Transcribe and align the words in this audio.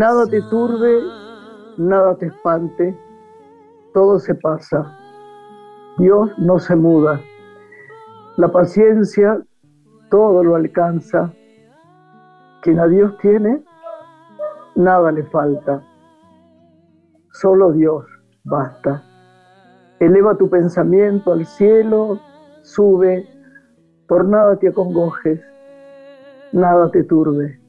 Nada 0.00 0.26
te 0.26 0.40
turbe, 0.40 1.02
nada 1.76 2.14
te 2.14 2.28
espante, 2.28 2.98
todo 3.92 4.18
se 4.18 4.34
pasa. 4.34 4.96
Dios 5.98 6.30
no 6.38 6.58
se 6.58 6.74
muda. 6.74 7.20
La 8.38 8.48
paciencia 8.48 9.42
todo 10.08 10.42
lo 10.42 10.56
alcanza. 10.56 11.30
Quien 12.62 12.80
a 12.80 12.86
Dios 12.86 13.18
tiene, 13.18 13.62
nada 14.74 15.12
le 15.12 15.24
falta. 15.24 15.82
Solo 17.32 17.70
Dios 17.72 18.06
basta. 18.44 19.02
Eleva 19.98 20.34
tu 20.34 20.48
pensamiento 20.48 21.34
al 21.34 21.44
cielo, 21.44 22.18
sube, 22.62 23.28
por 24.08 24.24
nada 24.24 24.56
te 24.56 24.68
acongojes, 24.68 25.42
nada 26.52 26.90
te 26.90 27.04
turbe. 27.04 27.59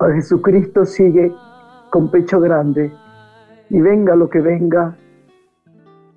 A 0.00 0.12
Jesucristo 0.12 0.84
sigue 0.84 1.32
con 1.90 2.08
pecho 2.08 2.38
grande, 2.38 2.92
y 3.68 3.80
venga 3.80 4.14
lo 4.14 4.30
que 4.30 4.40
venga, 4.40 4.96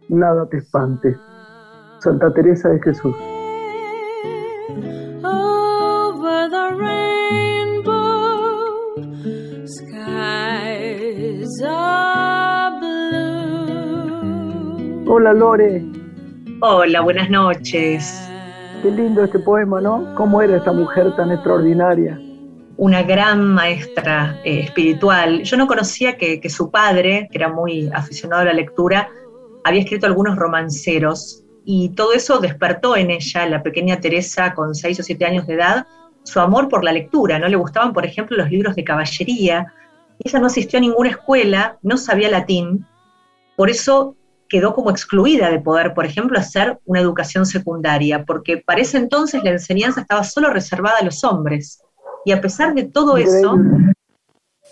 nada 0.07 0.45
te 0.48 0.57
espante. 0.57 1.17
Santa 1.99 2.31
Teresa 2.31 2.70
de 2.70 2.80
Jesús. 2.80 3.16
Hola 15.07 15.34
Lore. 15.34 15.85
Hola, 16.62 17.01
buenas 17.01 17.32
noches. 17.32 18.29
Qué 18.84 18.91
lindo 18.91 19.23
este 19.23 19.40
poema, 19.40 19.82
¿no? 19.82 20.13
¿Cómo 20.16 20.40
era 20.41 20.57
esta 20.57 20.71
mujer 20.71 21.16
tan 21.16 21.32
extraordinaria? 21.32 22.20
Una 22.82 23.04
gran 23.04 23.46
maestra 23.46 24.41
eh, 24.43 24.62
espiritual. 24.62 25.43
Yo 25.43 25.55
no 25.55 25.68
conocía 25.68 26.18
que, 26.18 26.49
su 26.49 26.71
padre, 26.71 27.29
que 27.32 27.38
era 27.38 27.48
muy 27.48 27.91
aficionado 27.93 28.41
a 28.41 28.46
la 28.46 28.54
lectura, 28.54 29.07
había 29.63 29.82
escrito 29.82 30.07
algunos 30.07 30.35
romanceros 30.35 31.43
y 31.63 31.90
todo 31.90 32.13
eso 32.13 32.40
despertó 32.40 32.98
en 32.98 33.12
ella, 33.12 33.46
la 33.46 33.62
pequeña 33.62 33.99
Teresa 33.99 34.55
con 34.55 34.73
seis 34.73 34.99
o 34.99 35.04
siete 35.04 35.26
años 35.26 35.46
de 35.46 35.54
edad, 35.54 35.85
su 36.23 36.40
amor 36.40 36.70
por 36.70 36.84
la 36.84 36.91
lectura. 36.91 37.38
No 37.38 37.48
le 37.48 37.55
gustaban, 37.55 37.93
por 37.93 38.04
ejemplo, 38.04 38.35
los 38.35 38.49
libros 38.49 38.73
de 38.73 38.84
caballería. 38.84 39.71
Ella 40.18 40.40
no 40.40 40.48
asistió 40.48 40.79
a 40.79 40.82
ninguna 40.82 41.12
escuela, 41.12 41.77
no 41.84 41.98
sabía 41.98 42.32
latín, 42.32 42.88
por 43.55 43.70
eso 43.70 44.16
quedó 44.49 44.73
como 44.73 44.90
excluida 44.90 45.51
de 45.51 45.60
poder, 45.60 45.93
por 45.93 46.07
ejemplo, 46.07 46.40
hacer 46.40 46.79
una 46.85 46.99
educación 46.99 47.45
secundaria, 47.45 48.26
porque 48.26 48.57
para 48.57 48.82
ese 48.82 48.98
entonces 48.98 49.43
la 49.43 49.51
enseñanza 49.51 50.01
estaba 50.01 50.23
solo 50.23 50.49
reservada 50.49 50.98
a 50.99 51.05
los 51.05 51.23
hombres. 51.23 51.79
Y 52.25 52.31
a 52.31 52.41
pesar 52.41 52.73
de 52.73 52.83
todo 52.83 53.17
eso, 53.17 53.57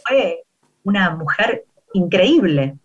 fue 0.07 0.43
una 0.83 1.15
mujer 1.15 1.65
increíble. 1.93 2.77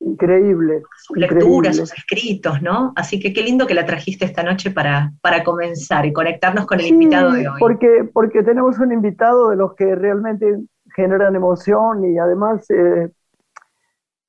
Increíble. 0.00 0.82
Sus 0.96 1.16
lecturas, 1.16 1.76
sus 1.76 1.92
escritos, 1.92 2.60
¿no? 2.60 2.92
Así 2.94 3.18
que 3.18 3.32
qué 3.32 3.42
lindo 3.42 3.66
que 3.66 3.74
la 3.74 3.86
trajiste 3.86 4.26
esta 4.26 4.42
noche 4.42 4.70
para, 4.70 5.12
para 5.22 5.42
comenzar 5.42 6.04
y 6.04 6.12
conectarnos 6.12 6.66
con 6.66 6.80
el 6.80 6.86
invitado 6.86 7.32
de 7.32 7.48
hoy. 7.48 7.58
Porque, 7.58 8.10
porque 8.12 8.42
tenemos 8.42 8.78
un 8.78 8.92
invitado 8.92 9.48
de 9.48 9.56
los 9.56 9.74
que 9.74 9.94
realmente 9.94 10.58
generan 10.94 11.34
emoción 11.34 12.04
y 12.04 12.18
además 12.18 12.68
eh, 12.70 13.10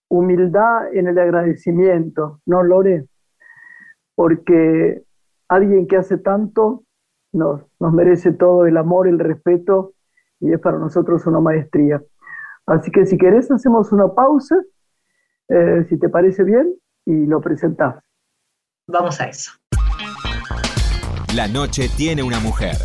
humildad 0.08 0.94
en 0.94 1.08
el 1.08 1.20
agradecimiento, 1.20 2.40
¿no, 2.46 2.64
Lore? 2.64 3.06
Porque 4.16 5.04
alguien 5.50 5.88
que 5.88 5.98
hace 5.98 6.18
tanto 6.18 6.85
nos, 7.36 7.62
nos 7.80 7.94
merece 7.94 8.32
todo 8.32 8.66
el 8.66 8.78
amor, 8.78 9.08
el 9.08 9.20
respeto 9.20 9.94
y 10.40 10.54
es 10.54 10.60
para 10.60 10.80
nosotros 10.80 11.26
una 11.26 11.40
maestría. 11.40 12.02
Así 12.66 12.92
que 12.92 13.06
si 13.06 13.18
querés 13.18 13.52
hacemos 13.52 13.92
una 13.92 14.14
pausa, 14.14 14.56
eh, 15.50 15.86
si 15.88 16.00
te 16.00 16.10
parece 16.10 16.44
bien, 16.44 16.74
y 17.06 17.26
lo 17.28 17.40
presentás. 17.40 18.04
Vamos 18.88 19.20
a 19.22 19.26
eso. 19.26 19.52
La 21.36 21.48
noche 21.48 21.90
tiene 21.96 22.24
una 22.24 22.40
mujer. 22.40 22.78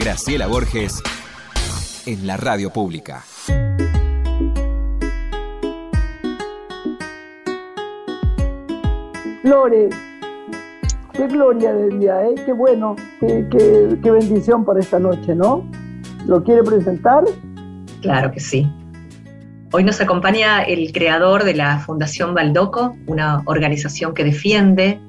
Graciela 0.00 0.46
Borges 0.46 1.02
en 2.06 2.26
la 2.26 2.36
radio 2.36 2.70
pública. 2.70 3.22
Lore, 9.42 9.88
qué 11.18 11.26
gloria 11.26 11.74
de 11.74 11.98
día, 11.98 12.24
¿eh? 12.24 12.34
qué 12.46 12.52
bueno, 12.52 12.94
qué, 13.18 13.44
qué, 13.50 14.10
bendición 14.10 14.64
para 14.64 14.78
esta 14.78 15.00
noche, 15.00 15.34
¿no? 15.34 15.68
¿Lo 16.26 16.44
quiere 16.44 16.62
presentar? 16.62 17.24
Claro 18.00 18.30
que 18.30 18.38
sí. 18.38 18.70
Hoy 19.72 19.82
nos 19.82 20.00
acompaña 20.00 20.62
el 20.62 20.92
creador 20.92 21.42
de 21.42 21.54
la 21.54 21.80
Fundación 21.80 22.34
Baldoco, 22.34 22.96
una 23.08 23.42
organización 23.46 24.14
que 24.14 24.22
defiende 24.22 25.00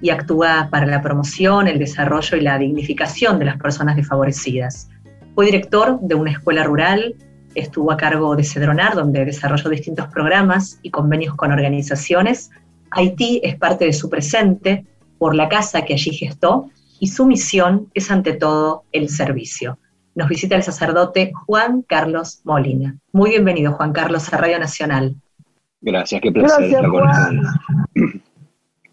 y 0.00 0.10
actúa 0.10 0.68
para 0.70 0.86
la 0.86 1.02
promoción, 1.02 1.66
el 1.66 1.80
desarrollo 1.80 2.36
y 2.36 2.42
la 2.42 2.56
dignificación 2.56 3.40
de 3.40 3.46
las 3.46 3.58
personas 3.58 3.96
desfavorecidas. 3.96 4.88
Fue 5.34 5.46
director 5.46 5.98
de 6.00 6.14
una 6.14 6.30
escuela 6.30 6.62
rural, 6.62 7.16
estuvo 7.56 7.90
a 7.90 7.96
cargo 7.96 8.36
de 8.36 8.44
Cedronar, 8.44 8.94
donde 8.94 9.24
desarrolló 9.24 9.68
distintos 9.68 10.06
programas 10.06 10.78
y 10.82 10.90
convenios 10.90 11.34
con 11.34 11.50
organizaciones 11.50 12.50
Haití 12.92 13.40
es 13.44 13.56
parte 13.56 13.84
de 13.84 13.92
su 13.92 14.08
presente 14.10 14.84
por 15.20 15.34
la 15.34 15.50
casa 15.50 15.82
que 15.82 15.92
allí 15.92 16.12
gestó 16.12 16.70
y 16.98 17.08
su 17.08 17.26
misión 17.26 17.90
es 17.92 18.10
ante 18.10 18.32
todo 18.32 18.84
el 18.90 19.10
servicio. 19.10 19.78
Nos 20.14 20.30
visita 20.30 20.56
el 20.56 20.62
sacerdote 20.62 21.32
Juan 21.44 21.82
Carlos 21.82 22.40
Molina. 22.44 22.96
Muy 23.12 23.28
bienvenido, 23.28 23.72
Juan 23.74 23.92
Carlos, 23.92 24.32
a 24.32 24.38
Radio 24.38 24.58
Nacional. 24.58 25.14
Gracias, 25.82 26.22
qué 26.22 26.32
placer 26.32 26.70
gracias, 26.70 26.84
estar 26.84 26.90
Juan. 26.90 27.42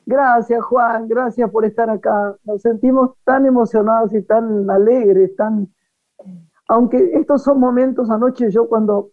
Gracias, 0.09 0.63
Juan, 0.63 1.09
gracias 1.09 1.51
por 1.51 1.65
estar 1.65 1.89
acá. 1.89 2.33
Nos 2.45 2.61
sentimos 2.61 3.11
tan 3.25 3.45
emocionados 3.45 4.13
y 4.13 4.21
tan 4.21 4.69
alegres, 4.69 5.35
tan... 5.35 5.67
Aunque 6.69 7.11
estos 7.13 7.43
son 7.43 7.59
momentos, 7.59 8.09
anoche 8.09 8.49
yo 8.49 8.69
cuando 8.69 9.09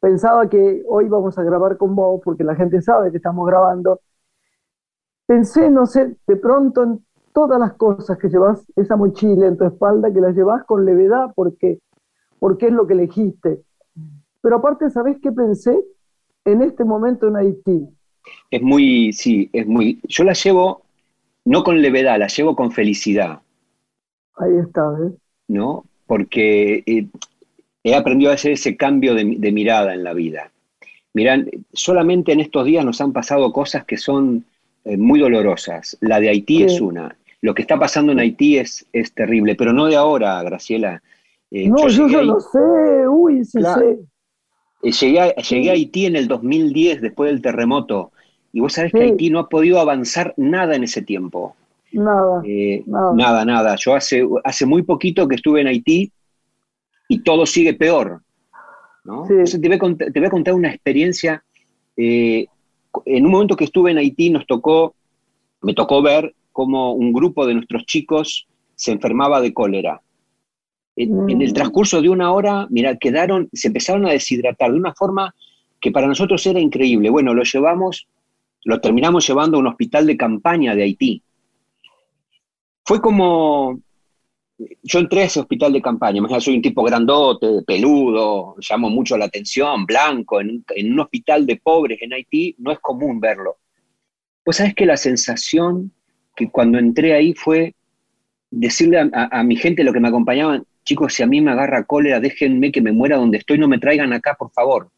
pensaba 0.00 0.48
que 0.48 0.84
hoy 0.88 1.08
vamos 1.08 1.36
a 1.38 1.42
grabar 1.42 1.76
con 1.76 1.96
vos, 1.96 2.20
porque 2.24 2.44
la 2.44 2.54
gente 2.54 2.80
sabe 2.82 3.10
que 3.10 3.16
estamos 3.16 3.44
grabando. 3.48 3.98
Pensé, 5.26 5.70
no 5.70 5.86
sé, 5.86 6.16
de 6.26 6.36
pronto 6.36 6.82
en 6.82 7.04
todas 7.32 7.58
las 7.58 7.74
cosas 7.74 8.18
que 8.18 8.28
llevas, 8.28 8.64
esa 8.76 8.96
mochila 8.96 9.46
en 9.46 9.56
tu 9.56 9.64
espalda, 9.64 10.12
que 10.12 10.20
la 10.20 10.32
llevas 10.32 10.64
con 10.64 10.84
levedad 10.84 11.32
porque, 11.34 11.78
porque 12.38 12.66
es 12.66 12.72
lo 12.72 12.86
que 12.86 12.94
elegiste. 12.94 13.62
Pero 14.40 14.56
aparte, 14.56 14.90
¿sabés 14.90 15.18
qué 15.22 15.32
pensé? 15.32 15.78
En 16.44 16.62
este 16.62 16.84
momento 16.84 17.28
en 17.28 17.36
Haití. 17.36 17.88
Es 18.50 18.62
muy, 18.62 19.12
sí, 19.12 19.48
es 19.52 19.66
muy. 19.66 20.00
Yo 20.08 20.24
la 20.24 20.32
llevo 20.32 20.82
no 21.44 21.64
con 21.64 21.80
levedad, 21.80 22.18
la 22.18 22.28
llevo 22.28 22.54
con 22.54 22.72
felicidad. 22.72 23.40
Ahí 24.36 24.56
está, 24.58 24.90
¿ves? 24.90 25.12
¿No? 25.48 25.84
Porque 26.06 26.82
eh, 26.86 27.06
he 27.84 27.94
aprendido 27.94 28.30
a 28.30 28.34
hacer 28.34 28.52
ese 28.52 28.76
cambio 28.76 29.14
de, 29.14 29.24
mirada 29.24 29.94
en 29.94 30.04
la 30.04 30.14
vida. 30.14 30.50
Miran, 31.14 31.50
solamente 31.72 32.32
en 32.32 32.40
estos 32.40 32.64
días 32.64 32.84
nos 32.84 33.00
han 33.00 33.12
pasado 33.12 33.52
cosas 33.52 33.84
que 33.84 33.96
son 33.96 34.44
eh, 34.84 34.96
muy 34.96 35.20
dolorosas. 35.20 35.96
La 36.00 36.20
de 36.20 36.28
Haití 36.28 36.62
es 36.64 36.80
una. 36.80 37.16
Lo 37.40 37.54
que 37.54 37.62
está 37.62 37.78
pasando 37.78 38.12
en 38.12 38.20
Haití 38.20 38.58
es, 38.58 38.86
es 38.92 39.12
terrible, 39.12 39.54
pero 39.54 39.72
no 39.72 39.86
de 39.86 39.96
ahora, 39.96 40.42
Graciela. 40.42 41.02
Eh, 41.50 41.68
no, 41.68 41.88
yo, 41.88 42.08
ya 42.08 42.22
lo 42.22 42.40
sé, 42.40 43.08
uy, 43.08 43.44
sí 43.44 43.60
sé. 43.60 43.98
Eh, 44.82 44.92
llegué, 44.92 45.20
a, 45.20 45.34
llegué 45.34 45.70
a 45.70 45.74
Haití 45.74 46.06
en 46.06 46.16
el 46.16 46.28
2010, 46.28 47.00
después 47.02 47.30
del 47.30 47.42
terremoto, 47.42 48.12
y 48.52 48.60
vos 48.60 48.72
sabés 48.72 48.92
que 48.92 49.02
Haití 49.02 49.30
no 49.30 49.38
ha 49.38 49.48
podido 49.48 49.80
avanzar 49.80 50.34
nada 50.36 50.74
en 50.74 50.84
ese 50.84 51.02
tiempo. 51.02 51.54
Nada, 51.92 52.42
nada. 52.86 53.12
Nada, 53.14 53.44
nada. 53.44 53.76
Yo 53.76 53.94
hace, 53.94 54.26
hace 54.44 54.66
muy 54.66 54.82
poquito 54.82 55.28
que 55.28 55.36
estuve 55.36 55.60
en 55.60 55.66
Haití 55.66 56.10
y 57.08 57.22
todo 57.22 57.44
sigue 57.44 57.74
peor. 57.74 58.22
¿no? 59.04 59.26
te, 59.26 59.68
voy 59.68 59.76
a 60.26 60.30
contar, 60.30 60.54
una 60.54 60.70
experiencia. 60.70 61.44
Eh, 61.96 62.46
en 63.06 63.26
un 63.26 63.32
momento 63.32 63.56
que 63.56 63.64
estuve 63.64 63.90
en 63.90 63.98
Haití 63.98 64.30
nos 64.30 64.46
tocó, 64.46 64.94
me 65.62 65.74
tocó 65.74 66.02
ver 66.02 66.34
cómo 66.52 66.92
un 66.92 67.12
grupo 67.12 67.46
de 67.46 67.54
nuestros 67.54 67.84
chicos 67.86 68.46
se 68.74 68.92
enfermaba 68.92 69.40
de 69.40 69.54
cólera. 69.54 70.02
En, 70.96 71.30
el 71.30 71.50
mm. 71.50 71.54
transcurso 71.54 72.02
de 72.02 72.10
una 72.10 72.32
hora, 72.32 72.66
mira, 72.68 72.96
quedaron, 72.96 73.48
se 73.52 73.68
empezaron 73.68 74.06
a 74.06 74.10
deshidratar 74.10 74.72
de 74.72 74.78
una 74.78 74.94
forma 74.94 75.34
que 75.80 75.90
para 75.90 76.06
nosotros 76.06 76.46
era 76.46 76.60
increíble. 76.60 77.10
Bueno, 77.10 77.34
lo 77.34 77.42
llevamos, 77.44 78.06
lo 78.64 78.80
terminamos 78.80 79.26
llevando 79.26 79.56
a 79.56 79.60
un 79.60 79.68
hospital 79.68 80.06
de 80.06 80.16
campaña 80.16 80.74
de 80.74 80.82
Haití. 80.82 81.22
Fue 82.84 83.00
como, 83.00 83.80
yo 84.58 84.98
entré 84.98 85.22
a 85.22 85.24
ese 85.24 85.40
hospital 85.40 85.72
de 85.72 85.82
campaña, 85.82 86.18
imagínate, 86.18 86.44
soy 86.44 86.56
un 86.56 86.62
tipo 86.62 86.82
grandote, 86.82 87.62
peludo, 87.66 88.56
llamo 88.58 88.90
mucho 88.90 89.16
la 89.16 89.26
atención, 89.26 89.86
blanco, 89.86 90.40
en, 90.40 90.64
un 90.76 91.00
hospital 91.00 91.46
de 91.46 91.56
pobres 91.56 91.98
en 92.02 92.12
Haití, 92.12 92.54
no 92.58 92.72
es 92.72 92.78
común 92.80 93.20
verlo. 93.20 93.56
Pues 94.44 94.58
sabes 94.58 94.74
que 94.74 94.86
la 94.86 94.96
sensación 94.96 95.92
que 96.34 96.50
cuando 96.50 96.78
entré 96.78 97.14
ahí 97.14 97.34
fue 97.34 97.74
decirle 98.50 99.10
a, 99.12 99.42
mi 99.42 99.56
gente, 99.56 99.84
lo 99.84 99.92
que 99.92 100.00
me 100.00 100.08
acompañaban, 100.08 100.64
chicos, 100.84 101.14
si 101.14 101.22
a 101.22 101.26
mí 101.26 101.40
me 101.40 101.52
agarra 101.52 101.84
cólera, 101.84 102.20
déjenme 102.20 102.72
que 102.72 102.82
me 102.82 102.92
muera 102.92 103.16
donde 103.16 103.38
estoy, 103.38 103.58
no 103.58 103.68
me 103.68 103.78
traigan 103.78 104.12
acá, 104.12 104.34
por 104.34 104.50
favor. 104.52 104.90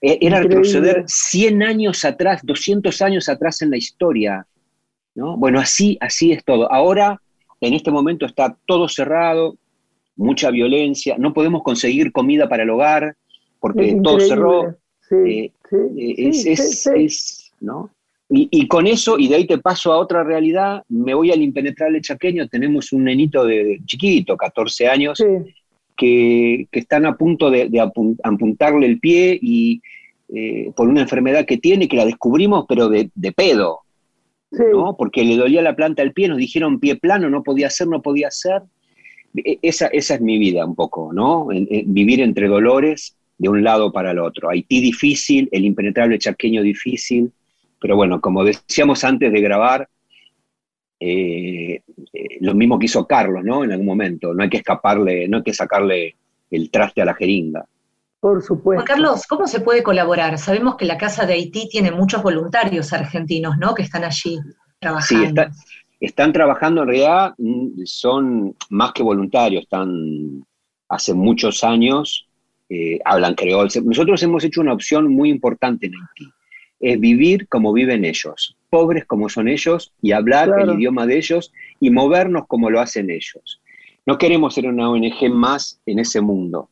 E, 0.00 0.18
era 0.20 0.40
retroceder 0.40 1.04
100 1.06 1.62
años 1.62 2.04
atrás, 2.04 2.40
200 2.42 3.02
años 3.02 3.28
atrás 3.28 3.62
en 3.62 3.70
la 3.70 3.76
historia. 3.76 4.46
¿no? 5.14 5.36
Bueno, 5.36 5.60
así, 5.60 5.96
así 6.00 6.32
es 6.32 6.44
todo. 6.44 6.70
Ahora, 6.72 7.20
en 7.66 7.74
este 7.74 7.90
momento 7.90 8.26
está 8.26 8.56
todo 8.66 8.88
cerrado, 8.88 9.56
mucha 10.16 10.50
violencia, 10.50 11.16
no 11.18 11.32
podemos 11.32 11.62
conseguir 11.62 12.12
comida 12.12 12.48
para 12.48 12.62
el 12.62 12.70
hogar 12.70 13.16
porque 13.60 13.98
todo 14.02 14.20
cerró. 14.20 14.76
Sí, 15.08 15.52
es, 16.46 17.52
¿no? 17.60 17.90
Y, 18.30 18.66
con 18.68 18.86
eso, 18.86 19.18
y 19.18 19.28
de 19.28 19.36
ahí 19.36 19.46
te 19.46 19.58
paso 19.58 19.92
a 19.92 19.98
otra 19.98 20.24
realidad, 20.24 20.82
me 20.88 21.14
voy 21.14 21.30
al 21.30 21.42
impenetrable 21.42 22.00
chaqueño, 22.00 22.48
tenemos 22.48 22.92
un 22.92 23.04
nenito 23.04 23.44
de, 23.44 23.80
chiquito, 23.84 24.36
14 24.36 24.88
años, 24.88 25.22
que, 25.96 26.66
están 26.72 27.06
a 27.06 27.16
punto 27.16 27.50
de, 27.50 27.70
apuntarle 28.24 28.86
el 28.86 28.98
pie 28.98 29.38
y 29.40 29.80
eh, 30.34 30.72
por 30.74 30.88
una 30.88 31.02
enfermedad 31.02 31.44
que 31.44 31.58
tiene, 31.58 31.86
que 31.86 31.96
la 31.96 32.06
descubrimos, 32.06 32.64
pero 32.68 32.88
de, 32.88 33.10
pedo, 33.36 33.80
¿no? 34.58 34.96
Porque 34.96 35.24
le 35.24 35.36
dolía 35.36 35.62
la 35.62 35.76
planta 35.76 36.02
del 36.02 36.12
pie, 36.12 36.28
nos 36.28 36.38
dijeron 36.38 36.80
pie 36.80 36.96
plano, 36.96 37.30
no 37.30 37.42
podía 37.42 37.70
ser, 37.70 37.88
no 37.88 38.02
podía 38.02 38.30
ser. 38.30 38.62
E, 39.36 39.58
esa, 39.62 39.86
esa 39.88 40.14
es 40.14 40.20
mi 40.20 40.38
vida 40.38 40.64
un 40.64 40.74
poco, 40.74 41.12
¿no? 41.12 41.48
vivir 41.86 42.20
entre 42.20 42.48
dolores 42.48 43.16
de 43.38 43.48
un 43.48 43.62
lado 43.64 43.92
para 43.92 44.12
el 44.12 44.18
otro. 44.18 44.50
Haití 44.50 44.80
difícil, 44.80 45.48
el 45.52 45.64
impenetrable 45.64 46.18
chaqueño 46.18 46.62
difícil, 46.62 47.32
pero 47.80 47.96
bueno, 47.96 48.20
como 48.20 48.44
decíamos 48.44 49.04
antes 49.04 49.32
de 49.32 49.40
grabar, 49.40 49.88
eh, 51.00 51.82
eh, 52.12 52.38
lo 52.40 52.54
mismo 52.54 52.78
que 52.78 52.86
hizo 52.86 53.06
Carlos, 53.06 53.44
¿no? 53.44 53.64
En 53.64 53.72
algún 53.72 53.86
momento, 53.86 54.32
no 54.32 54.42
hay 54.42 54.48
que 54.48 54.58
escaparle, 54.58 55.28
no 55.28 55.38
hay 55.38 55.42
que 55.42 55.52
sacarle 55.52 56.16
el 56.50 56.70
traste 56.70 57.02
a 57.02 57.04
la 57.04 57.14
jeringa. 57.14 57.66
Por 58.24 58.42
supuesto. 58.42 58.82
Juan 58.82 58.86
Carlos, 58.86 59.26
¿cómo 59.28 59.46
se 59.46 59.60
puede 59.60 59.82
colaborar? 59.82 60.38
Sabemos 60.38 60.76
que 60.76 60.86
la 60.86 60.96
Casa 60.96 61.26
de 61.26 61.34
Haití 61.34 61.68
tiene 61.68 61.90
muchos 61.90 62.22
voluntarios 62.22 62.90
argentinos, 62.94 63.58
¿no? 63.58 63.74
Que 63.74 63.82
están 63.82 64.02
allí 64.02 64.38
trabajando. 64.78 65.42
Sí, 65.42 65.58
están 66.00 66.32
trabajando 66.32 66.80
en 66.80 66.88
realidad, 66.88 67.34
mm, 67.36 67.82
son 67.84 68.56
más 68.70 68.92
que 68.92 69.02
voluntarios, 69.02 69.64
están 69.64 70.42
hace 70.88 71.12
muchos 71.12 71.62
años, 71.64 72.26
eh, 72.70 72.98
hablan 73.04 73.34
creol. 73.34 73.68
Nosotros 73.84 74.22
hemos 74.22 74.42
hecho 74.42 74.62
una 74.62 74.72
opción 74.72 75.12
muy 75.12 75.28
importante 75.28 75.88
en 75.88 75.92
Haití 75.92 76.32
es 76.80 76.98
vivir 76.98 77.46
como 77.48 77.74
viven 77.74 78.06
ellos, 78.06 78.56
pobres 78.70 79.04
como 79.04 79.28
son 79.28 79.48
ellos 79.48 79.92
y 80.00 80.12
hablar 80.12 80.48
el 80.58 80.70
idioma 80.70 81.04
de 81.04 81.18
ellos 81.18 81.52
y 81.78 81.90
movernos 81.90 82.46
como 82.46 82.70
lo 82.70 82.80
hacen 82.80 83.10
ellos. 83.10 83.60
No 84.06 84.16
queremos 84.16 84.54
ser 84.54 84.66
una 84.66 84.90
ONG 84.90 85.30
más 85.30 85.78
en 85.84 85.98
ese 85.98 86.22
mundo. 86.22 86.70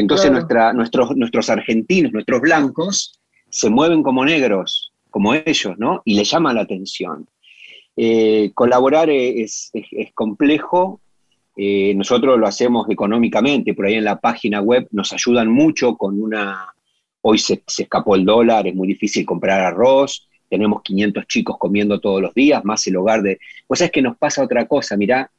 Entonces 0.00 0.30
nuestra, 0.30 0.72
nuestros, 0.72 1.16
nuestros 1.16 1.50
argentinos, 1.50 2.12
nuestros 2.12 2.40
blancos, 2.40 3.20
se 3.50 3.70
mueven 3.70 4.02
como 4.02 4.24
negros, 4.24 4.92
como 5.10 5.34
ellos, 5.34 5.78
¿no? 5.78 6.02
Y 6.04 6.14
les 6.14 6.30
llama 6.30 6.52
la 6.52 6.62
atención. 6.62 7.26
Eh, 7.96 8.52
colaborar 8.54 9.10
es, 9.10 9.72
complejo, 10.14 11.00
eh, 11.56 11.94
nosotros 11.94 12.38
lo 12.38 12.46
hacemos 12.46 12.88
económicamente, 12.88 13.74
por 13.74 13.86
ahí 13.86 13.94
en 13.94 14.04
la 14.04 14.20
página 14.20 14.60
web 14.60 14.86
nos 14.92 15.12
ayudan 15.12 15.50
mucho 15.50 15.96
con 15.96 16.22
una 16.22 16.72
Hoy 17.20 17.38
se, 17.38 17.62
escapó 17.66 18.14
el 18.14 18.24
dólar, 18.24 18.66
es 18.66 18.74
muy 18.74 18.88
difícil 18.88 19.26
comprar 19.26 19.60
arroz, 19.60 20.28
tenemos 20.48 20.82
500 20.82 21.26
chicos 21.26 21.58
comiendo 21.58 22.00
todos 22.00 22.22
los 22.22 22.32
días, 22.32 22.64
más 22.64 22.86
el 22.86 22.96
hogar 22.96 23.22
de... 23.22 23.38
Pues 23.66 23.80
es 23.80 23.90
que 23.90 24.02
nos 24.02 24.16
pasa 24.16 24.42
otra 24.42 24.66
cosa, 24.66 24.96
mirá, 24.96 25.30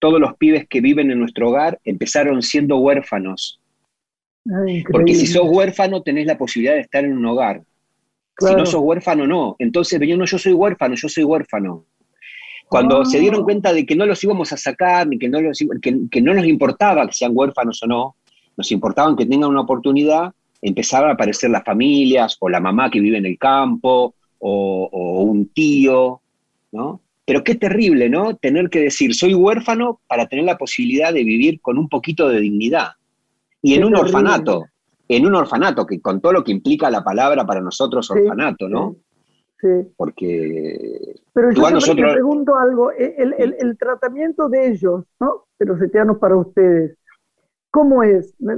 todos 0.00 0.20
los 0.20 0.36
pibes 0.36 0.68
que 0.68 0.80
viven 0.80 1.10
en 1.10 1.18
nuestro 1.18 1.48
hogar 1.48 1.80
empezaron 1.84 2.42
siendo 2.42 2.78
huérfanos. 2.78 3.60
Porque 4.90 5.14
si 5.14 5.26
sos 5.26 5.46
huérfano 5.46 6.02
tenés 6.02 6.26
la 6.26 6.38
posibilidad 6.38 6.74
de 6.74 6.80
estar 6.80 7.04
en 7.04 7.16
un 7.16 7.26
hogar. 7.26 7.62
Si 8.38 8.54
no 8.54 8.64
sos 8.64 8.80
huérfano, 8.80 9.26
no. 9.26 9.56
Entonces, 9.58 10.00
yo 10.00 10.16
no, 10.16 10.24
yo 10.24 10.38
soy 10.38 10.52
huérfano, 10.52 10.94
yo 10.94 11.08
soy 11.08 11.24
huérfano. 11.24 11.84
Cuando 12.68 13.04
se 13.04 13.18
dieron 13.18 13.40
ah. 13.40 13.44
cuenta 13.44 13.72
de 13.72 13.84
que 13.84 13.96
no 13.96 14.06
los 14.06 14.22
íbamos 14.22 14.52
a 14.52 14.56
sacar, 14.56 15.06
ni 15.06 15.18
que 15.18 15.28
no, 15.28 15.38
que 16.10 16.20
no 16.20 16.34
nos 16.34 16.46
importaba 16.46 17.06
que 17.06 17.14
sean 17.14 17.32
huérfanos 17.34 17.82
o 17.82 17.86
no, 17.86 18.16
nos 18.56 18.70
importaba 18.72 19.16
que 19.16 19.26
tengan 19.26 19.50
una 19.50 19.62
oportunidad, 19.62 20.32
empezaban 20.60 21.10
a 21.10 21.12
aparecer 21.14 21.50
las 21.50 21.64
familias, 21.64 22.36
o 22.40 22.48
la 22.48 22.60
mamá 22.60 22.90
que 22.90 23.00
vive 23.00 23.18
en 23.18 23.26
el 23.26 23.38
campo, 23.38 24.14
o, 24.38 25.22
un 25.22 25.48
tío, 25.48 26.20
¿no? 26.72 27.00
Pero 27.24 27.44
qué 27.44 27.54
terrible, 27.54 28.08
¿no? 28.08 28.36
Tener 28.36 28.70
que 28.70 28.80
decir, 28.80 29.14
soy 29.14 29.34
huérfano 29.34 30.00
para 30.06 30.26
tener 30.26 30.44
la 30.44 30.58
posibilidad 30.58 31.12
de 31.12 31.24
vivir 31.24 31.60
con 31.60 31.78
un 31.78 31.88
poquito 31.88 32.28
de 32.28 32.40
dignidad. 32.40 32.92
Y 33.62 33.74
en 33.74 33.84
un 33.84 33.96
orfanato, 33.96 34.66
en 35.08 35.26
un 35.26 35.34
orfanato, 35.34 35.86
que 35.86 36.00
con 36.00 36.20
todo 36.20 36.32
lo 36.32 36.44
que 36.44 36.52
implica 36.52 36.90
la 36.90 37.02
palabra 37.02 37.44
para 37.46 37.60
nosotros 37.60 38.10
orfanato, 38.10 38.68
¿no? 38.68 38.96
Sí. 39.60 39.68
Porque. 39.96 41.16
Pero 41.32 41.50
yo 41.50 41.70
nosotros... 41.70 42.12
pregunto 42.12 42.56
algo, 42.56 42.92
e, 42.92 43.16
el, 43.16 43.76
tratamiento 43.76 44.48
de 44.48 44.68
ellos, 44.68 45.04
¿no? 45.18 45.46
De 45.58 45.66
los 45.66 45.80
haitianos 45.80 46.18
para 46.18 46.36
ustedes, 46.36 46.96
¿cómo 47.70 48.04
es? 48.04 48.34
me, 48.38 48.54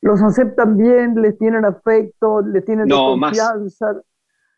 los 0.00 0.22
aceptan 0.22 0.76
bien, 0.76 1.20
les 1.20 1.36
tienen 1.38 1.64
afecto, 1.64 2.40
les 2.40 2.64
tienen 2.64 2.88
confianza. 2.88 4.00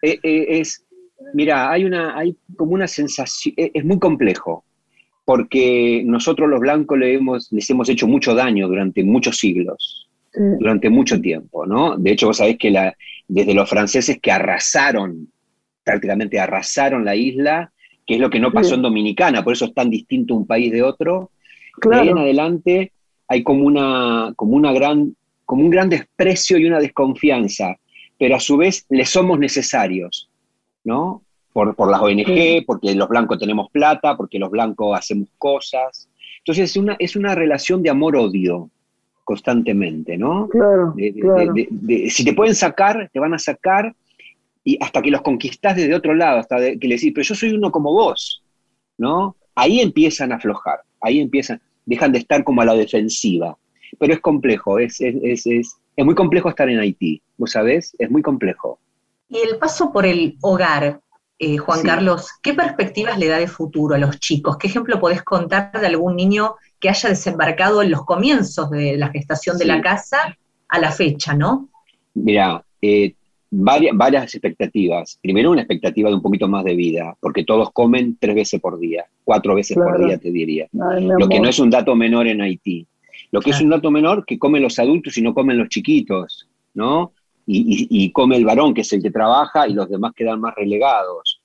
Eh, 0.02 0.18
eh, 0.22 0.60
es, 0.60 0.86
mira, 1.32 1.70
hay 1.70 1.84
una, 1.84 2.16
hay 2.16 2.36
como 2.56 2.72
una 2.72 2.86
sensación, 2.86 3.54
eh, 3.56 3.70
es 3.74 3.84
muy 3.84 3.98
complejo, 3.98 4.64
porque 5.28 6.00
nosotros 6.06 6.48
los 6.48 6.58
blancos 6.58 6.98
le 6.98 7.12
hemos, 7.12 7.52
les 7.52 7.68
hemos 7.68 7.86
hecho 7.90 8.08
mucho 8.08 8.34
daño 8.34 8.66
durante 8.66 9.04
muchos 9.04 9.36
siglos, 9.36 10.08
durante 10.32 10.88
mucho 10.88 11.20
tiempo, 11.20 11.66
¿no? 11.66 11.98
De 11.98 12.12
hecho, 12.12 12.28
vos 12.28 12.38
sabés 12.38 12.56
que 12.56 12.70
la, 12.70 12.96
desde 13.26 13.52
los 13.52 13.68
franceses 13.68 14.18
que 14.22 14.32
arrasaron, 14.32 15.30
prácticamente 15.84 16.40
arrasaron 16.40 17.04
la 17.04 17.14
isla, 17.14 17.70
que 18.06 18.14
es 18.14 18.20
lo 18.20 18.30
que 18.30 18.40
no 18.40 18.50
pasó 18.50 18.76
en 18.76 18.80
Dominicana, 18.80 19.44
por 19.44 19.52
eso 19.52 19.66
es 19.66 19.74
tan 19.74 19.90
distinto 19.90 20.34
un 20.34 20.46
país 20.46 20.72
de 20.72 20.82
otro. 20.82 21.30
Claro. 21.78 21.96
De 21.96 22.02
ahí 22.04 22.08
en 22.08 22.18
adelante 22.18 22.92
hay 23.28 23.42
como 23.42 23.66
una, 23.66 24.32
como 24.34 24.56
una 24.56 24.72
gran 24.72 25.14
como 25.44 25.62
un 25.62 25.68
gran 25.68 25.90
desprecio 25.90 26.56
y 26.56 26.64
una 26.64 26.80
desconfianza, 26.80 27.76
pero 28.18 28.36
a 28.36 28.40
su 28.40 28.56
vez 28.56 28.86
le 28.88 29.04
somos 29.04 29.38
necesarios, 29.38 30.30
¿no? 30.84 31.22
Por, 31.76 31.90
las 31.90 32.00
ONG, 32.00 32.64
porque 32.66 32.94
los 32.94 33.08
blancos 33.08 33.38
tenemos 33.38 33.70
plata, 33.70 34.16
porque 34.16 34.38
los 34.38 34.50
blancos 34.50 34.96
hacemos 34.96 35.28
cosas. 35.38 36.08
Entonces 36.38 36.70
es 36.70 36.76
una, 36.76 36.96
es 36.98 37.16
una 37.16 37.34
relación 37.34 37.82
de 37.82 37.90
amor-odio 37.90 38.70
constantemente, 39.24 40.16
¿no? 40.16 40.48
Claro, 40.48 40.94
si 40.96 42.24
te 42.24 42.32
pueden 42.32 42.54
sacar, 42.54 43.10
te 43.12 43.18
van 43.18 43.34
a 43.34 43.38
sacar 43.38 43.94
y 44.64 44.78
hasta 44.82 45.02
que 45.02 45.10
los 45.10 45.22
conquistás 45.22 45.76
desde 45.76 45.94
otro 45.94 46.14
lado, 46.14 46.38
hasta 46.38 46.56
que 46.58 46.88
le 46.88 46.94
decís, 46.94 47.12
pero 47.14 47.24
yo 47.24 47.34
soy 47.34 47.52
uno 47.52 47.70
como 47.70 47.92
vos, 47.92 48.42
¿no? 48.96 49.36
Ahí 49.54 49.80
empiezan 49.80 50.32
a 50.32 50.36
aflojar, 50.36 50.80
ahí 51.00 51.20
empiezan, 51.20 51.60
dejan 51.84 52.12
de 52.12 52.20
estar 52.20 52.44
como 52.44 52.62
a 52.62 52.64
la 52.64 52.74
defensiva 52.74 53.56
pero 53.98 54.12
es 54.12 54.20
complejo, 54.20 54.78
es, 54.78 55.00
es, 55.00 55.46
es, 55.46 55.76
es 55.96 56.04
muy 56.04 56.14
complejo 56.14 56.48
estar 56.48 56.68
en 56.68 56.78
Haití, 56.78 57.22
¿vos 57.36 57.52
sabés? 57.52 57.94
Es 57.98 58.10
muy 58.10 58.22
complejo. 58.22 58.78
Y 59.28 59.38
el 59.38 59.58
paso 59.58 59.92
por 59.92 60.06
el 60.06 60.36
hogar, 60.40 61.00
eh, 61.38 61.56
Juan 61.56 61.82
Carlos, 61.82 62.30
¿qué 62.42 62.54
perspectivas 62.54 63.18
le 63.18 63.28
da 63.28 63.38
de 63.38 63.46
futuro 63.46 63.94
a 63.94 63.98
los 63.98 64.18
chicos? 64.18 64.56
¿Qué 64.56 64.66
ejemplo 64.66 64.98
podés 64.98 65.22
contar 65.22 65.70
de 65.72 65.86
algún 65.86 66.16
niño 66.16 66.56
que 66.80 66.88
haya 66.88 67.08
desembarcado 67.08 67.82
en 67.82 67.90
los 67.90 68.04
comienzos 68.04 68.70
de 68.70 68.96
la 68.96 69.08
gestación 69.10 69.56
de 69.56 69.66
la 69.66 69.80
casa 69.80 70.36
a 70.68 70.78
la 70.80 70.90
fecha, 70.90 71.34
no? 71.34 71.68
Mira, 72.14 72.64
eh, 72.82 73.14
varias, 73.50 73.96
varias 73.96 74.34
expectativas. 74.34 75.18
Primero, 75.22 75.52
una 75.52 75.62
expectativa 75.62 76.08
de 76.08 76.16
un 76.16 76.22
poquito 76.22 76.48
más 76.48 76.64
de 76.64 76.74
vida, 76.74 77.16
porque 77.20 77.44
todos 77.44 77.70
comen 77.72 78.16
tres 78.18 78.34
veces 78.34 78.60
por 78.60 78.78
día, 78.78 79.06
cuatro 79.22 79.54
veces 79.54 79.76
por 79.76 80.04
día, 80.04 80.18
te 80.18 80.32
diría. 80.32 80.66
Lo 80.72 81.28
que 81.28 81.40
no 81.40 81.48
es 81.48 81.58
un 81.60 81.70
dato 81.70 81.94
menor 81.94 82.26
en 82.26 82.40
Haití. 82.40 82.86
Lo 83.30 83.40
que 83.40 83.50
es 83.50 83.60
un 83.60 83.68
dato 83.68 83.90
menor 83.90 84.24
que 84.24 84.38
comen 84.38 84.62
los 84.62 84.78
adultos 84.78 85.16
y 85.18 85.22
no 85.22 85.34
comen 85.34 85.58
los 85.58 85.68
chiquitos, 85.68 86.48
¿no? 86.74 87.12
Y, 87.50 88.12
come 88.12 88.36
el 88.36 88.44
varón, 88.44 88.74
que 88.74 88.82
es 88.82 88.92
el 88.92 89.02
que 89.02 89.10
trabaja, 89.10 89.66
y 89.66 89.72
los 89.72 89.88
demás 89.88 90.12
quedan 90.14 90.38
más 90.38 90.54
relegados. 90.54 91.40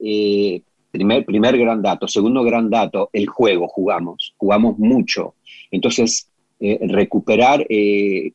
Eh, 0.00 0.62
primer, 0.90 1.24
primer 1.24 1.56
gran 1.56 1.80
dato. 1.80 2.08
Segundo 2.08 2.42
gran 2.42 2.68
dato, 2.68 3.08
el 3.12 3.28
juego, 3.28 3.68
jugamos, 3.68 4.34
jugamos 4.36 4.76
mucho. 4.78 5.34
Entonces, 5.70 6.28
eh, 6.58 6.80
recuperar 6.88 7.64
eh, 7.68 8.32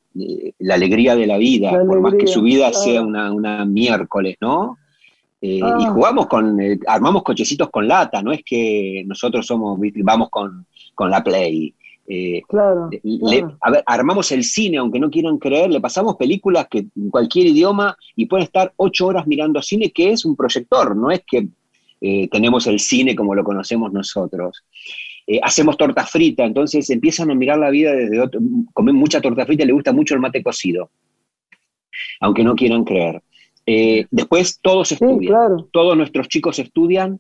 la 0.59 0.75
alegría 0.75 1.15
de 1.17 1.27
la 1.27 1.37
vida, 1.37 1.71
por 1.71 1.99
más 1.99 2.13
que 2.13 2.27
su 2.27 2.41
vida 2.41 2.71
sea 2.71 3.01
una, 3.01 3.65
miércoles, 3.65 4.37
¿no? 4.39 4.77
Y 5.41 5.61
ah. 5.61 5.91
jugamos 5.93 6.27
con, 6.27 6.57
armamos 6.87 7.23
cochecitos 7.23 7.69
con 7.69 7.87
lata, 7.87 8.21
no 8.21 8.31
es 8.31 8.43
que 8.45 9.03
nosotros 9.05 9.45
somos, 9.45 9.79
vamos 10.03 10.29
con, 10.29 10.65
con 10.95 11.09
la 11.09 11.23
Play. 11.23 11.73
Eh, 12.11 12.41
claro, 12.47 12.89
a 13.61 13.71
ver, 13.71 13.83
armamos 13.85 14.31
el 14.31 14.43
cine, 14.43 14.77
aunque 14.77 14.99
no 14.99 15.11
quieran 15.11 15.37
creer, 15.37 15.69
le 15.69 15.79
pasamos 15.79 16.15
películas 16.15 16.67
que 16.67 16.79
en 16.79 17.09
cualquier 17.11 17.45
idioma 17.45 17.95
y 18.15 18.25
pueden 18.25 18.45
estar 18.45 18.73
ocho 18.77 19.05
horas 19.05 19.27
mirando 19.27 19.61
cine, 19.61 19.91
que 19.91 20.11
es 20.11 20.25
un 20.25 20.35
proyector, 20.35 20.95
no 20.95 21.11
es 21.11 21.21
que 21.23 21.47
eh, 22.01 22.27
tenemos 22.29 22.65
el 22.65 22.79
cine 22.79 23.15
como 23.15 23.35
lo 23.35 23.43
conocemos 23.43 23.93
nosotros. 23.93 24.63
eh, 25.27 25.39
hacemos 25.43 25.77
torta 25.77 26.03
frita, 26.03 26.43
entonces 26.43 26.89
empiezan 26.89 27.29
a 27.29 27.35
mirar 27.35 27.59
la 27.59 27.69
vida 27.69 27.93
desde 27.93 28.19
otro, 28.19 28.41
comen 28.73 28.95
mucha 28.95 29.21
torta 29.21 29.45
frita, 29.45 29.63
le 29.63 29.73
gusta 29.73 29.93
mucho 29.93 30.15
el 30.15 30.19
mate 30.19 30.41
cocido, 30.41 30.89
aunque 32.21 32.43
no 32.43 32.55
quieran 32.55 32.85
creer. 32.85 33.21
Eh, 33.67 34.07
después 34.09 34.59
todos 34.63 34.91
estudian, 34.91 35.67
todos 35.71 35.95
nuestros 35.95 36.27
chicos 36.27 36.57
estudian 36.57 37.19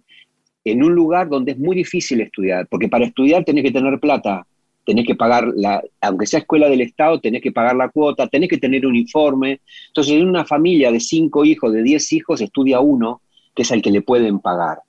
en 0.63 0.83
un 0.83 0.95
lugar 0.95 1.29
donde 1.29 1.51
es 1.51 1.59
muy 1.59 1.75
difícil 1.75 2.21
estudiar, 2.21 2.67
porque 2.67 2.89
para 2.89 3.05
estudiar 3.05 3.45
tenés 3.45 3.63
que 3.63 3.71
tener 3.71 3.99
plata, 3.99 4.47
tenés 4.89 5.05
que 5.05 5.13
pagar, 5.13 5.47
la, 5.55 5.83
aunque 6.01 6.25
sea 6.25 6.39
escuela 6.39 6.67
del 6.67 6.81
Estado, 6.81 7.19
tenés 7.19 7.43
que 7.43 7.51
pagar 7.51 7.75
la 7.75 7.89
cuota, 7.89 8.27
tenés 8.27 8.49
que 8.49 8.57
tener 8.57 8.87
un 8.87 8.95
informe. 8.95 9.61
Entonces, 9.89 10.15
en 10.15 10.27
una 10.27 10.45
familia 10.45 10.91
de 10.91 10.99
cinco 10.99 11.45
hijos, 11.45 11.71
de 11.71 11.83
diez 11.83 12.11
hijos, 12.11 12.41
estudia 12.41 12.79
uno, 12.79 13.21
que 13.53 13.61
es 13.61 13.69
el 13.69 13.83
que 13.83 13.91
le 13.91 14.01
pueden 14.01 14.39
pagar, 14.39 14.79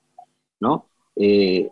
¿no? 0.59 0.87
Eh, 1.15 1.69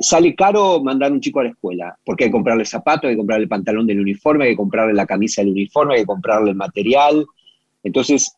sale 0.00 0.34
caro 0.34 0.82
mandar 0.82 1.12
un 1.12 1.20
chico 1.20 1.40
a 1.40 1.44
la 1.44 1.50
escuela, 1.50 1.98
porque 2.02 2.24
hay 2.24 2.30
que 2.30 2.32
comprarle 2.32 2.64
zapatos, 2.64 3.08
hay 3.08 3.14
que 3.14 3.18
comprarle 3.18 3.42
el 3.42 3.50
pantalón 3.50 3.86
del 3.86 4.00
uniforme, 4.00 4.46
hay 4.46 4.52
que 4.52 4.56
comprarle 4.56 4.94
la 4.94 5.04
camisa 5.04 5.42
del 5.42 5.50
uniforme, 5.50 5.96
hay 5.96 6.00
que 6.00 6.06
comprarle 6.06 6.52
el 6.52 6.56
material. 6.56 7.26
Entonces, 7.82 8.34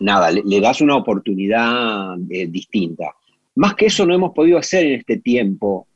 nada, 0.00 0.32
le, 0.32 0.60
das 0.60 0.80
una 0.80 0.96
oportunidad 0.96 2.16
eh, 2.28 2.48
distinta. 2.48 3.14
Más 3.54 3.76
que 3.76 3.86
eso 3.86 4.04
no 4.04 4.14
hemos 4.14 4.32
podido 4.32 4.58
hacer 4.58 4.84
en 4.84 4.94
este 4.94 5.18
tiempo, 5.18 5.86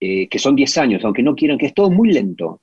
eh, 0.00 0.28
que 0.28 0.38
son 0.38 0.56
10 0.56 0.78
años, 0.78 1.04
aunque 1.04 1.22
no 1.22 1.34
quieran, 1.34 1.58
que 1.58 1.66
es 1.66 1.74
todo 1.74 1.90
muy 1.90 2.12
lento. 2.12 2.60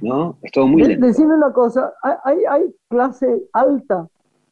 ¿No? 0.00 0.38
Es 0.42 0.50
todo 0.50 0.66
muy 0.66 0.82
lento. 0.82 1.06
Decime 1.06 1.34
una 1.34 1.52
cosa, 1.52 1.92
¿hay, 2.24 2.38
hay 2.48 2.62
clase 2.88 3.42
alta, 3.52 4.08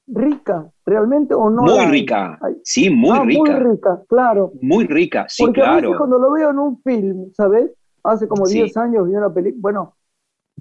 rica, 0.06 0.70
realmente 0.84 1.34
o 1.34 1.48
no? 1.48 1.62
Muy 1.62 1.86
rica, 1.86 2.38
sí, 2.62 2.90
muy 2.90 3.16
ah, 3.18 3.24
rica. 3.24 3.40
Muy 3.40 3.70
rica, 3.70 4.02
claro. 4.08 4.52
Muy 4.60 4.86
rica, 4.86 5.26
sí, 5.28 5.44
Porque 5.44 5.60
claro. 5.60 5.72
A 5.72 5.80
veces 5.80 5.96
cuando 5.96 6.18
lo 6.18 6.32
veo 6.32 6.50
en 6.50 6.58
un 6.58 6.82
film, 6.82 7.32
¿sabes? 7.32 7.70
Hace 8.02 8.28
como 8.28 8.46
10 8.46 8.76
años 8.76 9.08
vi 9.08 9.14
una 9.14 9.32
película, 9.32 9.60
bueno, 9.60 9.94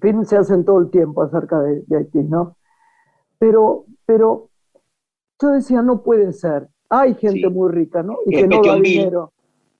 films 0.01 0.29
se 0.29 0.37
hacen 0.37 0.63
todo 0.65 0.79
el 0.79 0.89
tiempo 0.89 1.23
acerca 1.23 1.59
de, 1.61 1.83
de 1.87 1.97
Haití, 1.97 2.19
¿no? 2.19 2.57
Pero, 3.37 3.85
pero 4.05 4.49
yo 5.41 5.49
decía, 5.49 5.81
no 5.81 6.03
puede 6.03 6.33
ser. 6.33 6.67
Hay 6.89 7.15
gente 7.15 7.49
muy 7.49 7.71
rica, 7.71 8.03
¿no? 8.03 8.17
Y 8.25 8.35
que 8.35 8.47
no 8.47 8.61
da 8.61 8.75
dinero. 8.75 9.31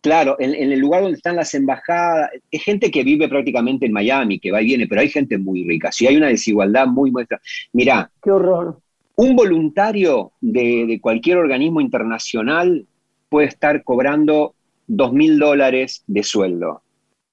Claro, 0.01 0.37
en, 0.39 0.53
el 0.53 0.79
lugar 0.79 1.01
donde 1.01 1.17
están 1.17 1.35
las 1.35 1.53
embajadas, 1.53 2.29
es 2.51 2.63
gente 2.63 2.89
que 2.89 3.03
vive 3.03 3.27
prácticamente 3.27 3.85
en 3.85 3.91
Miami, 3.91 4.39
que 4.39 4.51
va 4.51 4.61
y 4.61 4.65
viene, 4.65 4.87
pero 4.87 5.01
hay 5.01 5.09
gente 5.09 5.37
muy 5.37 5.65
rica. 5.67 5.91
Si 5.91 6.07
hay 6.07 6.15
una 6.15 6.27
desigualdad 6.27 6.87
muy 6.87 7.11
muestra. 7.11 7.41
Mirá. 7.73 8.09
Qué 8.23 8.31
horror. 8.31 8.79
Un 9.15 9.35
voluntario 9.35 10.31
de, 10.39 10.99
cualquier 11.01 11.37
organismo 11.37 11.81
internacional 11.81 12.85
puede 13.27 13.47
estar 13.47 13.83
cobrando 13.83 14.55
dos 14.87 15.11
mil 15.11 15.37
dólares 15.37 16.03
de 16.07 16.23
sueldo. 16.23 16.81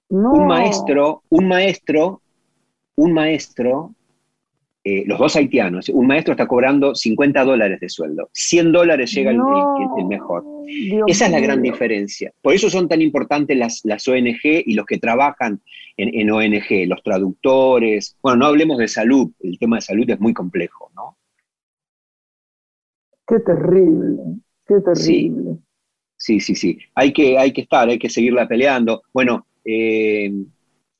Un 0.09 0.47
maestro, 0.47 1.23
un 1.29 1.47
maestro, 1.47 2.21
un 2.97 3.13
maestro 3.13 3.95
eh, 4.89 5.03
los 5.05 5.19
dos 5.19 5.35
haitianos, 5.35 5.89
un 5.89 6.07
maestro 6.07 6.35
está 6.35 6.47
cobrando 6.47 6.95
50 6.95 7.43
dólares 7.43 7.81
de 7.81 7.89
sueldo, 7.89 8.31
100 8.33 8.71
dólares 8.71 9.13
llega 9.13 9.33
el, 9.33 9.39
mejor. 10.07 10.45
Esa 11.09 11.27
es 11.27 11.33
la 11.33 11.41
gran 11.41 11.61
diferencia. 11.61 12.33
Por 12.41 12.55
eso 12.55 12.71
son 12.71 12.87
tan 12.87 13.03
importantes 13.03 13.57
las, 13.57 13.81
las 13.83 14.07
ONG 14.07 14.45
y 14.45 14.75
los 14.75 14.87
que 14.87 14.99
trabajan 14.99 15.61
en, 15.97 16.31
ONG, 16.31 16.87
los 16.87 17.03
traductores. 17.03 18.17
Bueno, 18.23 18.39
no 18.39 18.47
hablemos 18.47 18.79
de 18.79 18.87
salud, 18.87 19.33
el 19.41 19.59
tema 19.59 19.79
de 19.79 19.83
salud 19.83 20.09
es 20.09 20.21
muy 20.21 20.33
complejo, 20.33 20.89
¿no? 20.95 21.17
Qué 23.27 23.41
terrible, 23.41 24.23
qué 24.69 24.77
terrible. 24.85 25.57
Sí, 26.17 26.39
sí, 26.39 26.55
sí. 26.55 26.79
Hay, 26.95 27.13
que, 27.13 27.37
hay 27.37 27.53
que 27.53 27.63
estar, 27.63 27.89
hay 27.89 27.99
que 27.99 28.09
seguirla 28.09 28.47
peleando. 28.47 29.03
Bueno, 29.13 29.49
eh, 29.65 30.33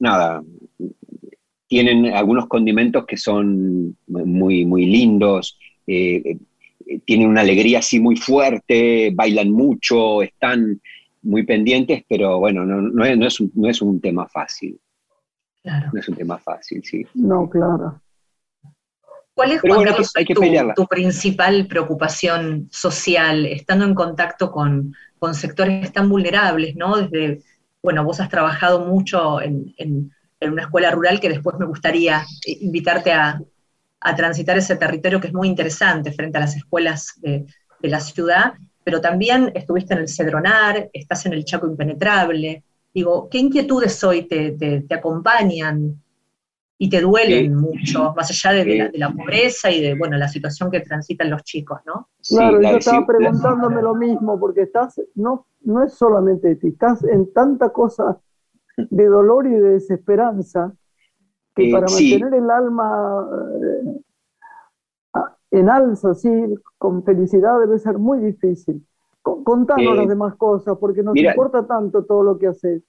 nada, 0.01 0.43
tienen 1.69 2.07
algunos 2.15 2.47
condimentos 2.47 3.07
que 3.07 3.17
son 3.17 3.97
muy, 4.07 4.65
muy 4.65 4.87
lindos, 4.87 5.59
eh, 5.87 6.39
eh, 6.87 7.01
tienen 7.05 7.29
una 7.29 7.41
alegría 7.41 7.81
así 7.81 8.01
muy 8.01 8.17
fuerte, 8.17 9.11
bailan 9.15 9.51
mucho, 9.51 10.23
están 10.23 10.81
muy 11.23 11.45
pendientes, 11.45 12.05
pero 12.09 12.39
bueno, 12.39 12.65
no, 12.65 12.81
no, 12.81 13.05
es, 13.05 13.41
no 13.55 13.69
es, 13.69 13.83
un, 13.83 14.01
tema 14.01 14.29
fácil. 14.29 14.79
Claro. 15.63 15.91
No 15.93 15.99
es 15.99 16.09
un 16.09 16.15
tema 16.15 16.39
fácil, 16.39 16.83
sí. 16.85 17.05
No, 17.15 17.51
claro. 17.51 18.01
¿Cuál 19.35 19.53
es, 19.53 19.61
Juan 19.61 19.95
tu, 19.95 20.75
tu, 20.75 20.87
principal 20.87 21.67
preocupación 21.67 22.69
social, 22.71 23.45
estando 23.45 23.85
en 23.85 23.95
contacto 23.95 24.51
con, 24.51 24.95
con, 25.19 25.35
sectores 25.35 25.93
tan 25.93 26.09
vulnerables, 26.09 26.75
¿no? 26.77 26.97
Desde, 26.97 27.43
bueno, 27.83 28.03
vos 28.03 28.21
has 28.21 28.31
trabajado 28.31 28.87
mucho 28.87 29.43
en 29.43 29.75
en 29.77 30.16
una 30.41 30.63
escuela 30.63 30.91
rural 30.91 31.21
que 31.21 31.29
después 31.29 31.57
me 31.59 31.67
gustaría 31.67 32.25
eh, 32.47 32.59
invitarte 32.61 33.13
a, 33.13 33.41
transitar 34.17 34.57
ese 34.57 34.77
territorio 34.77 35.21
que 35.21 35.27
es 35.27 35.35
muy 35.35 35.49
interesante 35.49 36.13
frente 36.13 36.39
a 36.39 36.43
las 36.43 36.55
escuelas 36.55 37.15
de, 37.17 37.45
la 37.81 37.99
ciudad, 37.99 38.55
pero 38.85 39.01
también 39.01 39.51
estuviste 39.55 39.95
en 39.95 40.01
el 40.01 40.09
Cedronar, 40.09 40.91
estás 40.93 41.27
en 41.27 41.33
el 41.33 41.45
Chaco 41.45 41.67
Impenetrable. 41.67 42.63
Digo, 42.95 43.29
¿qué 43.29 43.39
inquietudes 43.39 44.03
hoy 44.05 44.23
te, 44.29 44.85
acompañan 44.91 46.01
y 46.79 46.89
te 46.89 47.01
duelen 47.01 47.55
mucho, 47.55 48.13
más 48.17 48.31
allá 48.31 48.65
de, 48.65 48.91
la, 48.95 49.11
pobreza 49.11 49.71
y 49.71 49.81
de 49.81 49.95
bueno, 49.97 50.17
la 50.17 50.29
situación 50.29 50.71
que 50.71 50.81
transitan 50.81 51.31
los 51.31 51.43
chicos, 51.43 51.81
¿no? 51.85 52.09
Claro, 52.29 52.61
yo 52.61 52.77
estaba 52.77 53.07
preguntándome 53.07 53.83
lo 53.83 53.95
mismo, 53.95 54.39
porque 54.39 54.63
estás, 54.63 55.01
no, 55.17 55.47
no 55.63 55.85
es 55.85 55.95
solamente 55.95 56.55
ti, 56.57 56.69
estás 56.69 57.03
en 57.05 57.33
tanta 57.33 57.71
cosa 57.71 58.21
de 58.77 59.07
dolor 59.07 59.47
y 59.47 59.51
de 59.51 59.71
desesperanza, 59.73 60.73
que 61.55 61.69
eh, 61.69 61.73
para 61.73 61.87
mantener 61.87 62.35
el 62.35 62.51
alma 62.51 63.27
eh, 63.63 65.21
en 65.53 65.71
alza, 65.71 66.11
así, 66.11 66.29
con 66.79 67.03
felicidad, 67.05 67.59
debe 67.61 67.79
ser 67.79 67.99
muy 67.99 68.21
difícil. 68.21 68.85
Contanos 69.23 69.95
eh, 69.95 69.97
las 69.97 70.09
demás 70.09 70.35
cosas, 70.37 70.77
porque 70.79 71.03
nos 71.03 71.17
importa 71.17 71.67
tanto 71.67 72.05
todo 72.05 72.23
lo 72.23 72.39
que 72.39 72.49
haces. 72.49 72.83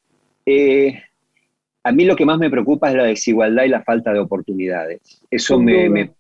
a 1.84 1.92
mí 1.92 2.06
lo 2.06 2.16
que 2.16 2.26
más 2.26 2.38
me 2.38 2.50
preocupa 2.50 2.90
es 2.90 2.96
la 2.96 3.06
desigualdad 3.06 3.64
y 3.64 3.70
la 3.70 3.84
falta 3.84 4.14
de 4.14 4.20
oportunidades. 4.20 5.22
Eso 5.32 5.60
me, 5.60 6.12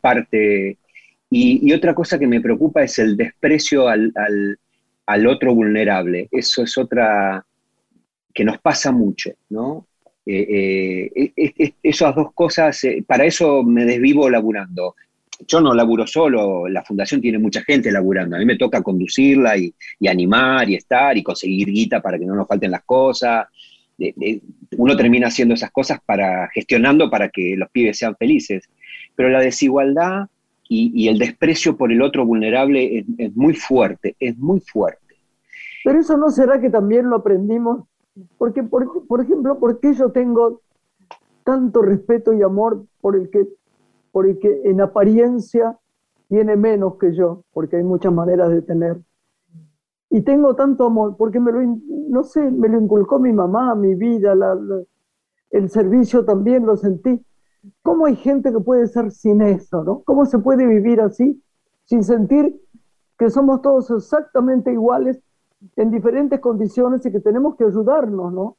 parte. 0.00 0.78
Y, 1.30 1.72
otra 1.72 1.94
cosa 1.94 2.18
que 2.18 2.26
me 2.26 2.40
preocupa 2.40 2.82
es 2.82 2.98
el 2.98 3.16
desprecio 3.16 3.88
al, 3.88 4.12
al 5.06 5.26
otro 5.26 5.54
vulnerable. 5.54 6.28
Eso 6.30 6.64
es 6.64 6.76
otra, 6.76 7.46
que 8.32 8.44
nos 8.44 8.58
pasa 8.58 8.92
mucho, 8.92 9.30
¿no? 9.50 9.86
Eh, 10.24 11.10
eh, 11.36 11.74
esas 11.82 12.14
dos 12.14 12.32
cosas, 12.32 12.84
eh, 12.84 13.04
para 13.06 13.24
eso 13.24 13.62
me 13.62 13.84
desvivo 13.84 14.30
laburando. 14.30 14.94
Yo 15.46 15.60
no 15.60 15.74
laburo 15.74 16.06
solo, 16.06 16.68
la 16.68 16.84
fundación 16.84 17.20
tiene 17.20 17.38
mucha 17.38 17.62
gente 17.62 17.90
laburando. 17.90 18.36
A 18.36 18.38
mí 18.38 18.44
me 18.44 18.56
toca 18.56 18.82
conducirla 18.82 19.56
y, 19.56 19.74
animar 20.06 20.70
y 20.70 20.76
estar 20.76 21.16
y 21.18 21.22
conseguir 21.22 21.68
guita 21.68 22.00
para 22.00 22.18
que 22.18 22.26
no 22.26 22.36
nos 22.36 22.46
falten 22.46 22.70
las 22.70 22.84
cosas. 22.84 23.46
uno 24.76 24.96
termina 24.96 25.26
haciendo 25.28 25.54
esas 25.54 25.72
cosas 25.72 25.98
para 26.06 26.48
gestionando 26.54 27.10
para 27.10 27.28
que 27.28 27.56
los 27.56 27.68
pibes 27.70 27.98
sean 27.98 28.14
felices. 28.16 28.68
Pero 29.16 29.30
la 29.30 29.40
desigualdad 29.40 30.26
y, 30.68 31.08
el 31.08 31.18
desprecio 31.18 31.76
por 31.76 31.90
el 31.90 32.00
otro 32.00 32.24
vulnerable 32.24 32.98
es, 32.98 33.04
es 33.18 33.34
muy 33.34 33.54
fuerte, 33.54 34.14
es 34.20 34.38
muy 34.38 34.60
fuerte. 34.60 35.16
Pero 35.84 35.98
eso 35.98 36.16
no 36.16 36.30
será 36.30 36.60
que 36.60 36.70
también 36.70 37.10
lo 37.10 37.16
aprendimos 37.16 37.84
porque, 38.38 38.62
por, 38.62 39.06
por 39.06 39.20
ejemplo, 39.20 39.58
¿por 39.58 39.80
qué 39.80 39.94
yo 39.94 40.12
tengo 40.12 40.60
tanto 41.44 41.82
respeto 41.82 42.32
y 42.32 42.42
amor 42.42 42.84
por 43.00 43.16
el 43.16 43.30
que, 43.30 43.48
por 44.10 44.26
el 44.26 44.38
que 44.38 44.62
en 44.64 44.80
apariencia 44.80 45.78
tiene 46.28 46.56
menos 46.56 46.96
que 46.96 47.14
yo? 47.14 47.44
Porque 47.52 47.76
hay 47.76 47.84
muchas 47.84 48.12
maneras 48.12 48.50
de 48.50 48.62
tener. 48.62 49.00
Y 50.10 50.20
tengo 50.20 50.54
tanto 50.54 50.84
amor 50.84 51.16
porque 51.16 51.40
me 51.40 51.52
lo, 51.52 51.60
no 52.08 52.22
sé, 52.22 52.50
me 52.50 52.68
lo 52.68 52.78
inculcó 52.78 53.18
mi 53.18 53.32
mamá, 53.32 53.74
mi 53.74 53.94
vida, 53.94 54.34
el 55.50 55.70
servicio 55.70 56.24
también 56.24 56.66
lo 56.66 56.76
sentí. 56.76 57.24
¿Cómo 57.82 58.06
hay 58.06 58.16
gente 58.16 58.52
que 58.52 58.60
puede 58.60 58.86
ser 58.88 59.10
sin 59.10 59.40
eso? 59.40 59.82
¿no? 59.84 60.02
¿Cómo 60.02 60.26
se 60.26 60.38
puede 60.38 60.66
vivir 60.66 61.00
así 61.00 61.42
sin 61.84 62.04
sentir 62.04 62.60
que 63.18 63.30
somos 63.30 63.62
todos 63.62 63.90
exactamente 63.90 64.72
iguales 64.72 65.22
en 65.76 65.90
diferentes 65.90 66.40
condiciones 66.40 67.04
y 67.06 67.12
que 67.12 67.20
tenemos 67.20 67.56
que 67.56 67.64
ayudarnos, 67.64 68.32
¿no? 68.32 68.56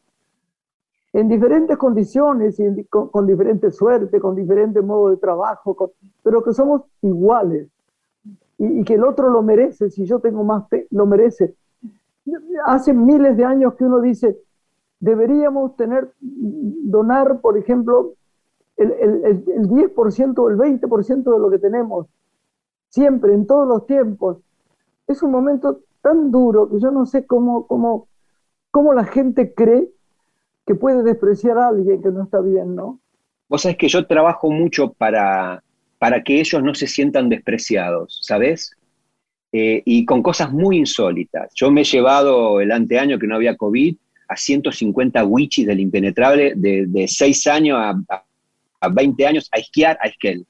En 1.12 1.28
diferentes 1.28 1.78
condiciones 1.78 2.60
y 2.60 2.86
con, 2.86 3.28
diferente 3.28 3.72
suerte, 3.72 4.20
con 4.20 4.36
diferente 4.36 4.82
modo 4.82 5.12
de 5.12 5.18
trabajo, 5.18 5.94
pero 6.24 6.44
que 6.44 6.54
somos 6.54 6.84
iguales 7.02 7.70
y, 8.58 8.84
que 8.84 8.96
el 8.96 9.04
otro 9.04 9.30
lo 9.30 9.44
merece, 9.44 9.92
si 9.92 10.06
yo 10.06 10.20
tengo 10.20 10.44
más 10.44 10.68
fe, 10.70 10.88
lo 10.90 11.06
merece. 11.06 11.56
Hace 12.66 12.94
miles 12.94 13.38
de 13.38 13.46
años 13.46 13.76
que 13.76 13.84
uno 13.84 14.02
dice, 14.02 14.40
deberíamos 15.00 15.76
tener, 15.76 16.14
donar, 16.20 17.42
por 17.42 17.58
ejemplo, 17.58 18.14
el, 18.78 18.92
el, 18.94 19.26
el 19.26 19.70
10% 19.70 20.38
o 20.40 20.50
el 20.50 20.58
20% 20.58 21.24
de 21.32 21.40
lo 21.40 21.50
que 21.52 21.60
tenemos, 21.60 22.08
siempre, 22.90 23.36
en 23.36 23.46
todos 23.46 23.68
los 23.68 23.86
tiempos. 23.86 24.38
Es 25.06 25.22
un 25.22 25.30
momento 25.30 25.82
tan 26.04 26.32
duro 26.32 26.70
que 26.70 26.80
yo 26.80 26.92
no 26.92 27.06
sé 27.08 27.26
cómo, 27.26 27.66
cómo, 27.66 28.10
cómo 28.70 28.94
la 28.94 29.06
gente 29.06 29.54
cree 29.56 29.90
que 30.68 30.76
puede 30.76 31.02
despreciar 31.02 31.58
a 31.58 31.70
alguien 31.70 32.02
que 32.02 32.10
no 32.10 32.24
está 32.24 32.42
bien, 32.42 32.76
¿no? 32.76 33.00
Vos 33.50 33.64
sabés 33.64 33.78
que 33.78 33.88
yo 33.88 34.06
trabajo 34.06 34.52
mucho 34.52 34.94
para, 34.94 35.64
para 35.98 36.24
que 36.24 36.40
ellos 36.40 36.62
no 36.62 36.76
se 36.76 36.88
sientan 36.88 37.30
despreciados, 37.30 38.20
¿sabes? 38.22 38.76
Eh, 39.54 39.82
y 39.86 40.06
con 40.06 40.22
cosas 40.22 40.52
muy 40.52 40.78
insólitas. 40.78 41.52
Yo 41.56 41.72
me 41.72 41.82
he 41.82 41.86
llevado 41.86 42.60
el 42.60 42.72
anteaño 42.72 43.20
que 43.20 43.28
no 43.28 43.36
había 43.36 43.56
COVID 43.56 43.96
a 44.28 44.36
150 44.36 45.24
wichis 45.26 45.66
del 45.66 45.80
impenetrable 45.80 46.54
de, 46.56 46.86
de 46.88 47.08
6 47.08 47.48
años 47.48 47.78
a, 47.80 48.24
a, 48.82 48.90
20 48.90 49.28
años 49.28 49.50
a 49.52 49.60
esquiar 49.60 49.98
a 50.02 50.08
Esquel. 50.08 50.46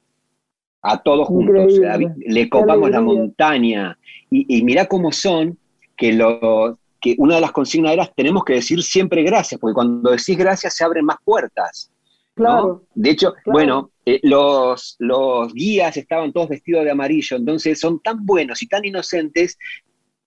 A 0.84 1.02
todos 1.02 1.28
juntos. 1.28 1.74
Le 2.18 2.50
copamos 2.50 2.90
la 2.90 3.02
montaña. 3.02 3.98
Y, 4.30 4.58
y 4.58 4.64
mirá 4.64 4.86
cómo 4.86 5.12
son 5.12 5.58
que, 5.96 6.14
lo, 6.14 6.78
que 7.00 7.16
una 7.18 7.36
de 7.36 7.42
las 7.42 7.52
consignas 7.52 7.94
era 7.94 8.06
tenemos 8.16 8.44
que 8.44 8.54
decir 8.54 8.82
siempre 8.82 9.24
gracias, 9.24 9.60
porque 9.60 9.74
cuando 9.74 10.12
decís 10.12 10.38
gracias 10.38 10.76
se 10.76 10.84
abren 10.84 11.06
más 11.06 11.18
puertas. 11.24 11.92
Claro. 12.36 12.84
De 12.96 13.12
hecho, 13.12 13.34
bueno, 13.46 13.92
eh, 14.06 14.20
los, 14.24 14.96
los 15.00 15.54
guías 15.54 15.96
estaban 15.98 16.34
todos 16.34 16.50
vestidos 16.50 16.84
de 16.84 16.92
amarillo, 16.92 17.38
entonces 17.38 17.80
son 17.80 18.02
tan 18.02 18.26
buenos 18.26 18.62
y 18.64 18.68
tan 18.68 18.84
inocentes 18.84 19.58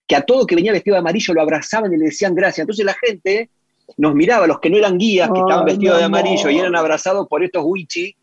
que 0.06 0.14
a 0.14 0.22
todo 0.22 0.46
que 0.46 0.54
venía 0.54 0.72
vestido 0.72 0.94
de 0.94 1.00
amarillo 1.00 1.34
lo 1.34 1.42
abrazaban 1.42 1.92
y 1.92 1.96
le 1.96 2.06
decían 2.06 2.34
gracias. 2.34 2.60
Entonces 2.60 2.84
la 2.84 2.94
gente 2.94 3.50
nos 3.96 4.14
miraba, 4.14 4.46
los 4.46 4.60
que 4.60 4.70
no 4.70 4.76
eran 4.76 4.98
guías, 4.98 5.30
que 5.32 5.40
estaban 5.40 5.64
vestidos 5.64 5.98
de 5.98 6.04
amarillo 6.04 6.50
y 6.50 6.58
eran 6.58 6.76
abrazados 6.76 7.26
por 7.28 7.42
estos 7.42 7.64
wichi, 7.64 8.14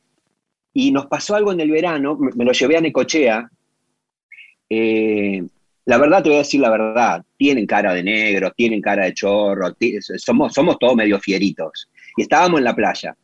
y 0.74 0.92
nos 0.92 1.06
pasó 1.06 1.36
algo 1.36 1.52
en 1.52 1.60
el 1.60 1.72
verano, 1.72 2.18
me, 2.18 2.46
lo 2.46 2.52
llevé 2.52 2.78
a 2.78 2.82
Necochea. 2.82 3.50
Eh, 4.70 5.44
la 5.86 5.98
verdad, 5.98 6.24
te 6.24 6.30
voy 6.30 6.38
a 6.38 6.40
decir 6.40 6.62
la 6.62 6.70
verdad, 6.70 7.24
tienen 7.38 7.68
cara 7.68 7.94
de 7.94 8.04
negro, 8.04 8.52
tienen 8.52 8.82
cara 8.82 9.06
de 9.06 9.14
chorro, 9.14 9.76
somos, 10.18 10.54
somos 10.54 10.80
todos 10.80 10.96
medio 10.96 11.20
fieritos. 11.20 11.90
Y 12.18 12.24
estábamos 12.24 12.60
en 12.60 12.64
la 12.64 12.76
playa 12.76 13.16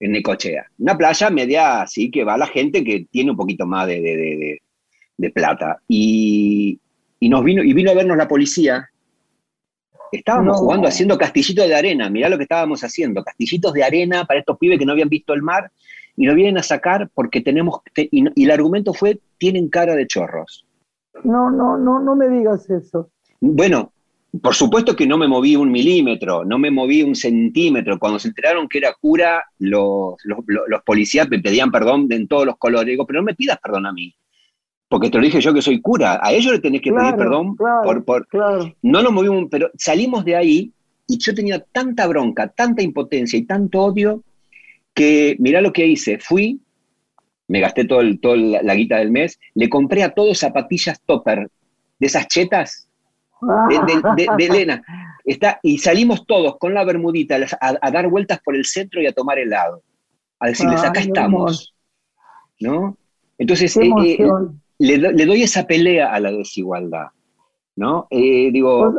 en 0.00 0.12
Necochea. 0.12 0.66
Una 0.78 0.96
playa 0.96 1.30
media 1.30 1.82
así 1.82 2.10
que 2.10 2.24
va 2.24 2.38
la 2.38 2.46
gente 2.46 2.82
que 2.84 3.06
tiene 3.10 3.32
un 3.32 3.36
poquito 3.36 3.66
más 3.66 3.86
de, 3.86 4.60
plata. 5.34 5.80
Y, 5.88 6.80
nos 7.20 7.44
vino, 7.44 7.62
y 7.62 7.72
vino 7.72 7.90
a 7.90 7.94
vernos 7.94 8.16
la 8.16 8.28
policía. 8.28 8.88
Estábamos 10.10 10.56
jugando 10.56 10.88
haciendo 10.88 11.18
castillitos 11.18 11.68
de 11.68 11.74
arena. 11.74 12.08
Mirá 12.08 12.28
lo 12.28 12.38
que 12.38 12.44
estábamos 12.44 12.82
haciendo. 12.82 13.22
Castillitos 13.22 13.72
de 13.72 13.84
arena 13.84 14.24
para 14.24 14.40
estos 14.40 14.56
pibes 14.56 14.78
que 14.78 14.86
no 14.86 14.92
habían 14.92 15.08
visto 15.08 15.34
el 15.34 15.42
mar. 15.42 15.70
Y 16.18 16.26
nos 16.26 16.34
vienen 16.34 16.58
a 16.58 16.62
sacar 16.62 17.08
porque 17.14 17.40
tenemos. 17.40 17.80
y, 17.96 18.24
y 18.34 18.44
el 18.44 18.50
argumento 18.50 18.92
fue: 18.92 19.20
tienen 19.38 19.68
cara 19.68 19.94
de 19.94 20.06
chorros. 20.06 20.66
No, 21.24 21.50
no, 21.50 21.78
no, 21.78 22.00
no 22.00 22.16
me 22.16 22.28
digas 22.28 22.68
eso. 22.68 23.10
Bueno, 23.40 23.92
por 24.42 24.54
supuesto 24.54 24.94
que 24.94 25.06
no 25.06 25.16
me 25.16 25.26
moví 25.26 25.56
un 25.56 25.70
milímetro, 25.70 26.44
no 26.44 26.58
me 26.58 26.70
moví 26.70 27.02
un 27.02 27.14
centímetro. 27.14 27.98
Cuando 27.98 28.18
se 28.18 28.28
enteraron 28.28 28.68
que 28.68 28.78
era 28.78 28.94
cura, 29.00 29.42
los, 29.58 30.16
los, 30.24 30.82
policías 30.84 31.28
me 31.30 31.38
pedían 31.38 31.70
perdón 31.70 32.08
en 32.10 32.28
todos 32.28 32.44
los 32.44 32.56
colores. 32.58 32.88
Digo, 32.88 33.06
pero 33.06 33.20
no 33.20 33.24
me 33.24 33.34
pidas 33.34 33.58
perdón 33.62 33.86
a 33.86 33.92
mí, 33.92 34.14
porque 34.88 35.10
te 35.10 35.18
lo 35.18 35.24
dije 35.24 35.40
yo 35.40 35.54
que 35.54 35.62
soy 35.62 35.80
cura. 35.80 36.20
A 36.22 36.32
ellos 36.32 36.52
le 36.52 36.60
tenés 36.60 36.82
que 36.82 36.92
pedir 36.92 37.16
perdón 37.16 37.56
por... 37.56 38.04
por... 38.04 38.28
No 38.82 39.02
nos 39.02 39.12
movimos, 39.12 39.46
pero 39.50 39.70
salimos 39.76 40.24
de 40.24 40.36
ahí 40.36 40.72
y 41.06 41.18
yo 41.18 41.34
tenía 41.34 41.60
tanta 41.60 42.06
bronca, 42.06 42.48
tanta 42.48 42.82
impotencia 42.82 43.38
y 43.38 43.46
tanto 43.46 43.80
odio 43.80 44.22
que 44.98 45.36
mirá 45.38 45.60
lo 45.60 45.72
que 45.72 45.86
hice. 45.86 46.18
Fui, 46.18 46.60
me 47.46 47.60
gasté 47.60 47.84
todo, 47.84 48.00
el, 48.00 48.20
la, 48.50 48.62
la 48.62 48.74
guita 48.74 48.96
del 48.96 49.12
mes, 49.12 49.38
le 49.54 49.68
compré 49.68 50.02
a 50.02 50.10
todos 50.10 50.38
zapatillas 50.38 51.00
topper, 51.06 51.48
de 52.00 52.06
esas 52.06 52.26
chetas 52.26 52.88
de, 54.16 54.26
Elena. 54.46 54.82
Está, 55.24 55.60
y 55.62 55.78
salimos 55.78 56.26
todos 56.26 56.56
con 56.58 56.74
la 56.74 56.84
bermudita 56.84 57.36
a, 57.60 57.90
dar 57.90 58.08
vueltas 58.08 58.40
por 58.44 58.56
el 58.56 58.64
centro 58.64 59.00
y 59.00 59.06
a 59.06 59.12
tomar 59.12 59.38
helado. 59.38 59.82
A 60.40 60.48
decirles, 60.48 60.82
acá 60.82 61.00
estamos. 61.00 61.74
¿No? 62.60 62.96
Entonces, 63.36 63.76
eh, 63.76 63.90
eh, 63.98 64.18
le, 64.78 65.26
doy 65.26 65.42
esa 65.42 65.66
pelea 65.66 66.12
a 66.12 66.18
la 66.18 66.32
desigualdad. 66.32 67.06
¿No? 67.76 68.08
Eh, 68.10 68.50
digo, 68.50 68.94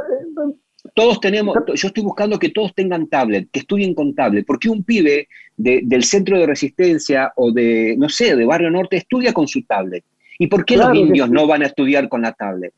todos 0.93 1.19
tenemos, 1.19 1.55
yo 1.75 1.87
estoy 1.87 2.03
buscando 2.03 2.39
que 2.39 2.49
todos 2.49 2.73
tengan 2.73 3.07
tablet, 3.07 3.49
que 3.51 3.59
estudien 3.59 3.93
con 3.93 4.15
tablet, 4.15 4.45
porque 4.45 4.69
un 4.69 4.83
pibe 4.83 5.27
del 5.57 6.03
centro 6.03 6.39
de 6.39 6.45
resistencia 6.45 7.33
o 7.35 7.51
de, 7.51 7.95
no 7.97 8.07
sé, 8.07 8.35
de 8.35 8.45
Barrio 8.45 8.71
Norte 8.71 8.97
estudia 8.97 9.33
con 9.33 9.47
su 9.47 9.63
tablet. 9.63 10.03
¿Y 10.37 10.47
por 10.47 10.63
qué 10.63 10.77
los 10.77 10.95
indios 10.95 11.29
no 11.29 11.45
van 11.47 11.63
a 11.63 11.65
estudiar 11.65 12.07
con 12.07 12.21
la 12.21 12.31
tablet? 12.31 12.73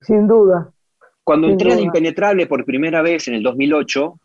Sin 0.00 0.26
duda. 0.26 0.70
Cuando 1.22 1.48
entré 1.48 1.72
al 1.72 1.80
Impenetrable 1.80 2.46
por 2.46 2.64
primera 2.64 3.02
vez 3.02 3.28
en 3.28 3.34
el 3.34 3.42
2008, 3.42 4.20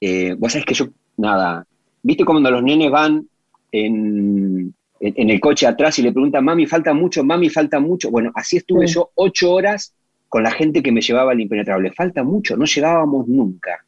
eh, 0.00 0.34
vos 0.38 0.52
sabés 0.52 0.66
que 0.66 0.74
yo, 0.74 0.86
nada, 1.16 1.66
¿viste 2.02 2.24
cuando 2.24 2.50
los 2.50 2.62
nenes 2.62 2.90
van 2.90 3.26
en, 3.72 4.74
el 5.00 5.40
coche 5.40 5.66
atrás 5.66 5.98
y 5.98 6.02
le 6.02 6.12
preguntan, 6.12 6.44
mami, 6.44 6.66
falta 6.66 6.92
mucho, 6.92 7.24
mami, 7.24 7.48
falta 7.48 7.80
mucho? 7.80 8.10
Bueno, 8.10 8.32
así 8.34 8.58
estuve 8.58 8.86
yo 8.86 9.10
ocho 9.14 9.52
horas 9.52 9.94
con 10.28 10.42
la 10.42 10.50
gente 10.50 10.82
que 10.82 10.92
me 10.92 11.00
llevaba 11.00 11.32
al 11.32 11.40
Impenetrable. 11.40 11.92
Falta 11.92 12.22
mucho, 12.22 12.56
no 12.56 12.64
llegábamos 12.64 13.28
nunca. 13.28 13.84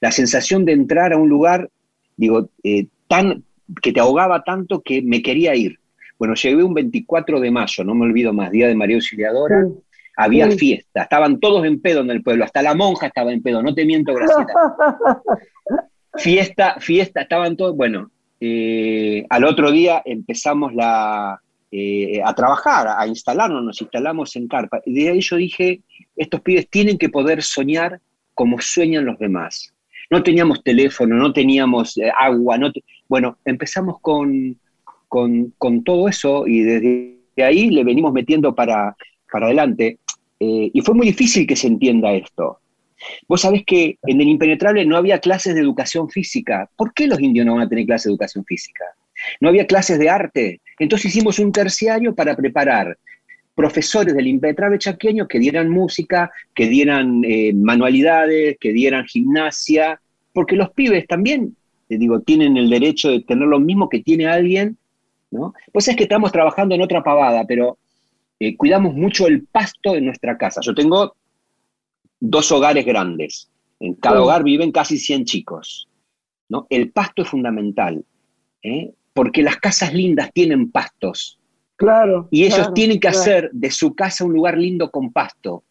La 0.00 0.10
sensación 0.12 0.64
de 0.64 0.72
entrar 0.72 1.12
a 1.12 1.16
un 1.16 1.28
lugar, 1.28 1.68
digo, 2.16 2.48
eh, 2.62 2.86
tan, 3.08 3.44
que 3.82 3.92
te 3.92 4.00
ahogaba 4.00 4.42
tanto 4.42 4.82
que 4.82 5.02
me 5.02 5.22
quería 5.22 5.54
ir. 5.54 5.78
Bueno, 6.18 6.34
llegué 6.34 6.62
un 6.62 6.74
24 6.74 7.40
de 7.40 7.50
mayo, 7.50 7.84
no 7.84 7.94
me 7.94 8.04
olvido 8.04 8.32
más, 8.32 8.50
Día 8.50 8.68
de 8.68 8.74
María 8.74 8.96
Auxiliadora 8.96 9.66
había 10.16 10.50
fiesta, 10.50 11.02
estaban 11.02 11.40
todos 11.40 11.64
en 11.64 11.80
pedo 11.80 12.00
en 12.00 12.10
el 12.10 12.22
pueblo, 12.22 12.44
hasta 12.44 12.60
la 12.60 12.74
monja 12.74 13.06
estaba 13.06 13.32
en 13.32 13.42
pedo, 13.42 13.62
no 13.62 13.74
te 13.74 13.86
miento, 13.86 14.12
Graciela. 14.14 14.46
fiesta, 16.16 16.76
fiesta, 16.78 17.22
estaban 17.22 17.56
todos, 17.56 17.74
bueno, 17.74 18.10
eh, 18.38 19.24
al 19.30 19.44
otro 19.44 19.70
día 19.70 20.02
empezamos 20.04 20.74
la, 20.74 21.40
eh, 21.72 22.20
a 22.24 22.34
trabajar, 22.34 22.88
a 22.98 23.06
instalarnos, 23.06 23.62
nos 23.62 23.80
instalamos 23.80 24.34
en 24.36 24.48
carpa, 24.48 24.80
y 24.84 24.92
de 24.94 25.10
ahí 25.10 25.20
yo 25.20 25.36
dije, 25.36 25.82
estos 26.16 26.40
pibes 26.40 26.68
tienen 26.68 26.98
que 26.98 27.08
poder 27.08 27.42
soñar 27.42 28.00
como 28.34 28.60
sueñan 28.60 29.04
los 29.04 29.18
demás. 29.18 29.72
No 30.10 30.22
teníamos 30.22 30.64
teléfono, 30.64 31.14
no 31.14 31.32
teníamos 31.32 31.96
eh, 31.98 32.10
agua, 32.18 32.58
no 32.58 32.72
bueno, 33.08 33.38
empezamos 33.44 34.00
con, 34.00 34.58
con, 35.06 35.84
todo 35.84 36.08
eso 36.08 36.46
y 36.46 36.62
desde 36.62 37.44
ahí 37.44 37.70
le 37.70 37.84
venimos 37.84 38.12
metiendo 38.12 38.54
para, 38.54 38.96
para 39.30 39.46
adelante. 39.46 39.98
Eh, 40.38 40.70
y 40.72 40.80
fue 40.80 40.94
muy 40.94 41.08
difícil 41.08 41.46
que 41.46 41.56
se 41.56 41.66
entienda 41.66 42.12
esto. 42.12 42.60
Vos 43.28 43.42
sabés 43.42 43.64
que 43.64 43.98
en 44.02 44.20
el 44.20 44.28
impenetrable 44.28 44.84
no 44.84 44.96
había 44.96 45.18
clases 45.18 45.54
de 45.54 45.60
educación 45.60 46.08
física. 46.08 46.68
¿Por 46.76 46.92
qué 46.92 47.06
los 47.06 47.20
indios 47.20 47.46
no 47.46 47.54
van 47.54 47.66
a 47.66 47.68
tener 47.68 47.86
clases 47.86 48.04
de 48.06 48.10
educación 48.10 48.44
física? 48.44 48.84
No 49.40 49.48
había 49.48 49.66
clases 49.66 49.98
de 49.98 50.10
arte. 50.10 50.60
Entonces 50.78 51.14
hicimos 51.14 51.38
un 51.38 51.52
terciario 51.52 52.14
para 52.14 52.36
preparar 52.36 52.96
profesores 53.54 54.14
del 54.14 54.26
impenetrable 54.26 54.78
chaqueño 54.78 55.28
que 55.28 55.38
dieran 55.38 55.68
música, 55.68 56.30
que 56.54 56.66
dieran 56.66 57.22
eh, 57.24 57.52
manualidades, 57.52 58.56
que 58.58 58.72
dieran 58.72 59.04
gimnasia, 59.04 60.00
porque 60.32 60.56
los 60.56 60.70
pibes 60.70 61.06
también, 61.06 61.56
te 61.88 61.98
digo, 61.98 62.20
tienen 62.20 62.56
el 62.56 62.70
derecho 62.70 63.10
de 63.10 63.20
tener 63.20 63.46
lo 63.46 63.60
mismo 63.60 63.88
que 63.88 64.00
tiene 64.00 64.26
alguien, 64.26 64.78
¿no? 65.30 65.52
Pues 65.72 65.88
es 65.88 65.96
que 65.96 66.04
estamos 66.04 66.32
trabajando 66.32 66.74
en 66.74 66.82
otra 66.82 67.02
pavada, 67.02 67.44
pero 67.46 67.76
eh, 68.38 68.56
cuidamos 68.56 68.94
mucho 68.94 69.26
el 69.26 69.44
pasto 69.44 69.94
en 69.94 70.06
nuestra 70.06 70.38
casa. 70.38 70.60
Yo 70.62 70.74
tengo 70.74 71.14
dos 72.18 72.50
hogares 72.52 72.86
grandes. 72.86 73.50
En 73.78 73.94
cada 73.94 74.22
hogar 74.22 74.42
viven 74.42 74.72
casi 74.72 74.98
100 74.98 75.24
chicos. 75.24 75.88
¿no? 76.48 76.66
El 76.70 76.90
pasto 76.90 77.22
es 77.22 77.28
fundamental, 77.28 78.04
¿eh? 78.62 78.92
Porque 79.12 79.42
las 79.42 79.56
casas 79.56 79.92
lindas 79.94 80.30
tienen 80.32 80.70
pastos. 80.70 81.38
Claro. 81.76 82.28
Y 82.30 82.44
ellos 82.44 82.72
tienen 82.74 83.00
que 83.00 83.08
hacer 83.08 83.50
de 83.52 83.70
su 83.70 83.94
casa 83.94 84.24
un 84.24 84.32
lugar 84.32 84.58
lindo 84.58 84.90
con 84.90 85.12
pasto. 85.12 85.64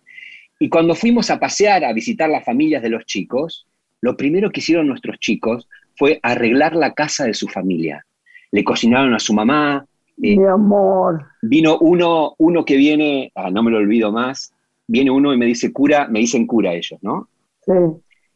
Y 0.59 0.69
cuando 0.69 0.95
fuimos 0.95 1.29
a 1.29 1.39
pasear, 1.39 1.83
a 1.85 1.93
visitar 1.93 2.29
las 2.29 2.43
familias 2.43 2.81
de 2.81 2.89
los 2.89 3.05
chicos, 3.05 3.67
lo 4.01 4.17
primero 4.17 4.49
que 4.49 4.59
hicieron 4.59 4.87
nuestros 4.87 5.19
chicos 5.19 5.69
fue 5.95 6.19
arreglar 6.23 6.75
la 6.75 6.93
casa 6.93 7.25
de 7.25 7.33
su 7.33 7.47
familia. 7.47 8.05
Le 8.51 8.63
cocinaron 8.63 9.13
a 9.13 9.19
su 9.19 9.33
mamá, 9.33 9.85
mi 10.19 10.43
amor. 10.45 11.25
Vino 11.41 11.77
uno, 11.79 12.35
uno 12.37 12.65
que 12.65 12.75
viene, 12.75 13.31
ah, 13.35 13.49
no 13.49 13.63
me 13.63 13.71
lo 13.71 13.77
olvido 13.77 14.11
más, 14.11 14.53
viene 14.85 15.11
uno 15.11 15.33
y 15.33 15.37
me 15.37 15.45
dice 15.45 15.71
cura, 15.71 16.07
me 16.09 16.19
dicen 16.19 16.45
cura 16.45 16.73
ellos, 16.73 16.99
¿no? 17.01 17.29
Sí. 17.61 17.73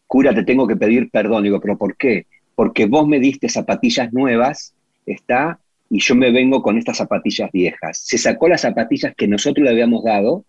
Cura, 0.08 0.34
te 0.34 0.44
tengo 0.44 0.66
que 0.66 0.78
pedir 0.78 1.10
perdón. 1.10 1.44
Digo, 1.44 1.60
¿pero 1.60 1.78
por 1.78 1.98
qué? 1.98 2.28
Porque 2.56 2.86
vos 2.86 3.08
me 3.08 3.20
diste 3.20 3.50
zapatillas 3.50 4.14
nuevas, 4.14 4.74
¿está? 5.06 5.60
Y 5.90 6.00
yo 6.00 6.16
me 6.16 6.32
vengo 6.32 6.62
con 6.62 6.78
estas 6.78 6.98
zapatillas 6.98 7.52
viejas. 7.52 8.00
Se 8.04 8.18
sacó 8.18 8.48
las 8.48 8.62
zapatillas 8.62 9.14
que 9.16 9.28
nosotros 9.28 9.64
le 9.64 9.72
habíamos 9.72 10.04
dado, 10.04 10.44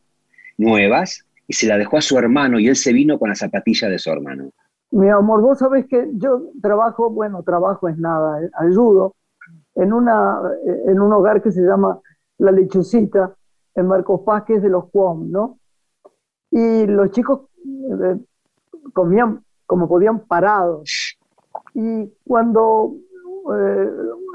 nuevas, 0.57 1.25
y 1.47 1.53
se 1.53 1.67
las 1.67 1.79
dejó 1.79 1.99
a 1.99 2.01
su 2.01 2.19
hermano, 2.19 2.59
y 2.59 2.69
él 2.69 2.77
se 2.77 2.93
vino 2.93 3.19
con 3.19 3.29
las 3.29 3.39
zapatillas 3.39 3.91
de 3.91 3.99
su 3.99 4.11
hermano. 4.11 4.51
Mi 4.91 5.09
amor, 5.09 5.43
vos 5.43 5.59
sabés 5.59 5.87
que 5.87 6.09
yo 6.15 6.51
trabajo, 6.63 7.11
bueno, 7.11 7.43
trabajo 7.43 7.89
es 7.89 7.99
nada, 7.99 8.43
eh, 8.43 8.51
ayudo 8.59 9.15
en, 9.75 9.93
una, 9.93 10.41
en 10.87 11.01
un 11.01 11.13
hogar 11.13 11.43
que 11.43 11.51
se 11.51 11.63
llama 11.63 12.01
La 12.39 12.53
Lechucita, 12.53 13.35
en 13.75 13.87
Marcos 13.87 14.21
Paz, 14.25 14.45
que 14.45 14.55
es 14.55 14.63
de 14.63 14.69
los 14.69 14.89
Cuom, 14.91 15.31
¿no? 15.31 15.59
Y 16.51 16.87
los 16.87 17.11
chicos 17.11 17.41
eh, 17.67 18.17
comían 18.93 19.43
como 19.67 19.89
podían 19.89 20.21
parados. 20.21 21.19
Y 21.75 22.13
cuando 22.25 22.95
eh, 23.53 23.91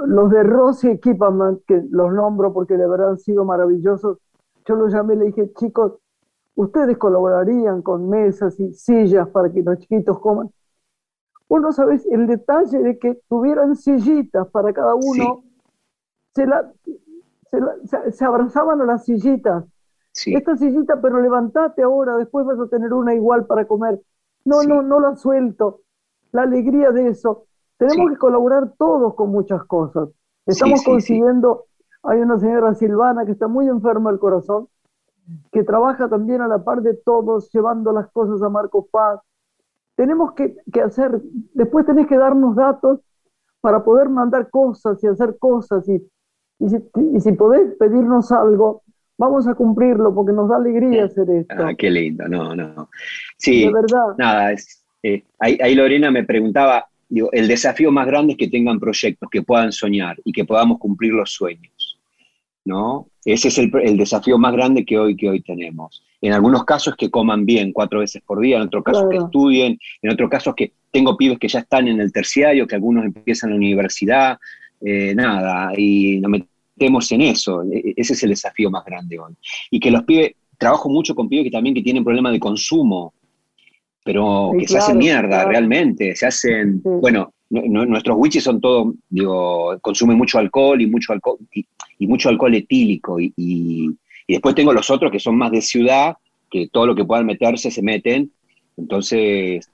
los 0.05 0.29
de 0.29 0.43
Rossi 0.43 0.89
Equipment, 0.89 1.61
que 1.65 1.83
los 1.89 2.13
nombro 2.13 2.53
porque 2.53 2.77
de 2.77 2.87
verdad 2.87 3.11
han 3.11 3.19
sido 3.19 3.43
maravillosos, 3.43 4.17
yo 4.65 4.75
los 4.75 4.93
llamé 4.93 5.15
y 5.15 5.17
le 5.17 5.25
dije, 5.25 5.51
chicos, 5.53 5.93
ustedes 6.55 6.97
colaborarían 6.97 7.81
con 7.81 8.09
mesas 8.09 8.59
y 8.59 8.73
sillas 8.73 9.27
para 9.29 9.51
que 9.51 9.63
los 9.63 9.79
chiquitos 9.79 10.19
coman. 10.19 10.51
Vos 11.47 11.61
no 11.61 11.71
sabés 11.71 12.05
el 12.05 12.27
detalle 12.27 12.79
de 12.79 12.99
que 12.99 13.19
tuvieran 13.27 13.75
sillitas 13.75 14.47
para 14.49 14.71
cada 14.71 14.93
uno. 14.93 15.43
Se, 16.35 16.45
la, 16.45 16.71
se, 18.11 18.25
abrazaban 18.25 18.81
a 18.81 18.85
las 18.85 19.05
sillitas. 19.05 19.65
Esta 20.25 20.55
sillita, 20.55 21.01
pero 21.01 21.19
levantate 21.19 21.81
ahora, 21.81 22.17
después 22.17 22.45
vas 22.45 22.59
a 22.59 22.67
tener 22.67 22.93
una 22.93 23.15
igual 23.15 23.47
para 23.47 23.65
comer. 23.65 23.99
No, 24.45 24.61
no, 24.63 24.83
no 24.83 24.99
la 24.99 25.15
suelto. 25.15 25.81
La 26.31 26.43
alegría 26.43 26.91
de 26.91 27.07
eso. 27.07 27.47
Tenemos 27.79 28.11
que 28.11 28.17
colaborar 28.17 28.73
todos 28.77 29.15
con 29.15 29.31
muchas 29.31 29.63
cosas. 29.63 30.09
Estamos 30.45 30.83
consiguiendo, 30.83 31.65
hay 32.03 32.19
una 32.19 32.37
señora 32.37 32.75
Silvana 32.75 33.25
que 33.25 33.31
está 33.31 33.47
muy 33.47 33.67
enferma 33.67 34.11
del 34.11 34.19
corazón, 34.19 34.67
que 35.51 35.63
trabaja 35.63 36.07
también 36.07 36.41
a 36.41 36.47
la 36.47 36.63
par 36.63 36.81
de 36.81 36.93
todos, 36.93 37.49
llevando 37.51 37.91
las 37.91 38.11
cosas 38.11 38.41
a 38.43 38.49
Marco 38.49 38.87
Paz. 38.91 39.21
Tenemos 39.95 40.33
que, 40.33 40.55
hacer, 40.83 41.21
después 41.53 41.85
tenés 41.85 42.05
que 42.07 42.17
darnos 42.17 42.55
datos 42.55 42.99
para 43.61 43.83
poder 43.83 44.09
mandar 44.09 44.49
cosas 44.49 45.03
y 45.03 45.07
hacer 45.07 45.37
cosas. 45.39 45.87
Y, 45.89 46.05
y, 46.59 46.69
si, 46.69 46.77
y 47.13 47.19
si 47.19 47.31
podés 47.31 47.75
pedirnos 47.77 48.31
algo, 48.31 48.83
vamos 49.17 49.47
a 49.47 49.53
cumplirlo 49.53 50.15
porque 50.15 50.31
nos 50.31 50.49
da 50.49 50.55
alegría 50.55 51.05
hacer 51.05 51.29
esto. 51.29 51.55
Ah, 51.57 51.73
qué 51.77 51.89
lindo, 51.89 52.27
no, 52.27 52.55
no. 52.55 52.89
Sí, 53.37 53.65
de 53.65 53.73
verdad. 53.73 54.15
Nada, 54.17 54.53
eh, 55.03 55.23
ahí, 55.39 55.75
Lorena 55.75 56.09
me 56.09 56.23
preguntaba, 56.23 56.85
digo, 57.09 57.29
el 57.31 57.47
desafío 57.47 57.91
más 57.91 58.07
grande 58.07 58.33
es 58.33 58.37
que 58.37 58.47
tengan 58.47 58.79
proyectos, 58.79 59.29
que 59.29 59.41
puedan 59.41 59.71
soñar 59.71 60.17
y 60.23 60.31
que 60.31 60.45
podamos 60.45 60.77
cumplir 60.77 61.13
los 61.13 61.31
sueños, 61.31 61.99
¿no? 62.63 63.07
Ese 63.25 63.49
es 63.49 63.57
el, 63.57 63.97
desafío 63.97 64.37
más 64.37 64.53
grande 64.53 64.85
que 64.85 64.97
hoy, 64.97 65.15
que 65.15 65.29
hoy 65.29 65.41
tenemos. 65.41 66.03
En 66.21 66.33
algunos 66.33 66.63
casos 66.63 66.95
que 66.95 67.09
coman 67.09 67.45
bien 67.45 67.73
cuatro 67.73 67.99
veces 67.99 68.21
por 68.25 68.39
día, 68.39 68.57
en 68.57 68.63
otros 68.63 68.83
casos 68.83 69.07
que 69.09 69.17
estudien, 69.17 69.79
en 70.01 70.11
otros 70.11 70.29
casos 70.29 70.55
que 70.55 70.73
tengo 70.91 71.17
pibes 71.17 71.39
que 71.39 71.47
ya 71.47 71.59
están 71.59 71.87
en 71.87 71.99
el 71.99 72.11
terciario, 72.11 72.67
que 72.67 72.75
algunos 72.75 73.05
empiezan 73.05 73.49
la 73.49 73.55
universidad, 73.55 74.37
eh, 74.81 75.13
nada, 75.15 75.71
y 75.77 76.19
nos 76.19 76.31
metemos 76.31 77.11
en 77.11 77.21
eso. 77.21 77.63
E, 77.63 77.77
e, 77.77 77.93
ese 77.97 78.13
es 78.13 78.23
el 78.23 78.29
desafío 78.29 78.69
más 78.69 78.85
grande 78.85 79.19
hoy. 79.19 79.33
Y 79.69 79.79
que 79.79 79.91
los 79.91 80.03
pibes, 80.03 80.33
trabajo 80.57 80.89
mucho 80.89 81.15
con 81.15 81.27
pibes 81.27 81.45
que 81.45 81.51
también 81.51 81.75
que 81.75 81.81
tienen 81.81 82.03
problemas 82.03 82.33
de 82.33 82.39
consumo, 82.39 83.13
pero 84.03 84.51
que 84.57 84.67
se 84.67 84.77
hacen 84.77 84.97
mierda 84.97 85.45
realmente, 85.45 86.15
se 86.15 86.25
hacen, 86.25 86.81
bueno, 86.83 87.33
nuestros 87.49 88.17
witches 88.17 88.43
son 88.43 88.61
todos, 88.61 88.93
digo, 89.09 89.77
consumen 89.81 90.17
mucho 90.17 90.39
alcohol 90.39 90.81
y 90.81 90.87
mucho 90.87 91.13
alcohol 91.13 91.39
y, 91.53 92.07
mucho 92.07 92.29
alcohol 92.29 92.55
etílico 92.55 93.19
y, 93.19 93.33
y, 93.35 93.89
después 94.27 94.55
tengo 94.55 94.73
los 94.73 94.89
otros 94.89 95.11
que 95.11 95.19
son 95.19 95.37
más 95.37 95.51
de 95.51 95.61
ciudad, 95.61 96.15
que 96.49 96.67
todo 96.67 96.85
lo 96.85 96.95
que 96.95 97.05
puedan 97.05 97.25
meterse 97.25 97.71
se 97.71 97.81
meten, 97.81 98.31
entonces 98.77 99.69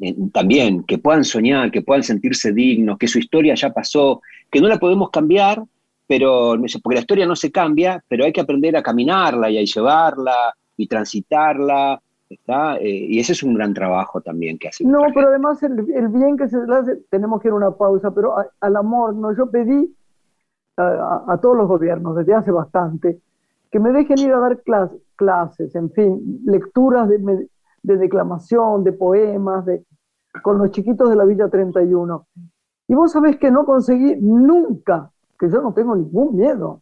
eh, 0.00 0.14
también 0.32 0.82
que 0.84 0.98
puedan 0.98 1.24
soñar, 1.24 1.70
que 1.70 1.82
puedan 1.82 2.02
sentirse 2.02 2.52
dignos, 2.52 2.98
que 2.98 3.08
su 3.08 3.18
historia 3.18 3.54
ya 3.54 3.70
pasó, 3.70 4.22
que 4.50 4.60
no 4.60 4.68
la 4.68 4.78
podemos 4.78 5.10
cambiar, 5.10 5.62
pero 6.06 6.56
porque 6.82 6.96
la 6.96 7.00
historia 7.00 7.26
no 7.26 7.36
se 7.36 7.52
cambia, 7.52 8.02
pero 8.08 8.24
hay 8.24 8.32
que 8.32 8.40
aprender 8.40 8.76
a 8.76 8.82
caminarla 8.82 9.50
y 9.50 9.58
a 9.58 9.62
llevarla 9.62 10.54
y 10.76 10.86
transitarla 10.86 12.00
¿está? 12.30 12.76
Eh, 12.78 13.06
y 13.08 13.18
ese 13.18 13.32
es 13.32 13.42
un 13.42 13.54
gran 13.54 13.74
trabajo 13.74 14.20
también 14.20 14.58
que 14.58 14.68
hace. 14.68 14.84
No, 14.84 15.00
pero 15.14 15.28
además 15.28 15.62
el, 15.62 15.82
bien 15.82 16.36
que 16.36 16.48
se 16.48 16.56
hace, 16.56 16.96
tenemos 17.10 17.42
que 17.42 17.48
ir 17.48 17.52
a 17.52 17.56
una 17.56 17.72
pausa, 17.72 18.12
pero 18.12 18.34
al 18.60 18.76
amor, 18.76 19.14
no, 19.14 19.36
yo 19.36 19.50
pedí 19.50 19.94
a, 20.76 21.38
todos 21.42 21.56
los 21.56 21.68
gobiernos 21.68 22.16
desde 22.16 22.32
hace 22.32 22.50
bastante 22.50 23.20
que 23.70 23.78
me 23.78 23.92
dejen 23.92 24.18
ir 24.18 24.32
a 24.32 24.38
dar 24.38 24.62
clases, 25.16 25.74
en 25.74 25.90
fin, 25.90 26.40
lecturas 26.44 27.08
de, 27.08 27.48
declamación, 27.82 28.82
de 28.82 28.92
poemas, 28.92 29.64
de, 29.66 29.84
con 30.42 30.58
los 30.58 30.70
chiquitos 30.70 31.08
de 31.10 31.16
la 31.16 31.24
Villa 31.24 31.48
31. 31.48 32.26
Y 32.88 32.94
vos 32.94 33.12
sabés 33.12 33.36
que 33.36 33.50
no 33.50 33.64
conseguí 33.64 34.16
nunca, 34.16 35.10
que 35.38 35.48
yo 35.48 35.60
no 35.60 35.72
tengo 35.72 35.94
ningún 35.94 36.36
miedo, 36.36 36.80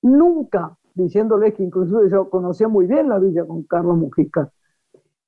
nunca 0.00 0.78
diciéndoles 0.98 1.54
que 1.54 1.62
incluso 1.62 2.06
yo 2.06 2.28
conocía 2.28 2.68
muy 2.68 2.86
bien 2.86 3.08
la 3.08 3.18
villa 3.18 3.46
con 3.46 3.62
Carlos 3.62 3.96
Mujica. 3.96 4.50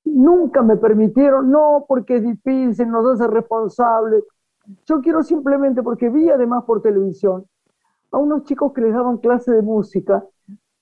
Nunca 0.03 0.61
me 0.61 0.77
permitieron, 0.77 1.49
no, 1.49 1.85
porque 1.87 2.17
es 2.17 2.23
difícil, 2.23 2.89
nos 2.89 3.07
hace 3.13 3.27
responsables. 3.31 4.23
Yo 4.85 5.01
quiero 5.01 5.23
simplemente, 5.23 5.81
porque 5.81 6.09
vi 6.09 6.29
además 6.29 6.65
por 6.65 6.81
televisión 6.81 7.45
a 8.11 8.17
unos 8.17 8.43
chicos 8.43 8.73
que 8.73 8.81
les 8.81 8.93
daban 8.93 9.17
clase 9.17 9.51
de 9.51 9.61
música 9.61 10.23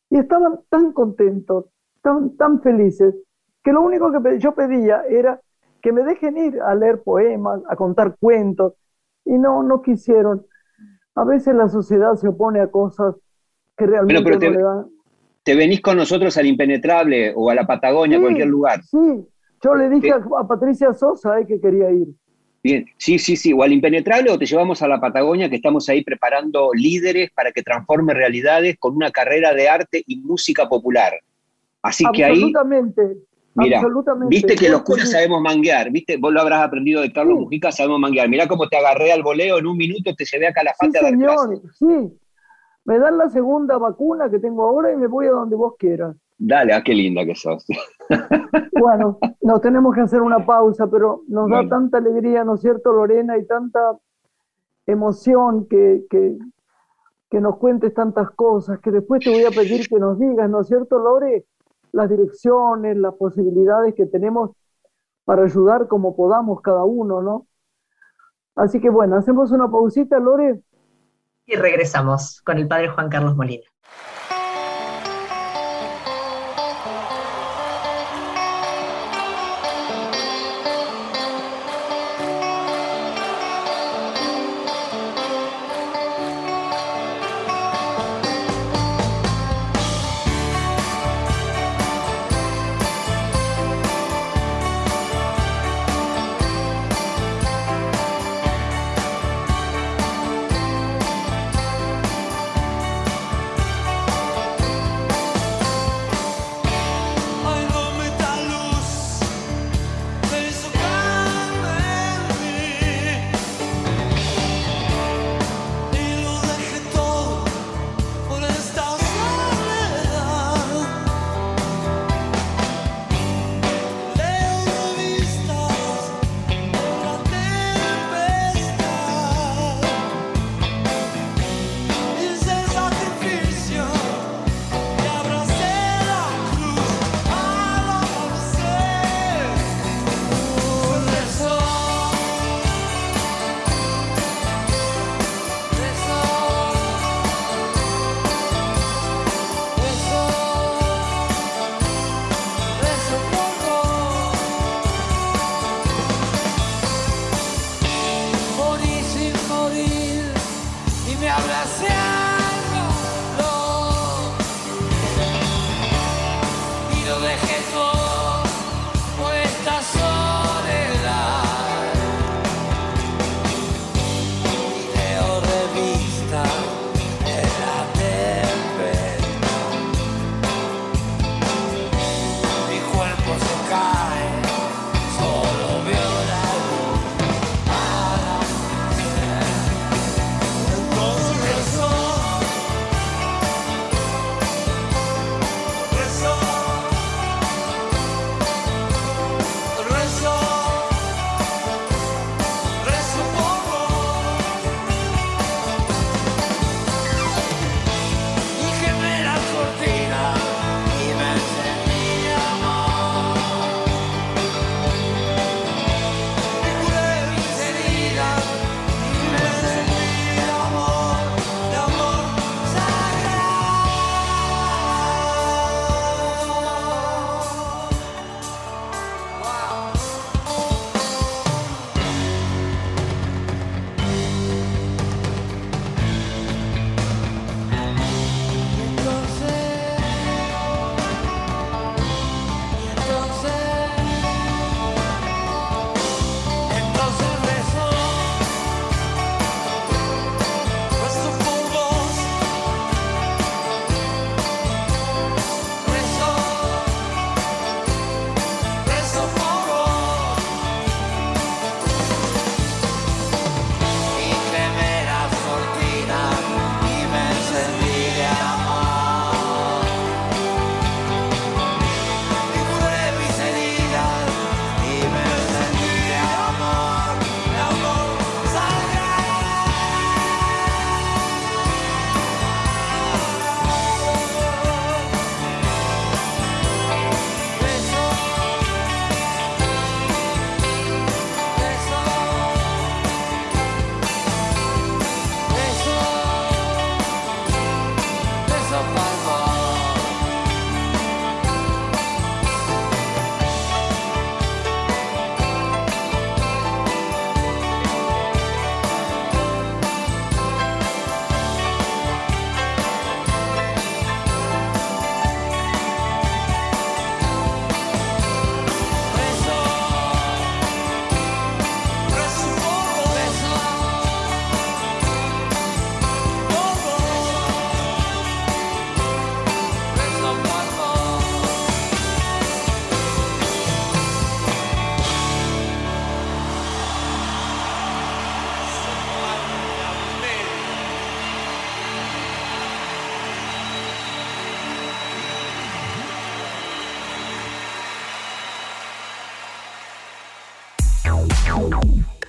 y 0.09 0.17
estaban 0.17 0.59
tan 0.69 0.91
contentos, 0.91 1.65
tan, 2.01 2.35
tan 2.35 2.61
felices, 2.61 3.15
que 3.63 3.71
lo 3.71 3.81
único 3.81 4.11
que 4.11 4.39
yo 4.39 4.53
pedía 4.55 5.03
era 5.07 5.39
que 5.81 5.93
me 5.93 6.03
dejen 6.03 6.37
ir 6.37 6.61
a 6.61 6.73
leer 6.73 7.03
poemas, 7.03 7.61
a 7.69 7.75
contar 7.75 8.17
cuentos, 8.19 8.73
y 9.25 9.37
no, 9.37 9.61
no 9.61 9.81
quisieron. 9.81 10.45
A 11.13 11.23
veces 11.23 11.53
la 11.55 11.69
sociedad 11.69 12.15
se 12.15 12.27
opone 12.27 12.61
a 12.61 12.71
cosas 12.71 13.15
que 13.79 13.87
realmente 13.87 14.21
pero 14.23 14.37
te, 14.37 14.51
te, 15.43 15.55
venís 15.55 15.81
con 15.81 15.97
nosotros 15.97 16.37
al 16.37 16.45
Impenetrable 16.45 17.33
o 17.35 17.49
a 17.49 17.55
la 17.55 17.65
Patagonia, 17.65 18.17
a 18.17 18.21
cualquier 18.21 18.47
lugar. 18.47 18.83
Sí, 18.83 19.25
yo 19.63 19.75
le 19.75 19.89
dije 19.89 20.11
a, 20.11 20.47
Patricia 20.47 20.93
Sosa 20.93 21.39
eh, 21.39 21.47
que 21.47 21.59
quería 21.59 21.89
ir. 21.89 22.07
Bien, 22.61 22.85
sí, 22.97 23.17
sí, 23.17 23.37
sí, 23.37 23.53
o 23.53 23.63
al 23.63 23.71
Impenetrable 23.71 24.31
o 24.31 24.37
te 24.37 24.45
llevamos 24.45 24.81
a 24.81 24.87
la 24.87 24.99
Patagonia, 24.99 25.49
que 25.49 25.55
estamos 25.55 25.87
ahí 25.87 26.03
preparando 26.03 26.71
líderes 26.73 27.31
para 27.31 27.53
que 27.53 27.63
transforme 27.63 28.13
realidades 28.13 28.75
con 28.77 28.95
una 28.95 29.11
carrera 29.11 29.53
de 29.53 29.69
arte 29.69 30.03
y 30.05 30.17
música 30.17 30.67
popular. 30.67 31.13
Así 31.81 32.03
que 32.13 32.25
ahí... 32.25 32.33
Absolutamente. 32.33 33.17
Mira, 33.55 33.81
viste 34.29 34.55
que 34.55 34.69
los 34.69 34.83
curas 34.83 35.11
sabemos 35.11 35.41
manguear, 35.41 35.91
viste, 35.91 36.17
vos 36.17 36.31
lo 36.31 36.39
habrás 36.39 36.63
aprendido 36.63 37.01
de 37.01 37.11
Carlos 37.11 37.39
Mujica, 37.39 37.71
sabemos 37.71 37.99
manguear. 37.99 38.29
Mirá 38.29 38.47
cómo 38.47 38.69
te 38.69 38.77
agarré 38.77 39.11
al 39.11 39.23
voleo, 39.23 39.57
en 39.57 39.67
un 39.67 39.75
minuto 39.75 40.13
te 40.15 40.23
llevé 40.23 40.47
a 40.47 40.53
Calafate 40.53 40.91
sí, 40.91 40.97
a 40.97 41.01
dar 41.01 41.11
señor, 41.11 41.61
Sí, 41.77 42.19
me 42.89 42.97
dan 42.97 43.19
la 43.19 43.29
segunda 43.29 43.77
vacuna 43.77 44.31
que 44.31 44.39
tengo 44.39 44.63
ahora 44.63 44.91
y 44.91 44.97
me 44.97 45.05
voy 45.05 45.27
a 45.27 45.29
donde 45.29 45.55
vos 45.55 45.75
quieras. 45.77 46.15
Dale, 46.39 46.73
ah, 46.73 46.81
qué 46.83 46.95
linda 46.95 47.23
que 47.23 47.35
sos. 47.35 47.63
bueno, 48.81 49.19
nos 49.43 49.61
tenemos 49.61 49.93
que 49.93 50.01
hacer 50.01 50.23
una 50.23 50.43
pausa, 50.43 50.87
pero 50.87 51.21
nos 51.27 51.51
da 51.51 51.69
tanta 51.69 51.99
alegría, 51.99 52.43
¿no 52.43 52.55
es 52.55 52.61
cierto, 52.61 52.91
Lorena? 52.91 53.37
Y 53.37 53.45
tanta 53.45 53.79
emoción 54.87 55.67
que, 55.67 56.03
que, 56.09 56.35
que, 57.29 57.39
nos 57.39 57.57
cuentes 57.57 57.93
tantas 57.93 58.31
cosas, 58.31 58.79
que 58.79 58.89
después 58.89 59.23
te 59.23 59.29
voy 59.29 59.43
a 59.43 59.51
pedir 59.51 59.87
que 59.87 59.99
nos 59.99 60.17
digas, 60.17 60.49
¿no 60.49 60.61
es 60.61 60.67
cierto, 60.67 60.97
Lore? 60.97 61.45
Las 61.91 62.09
direcciones, 62.09 62.97
las 62.97 63.13
posibilidades 63.13 63.93
que 63.93 64.07
tenemos 64.07 64.49
para 65.25 65.43
ayudar 65.43 65.87
como 65.87 66.15
podamos 66.15 66.61
cada 66.61 66.85
uno, 66.85 67.21
¿no? 67.21 67.45
Así 68.55 68.81
que 68.81 68.89
bueno, 68.89 69.15
hacemos 69.15 69.51
una 69.51 69.69
pausita, 69.69 70.17
Lore 70.17 70.63
y 71.49 71.55
regresamos 71.55 72.41
con 72.41 72.57
el 72.57 72.67
padre 72.67 72.89
Juan 72.89 73.09
Carlos 73.09 73.35
Molina. 73.35 73.63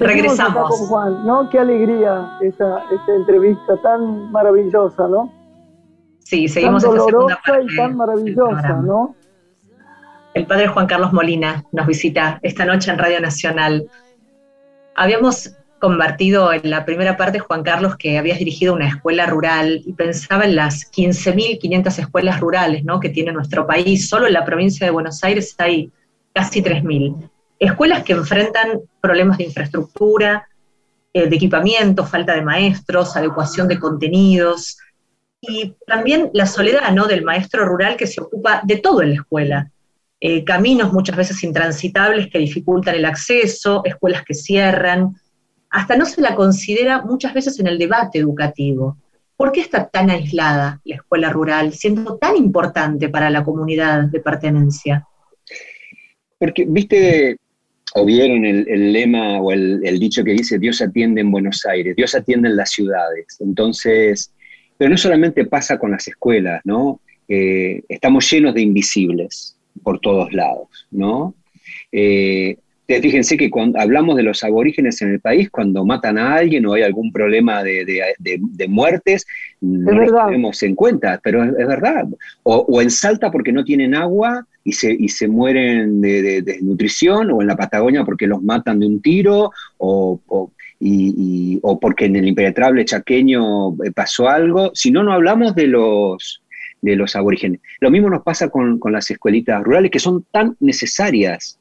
Regresamos. 0.00 0.70
Con 0.70 0.88
Juan, 0.88 1.26
¿no? 1.26 1.48
Qué 1.50 1.58
alegría 1.58 2.38
esta, 2.40 2.84
esta 2.90 3.14
entrevista 3.14 3.76
tan 3.82 4.32
maravillosa, 4.32 5.06
¿no? 5.08 5.32
Sí, 6.20 6.48
seguimos 6.48 6.82
tan 6.82 6.96
dolorosa 6.96 7.40
y 7.62 7.76
tan 7.76 7.96
maravillosa, 7.96 8.80
¿no? 8.82 9.14
El 10.32 10.46
padre 10.46 10.68
Juan 10.68 10.86
Carlos 10.86 11.12
Molina 11.12 11.64
nos 11.72 11.86
visita 11.86 12.38
esta 12.42 12.64
noche 12.64 12.90
en 12.90 12.98
Radio 12.98 13.20
Nacional. 13.20 13.88
Habíamos 14.94 15.56
convertido 15.80 16.52
en 16.52 16.70
la 16.70 16.84
primera 16.84 17.16
parte, 17.16 17.40
Juan 17.40 17.62
Carlos, 17.62 17.96
que 17.96 18.16
habías 18.18 18.38
dirigido 18.38 18.74
una 18.74 18.86
escuela 18.86 19.26
rural 19.26 19.82
y 19.84 19.92
pensaba 19.94 20.44
en 20.44 20.54
las 20.54 20.90
15.500 20.92 21.98
escuelas 21.98 22.38
rurales 22.38 22.84
¿no? 22.84 23.00
que 23.00 23.08
tiene 23.08 23.32
nuestro 23.32 23.66
país. 23.66 24.08
Solo 24.08 24.26
en 24.28 24.34
la 24.34 24.44
provincia 24.44 24.86
de 24.86 24.92
Buenos 24.92 25.24
Aires 25.24 25.54
hay 25.58 25.90
casi 26.32 26.62
3.000. 26.62 27.28
Escuelas 27.60 28.02
que 28.04 28.14
enfrentan 28.14 28.80
problemas 29.00 29.38
de 29.38 29.44
infraestructura, 29.44 30.48
eh, 31.12 31.28
de 31.28 31.36
equipamiento, 31.36 32.06
falta 32.06 32.34
de 32.34 32.42
maestros, 32.42 33.16
adecuación 33.16 33.68
de 33.68 33.78
contenidos 33.78 34.78
y 35.40 35.74
también 35.86 36.30
la 36.32 36.46
soledad 36.46 36.90
¿no? 36.92 37.06
del 37.06 37.22
maestro 37.22 37.66
rural 37.66 37.96
que 37.96 38.06
se 38.06 38.20
ocupa 38.20 38.62
de 38.64 38.76
todo 38.76 39.02
en 39.02 39.10
la 39.10 39.16
escuela. 39.16 39.70
Eh, 40.20 40.44
caminos 40.44 40.92
muchas 40.92 41.16
veces 41.16 41.42
intransitables 41.44 42.30
que 42.30 42.38
dificultan 42.38 42.94
el 42.94 43.04
acceso, 43.04 43.82
escuelas 43.84 44.24
que 44.24 44.34
cierran, 44.34 45.16
hasta 45.70 45.96
no 45.96 46.06
se 46.06 46.20
la 46.20 46.34
considera 46.34 47.02
muchas 47.02 47.34
veces 47.34 47.58
en 47.60 47.66
el 47.66 47.78
debate 47.78 48.18
educativo. 48.18 48.96
¿Por 49.36 49.52
qué 49.52 49.60
está 49.60 49.88
tan 49.88 50.10
aislada 50.10 50.80
la 50.84 50.96
escuela 50.96 51.30
rural, 51.30 51.72
siendo 51.72 52.16
tan 52.16 52.36
importante 52.36 53.08
para 53.08 53.30
la 53.30 53.44
comunidad 53.44 54.04
de 54.04 54.20
pertenencia? 54.20 55.06
Porque, 56.38 56.66
viste, 56.68 57.38
o 57.94 58.04
vieron 58.04 58.44
el, 58.44 58.92
lema 58.92 59.40
o 59.40 59.52
el, 59.52 59.98
dicho 59.98 60.22
que 60.24 60.32
dice 60.32 60.58
Dios 60.58 60.80
atiende 60.80 61.20
en 61.20 61.30
Buenos 61.30 61.64
Aires, 61.66 61.96
Dios 61.96 62.14
atiende 62.14 62.48
en 62.48 62.56
las 62.56 62.70
ciudades. 62.70 63.36
Entonces, 63.40 64.32
pero 64.76 64.90
no 64.90 64.96
solamente 64.96 65.44
pasa 65.44 65.78
con 65.78 65.90
las 65.90 66.06
escuelas, 66.06 66.60
¿no? 66.64 67.00
Eh, 67.28 67.82
estamos 67.88 68.30
llenos 68.30 68.54
de 68.54 68.62
invisibles 68.62 69.56
por 69.82 70.00
todos 70.00 70.32
lados, 70.32 70.86
¿no? 70.90 71.34
Eh, 71.92 72.56
fíjense 73.00 73.36
que 73.36 73.50
cuando 73.50 73.78
hablamos 73.78 74.16
de 74.16 74.24
los 74.24 74.42
aborígenes 74.42 75.00
en 75.02 75.10
el 75.10 75.20
país, 75.20 75.48
cuando 75.50 75.84
matan 75.84 76.18
a 76.18 76.34
alguien 76.34 76.66
o 76.66 76.72
hay 76.72 76.82
algún 76.82 77.12
problema 77.12 77.62
de, 77.62 78.66
muertes, 78.68 79.26
no 79.60 79.92
lo 79.92 80.24
tenemos 80.26 80.62
en 80.62 80.74
cuenta, 80.74 81.20
pero 81.22 81.44
es, 81.44 81.66
verdad. 81.66 82.06
O, 82.42 82.82
en 82.82 82.90
Salta 82.90 83.30
porque 83.30 83.52
no 83.52 83.64
tienen 83.64 83.94
agua 83.94 84.46
y 84.64 84.72
se, 84.72 84.92
y 84.92 85.08
se 85.08 85.28
mueren 85.28 86.00
de, 86.00 86.42
desnutrición, 86.42 87.30
o 87.30 87.40
en 87.40 87.46
la 87.46 87.56
Patagonia 87.56 88.04
porque 88.04 88.26
los 88.26 88.42
matan 88.42 88.80
de 88.80 88.86
un 88.86 89.00
tiro, 89.00 89.52
o, 89.78 90.20
porque 91.80 92.04
en 92.06 92.16
el 92.16 92.28
impenetrable 92.28 92.84
chaqueño 92.84 93.70
eh, 93.84 93.92
pasó 93.94 94.28
algo. 94.28 94.70
Si 94.74 94.90
no, 94.90 95.02
no 95.02 95.12
hablamos 95.12 95.54
de 95.54 95.66
los, 95.66 96.42
de 96.82 96.96
los 96.96 97.16
aborígenes. 97.16 97.60
Lo 97.80 97.90
mismo 97.90 98.10
nos 98.10 98.22
pasa 98.22 98.48
con, 98.48 98.78
con 98.78 98.92
las 98.92 99.10
escuelitas 99.10 99.62
rurales 99.62 99.90
que 99.90 99.98
son 99.98 100.24
tan 100.30 100.56
necesarias 100.60 101.60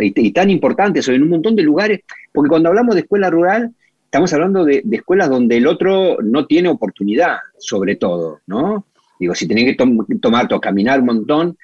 y, 0.00 0.32
tan 0.32 0.50
importantes, 0.50 1.08
o 1.08 1.12
en 1.12 1.22
un 1.22 1.30
montón 1.30 1.56
de 1.56 1.62
lugares, 1.62 2.00
porque 2.32 2.48
cuando 2.48 2.68
hablamos 2.68 2.94
de 2.94 3.02
escuela 3.02 3.30
rural, 3.30 3.72
estamos 4.04 4.32
hablando 4.32 4.64
de, 4.64 4.84
escuelas 4.92 5.28
donde 5.28 5.56
el 5.56 5.66
otro 5.66 6.18
no 6.22 6.46
tiene 6.46 6.68
oportunidad, 6.68 7.38
sobre 7.58 7.96
todo, 7.96 8.40
¿no? 8.46 8.86
Digo, 9.18 9.34
si 9.34 9.46
tiene 9.46 9.64
que 9.64 9.76
tomar 10.20 10.52
o 10.52 10.60
caminar 10.60 11.00
un 11.00 11.06
montón, 11.06 11.58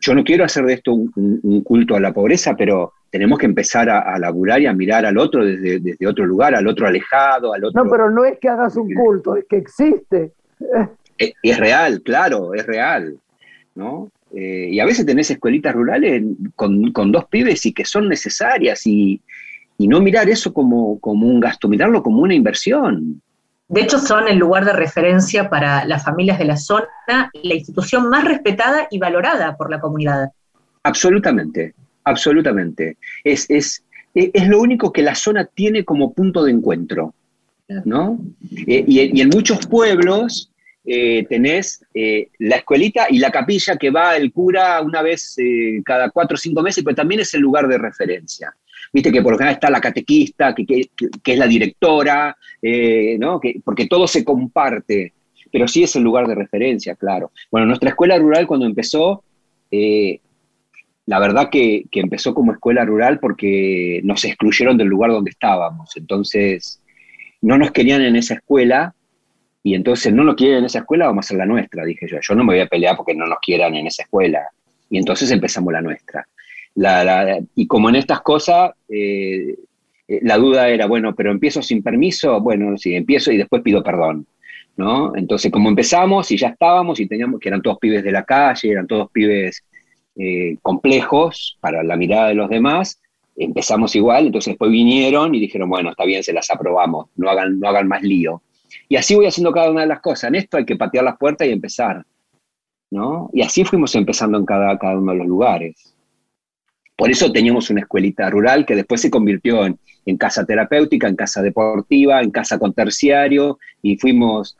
yo 0.00 0.14
no 0.14 0.24
quiero 0.24 0.44
hacer 0.44 0.64
de 0.64 0.74
esto 0.74 0.92
un, 0.94 1.62
culto 1.64 1.96
a 1.96 2.00
la 2.00 2.12
pobreza, 2.12 2.54
pero 2.56 2.92
tenemos 3.10 3.38
que 3.38 3.46
empezar 3.46 3.88
a, 3.88 4.18
laburar 4.18 4.60
y 4.60 4.66
a 4.66 4.72
mirar 4.72 5.06
al 5.06 5.18
otro 5.18 5.44
desde, 5.44 5.80
desde, 5.80 6.06
otro 6.06 6.26
lugar, 6.26 6.54
al 6.54 6.66
otro 6.66 6.86
alejado, 6.86 7.54
al 7.54 7.64
otro... 7.64 7.84
No, 7.84 7.90
pero 7.90 8.10
no 8.10 8.24
es 8.24 8.38
que 8.38 8.48
hagas 8.48 8.76
un 8.76 8.92
culto, 8.92 9.36
es 9.36 9.44
que 9.48 9.56
existe. 9.56 10.32
Es, 11.18 11.32
es 11.42 11.58
real, 11.58 12.02
claro, 12.02 12.54
es 12.54 12.66
real, 12.66 13.16
¿no? 13.74 14.10
Eh, 14.34 14.68
y 14.70 14.80
a 14.80 14.84
veces 14.84 15.06
tenés 15.06 15.30
escuelitas 15.30 15.74
rurales 15.74 16.22
con, 16.54 16.92
dos 17.12 17.24
pibes 17.26 17.64
y 17.64 17.72
que 17.72 17.84
son 17.84 18.08
necesarias 18.08 18.86
y, 18.86 19.22
no 19.78 20.00
mirar 20.00 20.28
eso 20.28 20.52
como, 20.52 20.98
como, 21.00 21.26
un 21.26 21.38
gasto, 21.38 21.68
mirarlo 21.68 22.02
como 22.02 22.22
una 22.22 22.34
inversión. 22.34 23.22
De 23.68 23.80
hecho, 23.80 23.98
son 23.98 24.28
el 24.28 24.38
lugar 24.38 24.64
de 24.64 24.72
referencia 24.72 25.50
para 25.50 25.84
las 25.84 26.04
familias 26.04 26.38
de 26.38 26.44
la 26.44 26.56
zona, 26.56 26.86
la 27.08 27.54
institución 27.54 28.08
más 28.08 28.24
respetada 28.24 28.86
y 28.90 28.98
valorada 28.98 29.56
por 29.56 29.70
la 29.70 29.80
comunidad. 29.80 30.30
Absolutamente, 30.84 31.74
absolutamente. 32.04 32.96
Es, 33.24 33.50
es, 33.50 33.82
es 34.14 34.48
lo 34.48 34.60
único 34.60 34.92
que 34.92 35.02
la 35.02 35.16
zona 35.16 35.44
tiene 35.44 35.84
como 35.84 36.12
punto 36.12 36.44
de 36.44 36.52
encuentro. 36.52 37.12
¿no? 37.84 38.18
Eh, 38.66 38.84
y, 38.86 39.20
en 39.20 39.28
muchos 39.28 39.66
pueblos 39.66 40.50
eh, 40.84 41.26
tenés 41.28 41.84
eh, 41.94 42.28
la 42.38 42.56
escuelita 42.56 43.06
y 43.10 43.18
la 43.18 43.30
capilla 43.30 43.76
que 43.76 43.90
va 43.90 44.16
el 44.16 44.32
cura 44.32 44.80
una 44.82 45.02
vez 45.02 45.36
cada 45.84 46.10
cuatro 46.10 46.36
o 46.36 46.38
cinco 46.38 46.62
meses, 46.62 46.84
pero 46.84 46.96
también 46.96 47.20
es 47.20 47.34
el 47.34 47.40
lugar 47.40 47.66
de 47.66 47.78
referencia. 47.78 48.54
Viste 48.96 49.12
que 49.12 49.20
por 49.20 49.32
lo 49.32 49.36
general 49.36 49.56
está 49.56 49.68
la 49.68 49.78
catequista, 49.78 50.54
que, 50.54 50.88
es 51.22 51.38
la 51.38 51.46
directora, 51.46 52.34
¿no? 53.18 53.38
porque 53.62 53.86
todo 53.88 54.08
se 54.08 54.24
comparte, 54.24 55.12
pero 55.52 55.68
sí 55.68 55.82
es 55.82 55.94
el 55.96 56.02
lugar 56.02 56.26
de 56.26 56.34
referencia, 56.34 56.94
claro. 56.94 57.30
Bueno, 57.50 57.66
nuestra 57.66 57.90
escuela 57.90 58.16
rural 58.16 58.46
cuando 58.46 58.64
empezó, 58.64 59.22
la 59.70 61.18
verdad 61.18 61.50
que, 61.50 61.84
que 61.90 62.00
empezó 62.00 62.32
como 62.32 62.52
escuela 62.52 62.86
rural 62.86 63.20
porque 63.20 64.00
nos 64.02 64.24
excluyeron 64.24 64.78
del 64.78 64.88
lugar 64.88 65.10
donde 65.10 65.32
estábamos, 65.32 65.94
entonces 65.98 66.80
no 67.42 67.58
nos 67.58 67.72
querían 67.72 68.00
en 68.00 68.16
esa 68.16 68.32
escuela 68.32 68.94
y 69.62 69.74
entonces 69.74 70.10
no 70.10 70.24
nos 70.24 70.36
quieren 70.36 70.60
en 70.60 70.64
esa 70.64 70.78
escuela, 70.78 71.08
vamos 71.08 71.26
a 71.26 71.26
hacer 71.26 71.36
la 71.36 71.44
nuestra, 71.44 71.84
dije 71.84 72.06
yo. 72.10 72.16
Yo 72.22 72.34
no 72.34 72.44
me 72.44 72.54
voy 72.54 72.60
a 72.60 72.66
pelear 72.66 72.96
porque 72.96 73.14
no 73.14 73.26
nos 73.26 73.40
quieran 73.40 73.74
en 73.74 73.88
esa 73.88 74.04
escuela. 74.04 74.40
Y 74.88 74.96
entonces 74.96 75.30
empezamos 75.30 75.70
la 75.70 75.82
nuestra. 75.82 76.26
Y 77.54 77.66
como 77.66 77.88
en 77.88 77.96
estas 77.96 78.20
cosas, 78.20 78.72
eh, 78.88 79.56
eh, 80.08 80.20
la 80.22 80.36
duda 80.36 80.68
era, 80.68 80.86
bueno, 80.86 81.14
pero 81.14 81.30
empiezo 81.30 81.62
sin 81.62 81.82
permiso, 81.82 82.40
bueno, 82.40 82.76
sí, 82.76 82.94
empiezo 82.94 83.32
y 83.32 83.38
después 83.38 83.62
pido 83.62 83.82
perdón. 83.82 84.26
¿no? 84.76 85.16
Entonces, 85.16 85.50
como 85.50 85.70
empezamos 85.70 86.30
y 86.30 86.36
ya 86.36 86.48
estábamos 86.48 87.00
y 87.00 87.06
teníamos 87.06 87.40
que 87.40 87.48
eran 87.48 87.62
todos 87.62 87.78
pibes 87.78 88.04
de 88.04 88.12
la 88.12 88.24
calle, 88.24 88.70
eran 88.70 88.86
todos 88.86 89.10
pibes 89.10 89.64
eh, 90.16 90.58
complejos 90.60 91.56
para 91.60 91.82
la 91.82 91.96
mirada 91.96 92.28
de 92.28 92.34
los 92.34 92.50
demás, 92.50 93.00
empezamos 93.36 93.96
igual, 93.96 94.26
entonces 94.26 94.52
después 94.52 94.70
vinieron 94.70 95.34
y 95.34 95.40
dijeron, 95.40 95.70
bueno, 95.70 95.90
está 95.90 96.04
bien, 96.04 96.22
se 96.22 96.34
las 96.34 96.50
aprobamos, 96.50 97.08
no 97.16 97.30
hagan, 97.30 97.58
no 97.58 97.68
hagan 97.68 97.88
más 97.88 98.02
lío. 98.02 98.42
Y 98.88 98.96
así 98.96 99.14
voy 99.14 99.26
haciendo 99.26 99.52
cada 99.52 99.70
una 99.70 99.80
de 99.80 99.86
las 99.86 100.00
cosas. 100.00 100.28
En 100.28 100.36
esto 100.36 100.58
hay 100.58 100.64
que 100.64 100.76
patear 100.76 101.04
las 101.04 101.16
puertas 101.16 101.48
y 101.48 101.52
empezar. 101.52 102.04
¿no? 102.90 103.30
Y 103.32 103.42
así 103.42 103.64
fuimos 103.64 103.94
empezando 103.94 104.38
en 104.38 104.46
cada, 104.46 104.78
cada 104.78 104.98
uno 104.98 105.12
de 105.12 105.18
los 105.18 105.26
lugares. 105.26 105.95
Por 106.96 107.10
eso 107.10 107.30
teníamos 107.30 107.68
una 107.70 107.80
escuelita 107.80 108.28
rural 108.30 108.64
que 108.64 108.74
después 108.74 109.02
se 109.02 109.10
convirtió 109.10 109.66
en, 109.66 110.16
casa 110.16 110.46
terapéutica, 110.46 111.08
en 111.08 111.16
casa 111.16 111.42
deportiva, 111.42 112.22
en 112.22 112.30
casa 112.30 112.58
con 112.58 112.72
terciario, 112.72 113.58
y 113.82 113.98
fuimos... 113.98 114.56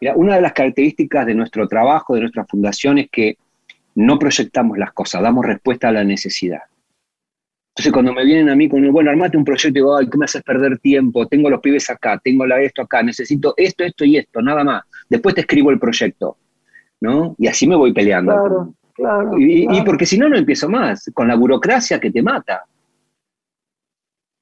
Mira, 0.00 0.14
una 0.16 0.36
de 0.36 0.42
las 0.42 0.52
características 0.52 1.26
de 1.26 1.34
nuestro 1.34 1.68
trabajo, 1.68 2.14
de 2.14 2.22
nuestra 2.22 2.44
fundación, 2.44 2.98
es 2.98 3.08
que 3.10 3.36
no 3.94 4.18
proyectamos 4.18 4.78
las 4.78 4.92
cosas, 4.92 5.22
damos 5.22 5.44
respuesta 5.44 5.88
a 5.88 5.92
la 5.92 6.04
necesidad. 6.04 6.62
Entonces 7.72 7.92
cuando 7.92 8.12
me 8.12 8.24
vienen 8.24 8.50
a 8.50 8.54
mí 8.56 8.68
con, 8.68 8.86
bueno, 8.92 9.10
armate 9.10 9.36
un 9.36 9.44
proyecto 9.44 9.68
y 9.68 9.72
digo, 9.72 9.96
ay, 9.96 10.08
¿qué 10.08 10.18
me 10.18 10.26
haces 10.26 10.42
perder 10.42 10.78
tiempo? 10.78 11.26
Tengo 11.26 11.48
los 11.48 11.60
pibes 11.60 11.88
acá, 11.88 12.20
tengo 12.22 12.46
la, 12.46 12.60
esto 12.60 12.82
acá, 12.82 13.02
necesito 13.02 13.54
esto, 13.56 13.82
esto 13.84 14.04
y 14.04 14.18
esto, 14.18 14.42
nada 14.42 14.62
más. 14.62 14.82
Después 15.08 15.34
te 15.34 15.40
escribo 15.40 15.70
el 15.70 15.78
proyecto, 15.78 16.36
¿no? 17.00 17.34
Y 17.38 17.46
así 17.46 17.66
me 17.66 17.74
voy 17.74 17.94
peleando. 17.94 18.32
Claro, 18.32 18.74
claro. 18.94 19.38
Y, 19.38 19.82
porque 19.84 20.06
si 20.06 20.18
no, 20.18 20.28
no 20.28 20.36
empiezo 20.36 20.68
más, 20.68 21.10
con 21.14 21.28
la 21.28 21.34
burocracia 21.34 22.00
que 22.00 22.10
te 22.10 22.22
mata. 22.22 22.64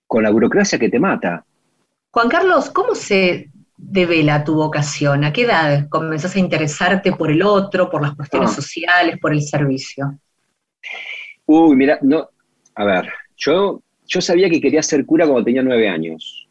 Con 0.06 0.22
la 0.22 0.30
burocracia 0.30 0.78
que 0.78 0.88
te 0.88 0.98
mata. 0.98 1.44
Juan 2.10 2.28
Carlos, 2.28 2.70
¿cómo 2.70 2.94
se 2.94 3.50
devela 3.76 4.44
tu 4.44 4.54
vocación? 4.54 5.24
¿A 5.24 5.32
qué 5.32 5.42
edad 5.42 5.88
comenzás 5.88 6.36
a 6.36 6.40
interesarte 6.40 7.12
por 7.12 7.30
el 7.30 7.42
otro, 7.42 7.88
por 7.88 8.02
las 8.02 8.14
cuestiones 8.14 8.50
ah. 8.50 8.54
sociales, 8.54 9.18
por 9.20 9.32
el 9.32 9.42
servicio? 9.42 10.18
Uy, 11.46 11.76
mira, 11.76 11.98
no, 12.02 12.28
a 12.74 12.84
ver, 12.84 13.08
yo, 13.36 13.82
yo 14.06 14.20
sabía 14.20 14.48
que 14.50 14.60
quería 14.60 14.82
ser 14.82 15.06
cura 15.06 15.26
cuando 15.26 15.44
tenía 15.44 15.62
nueve 15.62 15.88
años. 15.88 16.48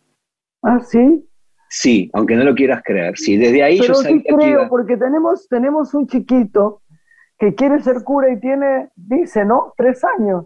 Ah, 0.62 0.80
sí. 0.80 1.26
Sí, 1.70 2.10
aunque 2.14 2.36
no 2.36 2.44
lo 2.44 2.56
quieras 2.56 2.82
creer. 2.84 3.16
Sí, 3.18 3.38
desde 3.38 3.62
ahí 3.62 3.80
yo 3.80 3.94
sí 3.94 4.24
creo, 4.24 4.68
porque 4.70 4.98
tenemos, 4.98 5.48
tenemos 5.48 5.94
un 5.94 6.08
chiquito 6.08 6.82
que 7.40 7.56
quiere 7.56 7.82
ser 7.82 8.04
cura 8.04 8.30
y 8.30 8.40
tiene, 8.40 8.90
dice, 8.96 9.46
¿no? 9.46 9.74
Tres 9.78 10.04
años. 10.04 10.46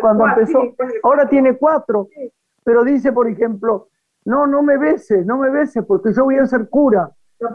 cuando 0.00 0.26
empezó. 0.26 0.62
Ahora 1.02 1.26
tiene 1.28 1.56
cuatro. 1.56 2.08
Pero 2.62 2.84
dice, 2.84 3.12
por 3.12 3.28
ejemplo, 3.28 3.88
no, 4.26 4.46
no 4.46 4.62
me 4.62 4.76
beses, 4.76 5.24
no 5.24 5.38
me 5.38 5.50
beses, 5.50 5.84
porque 5.86 6.12
yo 6.14 6.24
voy 6.24 6.36
a 6.36 6.46
ser 6.46 6.68
cura. 6.68 7.10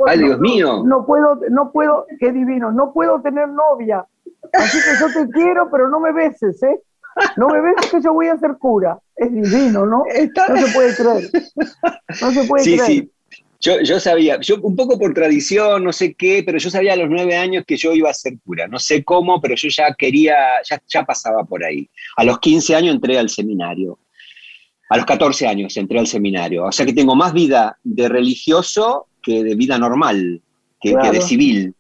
Ay, 0.08 0.19
Dios 0.19 0.39
mío. 0.39 0.84
No 0.84 1.06
puedo, 1.06 1.39
no 1.49 1.71
puedo, 1.71 2.06
qué 2.19 2.32
divino, 2.32 2.71
no 2.71 2.91
puedo 2.91 3.21
tener 3.21 3.47
novia. 3.49 4.06
Así 4.54 4.78
que 4.78 4.99
yo 4.99 5.08
te 5.13 5.32
quiero, 5.32 5.69
pero 5.71 5.88
no 5.88 5.99
me 5.99 6.12
beses, 6.12 6.62
¿eh? 6.63 6.82
No 7.38 7.47
me 7.47 7.62
beses 7.62 7.91
que 7.91 8.02
yo 8.02 8.13
voy 8.13 8.28
a 8.28 8.38
ser 8.38 8.58
cura. 8.58 9.00
Es 9.15 9.31
divino, 9.31 9.85
¿no? 9.85 10.04
No 10.50 10.58
se 10.58 10.73
puede 10.73 10.96
creer. 10.96 11.29
No 12.21 12.31
se 12.31 12.48
puede 12.48 12.63
creer. 12.63 12.81
Sí, 12.81 13.12
yo, 13.60 13.81
yo, 13.81 13.99
sabía, 13.99 14.39
yo 14.39 14.55
un 14.62 14.75
poco 14.75 14.97
por 14.97 15.13
tradición, 15.13 15.83
no 15.83 15.91
sé 15.91 16.13
qué, 16.13 16.43
pero 16.45 16.57
yo 16.57 16.69
sabía 16.69 16.93
a 16.93 16.95
los 16.95 17.10
nueve 17.10 17.35
años 17.35 17.65
que 17.67 17.75
yo 17.75 17.93
iba 17.93 18.10
a 18.10 18.13
ser 18.13 18.33
cura. 18.45 18.67
No 18.67 18.79
sé 18.79 19.03
cómo, 19.03 19.41
pero 19.41 19.55
yo 19.55 19.67
ya 19.67 19.93
quería, 19.93 20.35
ya, 20.69 20.81
ya 20.87 21.03
pasaba 21.03 21.43
por 21.43 21.63
ahí. 21.63 21.89
A 22.15 22.23
los 22.23 22.39
15 22.39 22.75
años 22.75 22.95
entré 22.95 23.19
al 23.19 23.29
seminario. 23.29 23.99
A 24.89 24.97
los 24.97 25.05
14 25.05 25.45
años 25.45 25.75
entré 25.75 25.99
al 25.99 26.07
seminario. 26.07 26.65
O 26.65 26.71
sea 26.71 26.85
que 26.85 26.93
tengo 26.93 27.15
más 27.15 27.33
vida 27.33 27.77
de 27.83 28.07
religioso 28.07 29.07
que 29.21 29.43
de 29.43 29.55
vida 29.55 29.77
normal, 29.77 30.41
que, 30.79 30.95
de 30.95 31.21
civil. 31.21 31.73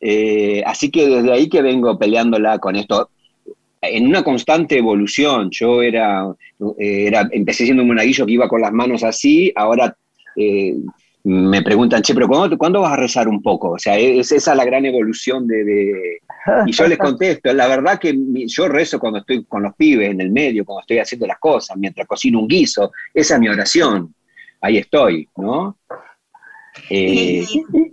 Eh, 0.00 0.62
así 0.66 0.90
que 0.90 1.06
desde 1.06 1.32
ahí 1.32 1.48
que 1.48 1.60
vengo 1.60 1.98
peleándola 1.98 2.58
con 2.58 2.74
esto 2.74 3.10
en 3.82 4.06
una 4.06 4.22
constante 4.22 4.78
evolución. 4.78 5.50
Yo 5.50 5.82
era, 5.82 6.26
eh, 6.78 7.06
era 7.06 7.28
empecé 7.32 7.64
siendo 7.64 7.82
un 7.82 7.88
monaguillo 7.88 8.24
que 8.24 8.32
iba 8.32 8.48
con 8.48 8.62
las 8.62 8.72
manos 8.72 9.02
así, 9.02 9.52
ahora 9.54 9.94
eh, 10.36 10.74
me 11.24 11.62
preguntan, 11.62 12.02
che, 12.02 12.14
pero 12.14 12.28
¿cuándo, 12.28 12.80
vas 12.80 12.92
a 12.92 12.96
rezar 12.96 13.28
un 13.28 13.40
poco? 13.42 13.70
O 13.70 13.78
sea, 13.78 13.96
es 13.96 14.32
esa 14.32 14.54
la 14.54 14.64
gran 14.64 14.84
evolución 14.84 15.46
de, 15.46 16.20
Y 16.66 16.72
yo 16.72 16.88
les 16.88 16.98
contesto, 16.98 17.52
la 17.52 17.68
verdad 17.68 17.98
que 17.98 18.16
yo 18.46 18.68
rezo 18.68 18.98
cuando 18.98 19.20
estoy 19.20 19.44
con 19.44 19.62
los 19.62 19.74
pibes 19.76 20.10
en 20.10 20.20
el 20.20 20.30
medio, 20.30 20.64
cuando 20.64 20.80
estoy 20.80 20.98
haciendo 20.98 21.26
las 21.26 21.38
cosas, 21.38 21.76
mientras 21.76 22.06
cocino 22.06 22.40
un 22.40 22.48
guiso, 22.48 22.90
esa 23.14 23.34
es 23.34 23.40
mi 23.40 23.48
oración, 23.48 24.14
ahí 24.60 24.78
estoy, 24.78 25.28
¿no? 25.36 25.76
Eh, 26.90 27.44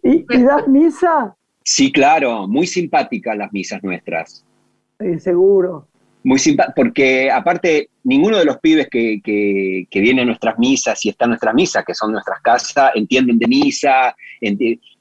¿Y, 0.03 0.25
das 0.43 0.67
misa? 0.67 1.35
Sí, 1.63 1.91
claro, 1.91 2.47
muy 2.47 2.65
simpáticas 2.65 3.37
las 3.37 3.51
misas 3.53 3.83
nuestras. 3.83 4.43
seguro. 5.19 5.87
Muy 6.23 6.37
simpáticas, 6.37 6.75
porque 6.75 7.31
aparte 7.31 7.89
ninguno 8.03 8.37
de 8.37 8.45
los 8.45 8.57
pibes 8.57 8.87
que, 8.89 9.21
que, 9.23 10.01
vienen 10.01 10.23
a 10.23 10.25
nuestras 10.25 10.57
misas 10.57 11.03
y 11.05 11.09
están 11.09 11.27
en 11.27 11.31
nuestras 11.31 11.53
misas, 11.53 11.85
que 11.85 11.93
son 11.93 12.11
nuestras 12.11 12.41
casas, 12.41 12.91
entienden 12.95 13.37
de 13.37 13.47
misa, 13.47 14.15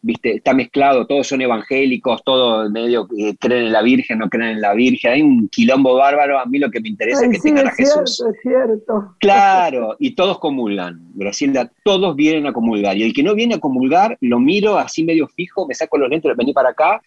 ¿viste? 0.02 0.36
está 0.36 0.52
mezclado, 0.52 1.06
todos 1.06 1.26
son 1.26 1.40
evangélicos, 1.40 2.22
todos 2.24 2.70
medio 2.70 3.08
creen 3.38 3.66
en 3.66 3.72
la 3.72 3.82
Virgen, 3.82 4.18
no 4.18 4.28
creen 4.28 4.50
en 4.50 4.60
la 4.60 4.74
Virgen, 4.74 5.12
hay 5.12 5.22
un 5.22 5.48
quilombo 5.48 5.94
bárbaro, 5.94 6.38
a 6.38 6.46
mí 6.46 6.58
lo 6.58 6.70
que 6.70 6.80
me 6.80 6.88
interesa 6.88 7.24
es 7.24 7.32
que 7.32 7.38
tengan 7.38 7.68
a 7.68 7.72
Jesús. 7.72 8.20
es 8.20 8.40
cierto. 8.42 9.14
Claro, 9.20 9.96
y 9.98 10.14
todos 10.14 10.38
comulgan, 10.38 11.00
Graciela, 11.14 11.70
todos 11.82 12.14
vienen 12.14 12.46
a 12.46 12.52
comulgar, 12.52 12.96
y 12.96 13.04
el 13.04 13.12
que 13.12 13.22
no 13.22 13.34
viene 13.34 13.54
a 13.54 13.60
comulgar, 13.60 14.18
lo 14.20 14.38
miro 14.38 14.78
así 14.78 15.04
medio 15.04 15.28
fijo, 15.28 15.66
me 15.66 15.74
saco 15.74 15.98
los 15.98 16.10
lentes, 16.10 16.36
vení 16.36 16.52
para 16.52 16.70
acá, 16.70 17.00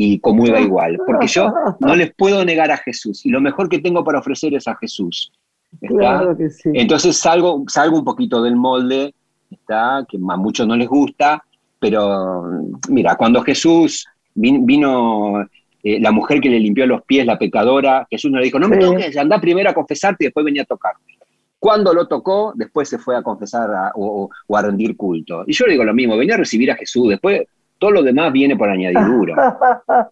y 0.00 0.20
comulga 0.20 0.60
igual, 0.60 0.96
porque 1.04 1.26
yo 1.26 1.52
no 1.80 1.96
les 1.96 2.14
puedo 2.14 2.44
negar 2.44 2.70
a 2.70 2.76
Jesús 2.76 3.26
y 3.26 3.30
lo 3.30 3.40
mejor 3.40 3.68
que 3.68 3.80
tengo 3.80 4.04
para 4.04 4.20
ofrecer 4.20 4.54
es 4.54 4.68
a 4.68 4.76
Jesús. 4.76 5.32
Claro 5.80 6.36
que 6.36 6.50
sí. 6.50 6.70
Entonces 6.72 7.16
salgo, 7.16 7.64
salgo 7.66 7.98
un 7.98 8.04
poquito 8.04 8.40
del 8.40 8.54
molde, 8.54 9.12
¿está? 9.50 10.06
que 10.08 10.16
a 10.16 10.36
muchos 10.36 10.68
no 10.68 10.76
les 10.76 10.86
gusta, 10.86 11.42
pero 11.80 12.44
mira, 12.88 13.16
cuando 13.16 13.42
Jesús 13.42 14.06
vino, 14.36 15.44
eh, 15.82 15.98
la 16.00 16.12
mujer 16.12 16.40
que 16.40 16.48
le 16.48 16.60
limpió 16.60 16.86
los 16.86 17.02
pies, 17.02 17.26
la 17.26 17.36
pecadora, 17.36 18.06
Jesús 18.08 18.30
no 18.30 18.38
le 18.38 18.44
dijo, 18.44 18.60
no 18.60 18.68
me 18.68 18.78
toques, 18.78 19.16
anda 19.16 19.40
primero 19.40 19.68
a 19.68 19.74
confesarte 19.74 20.24
y 20.24 20.26
después 20.28 20.46
venía 20.46 20.62
a 20.62 20.66
tocarte. 20.66 21.18
Cuando 21.58 21.92
lo 21.92 22.06
tocó, 22.06 22.52
después 22.54 22.88
se 22.88 22.98
fue 22.98 23.16
a 23.16 23.22
confesar 23.22 23.68
o, 23.96 24.30
o, 24.46 24.56
a 24.56 24.62
rendir 24.62 24.96
culto. 24.96 25.42
Y 25.44 25.54
yo 25.54 25.66
le 25.66 25.72
digo 25.72 25.82
lo 25.82 25.92
mismo, 25.92 26.16
venía 26.16 26.36
a 26.36 26.38
recibir 26.38 26.70
a 26.70 26.76
Jesús, 26.76 27.08
después 27.08 27.42
todo 27.78 27.90
lo 27.92 28.02
demás 28.02 28.32
viene 28.32 28.56
por 28.56 28.68
añadidura. 28.68 29.58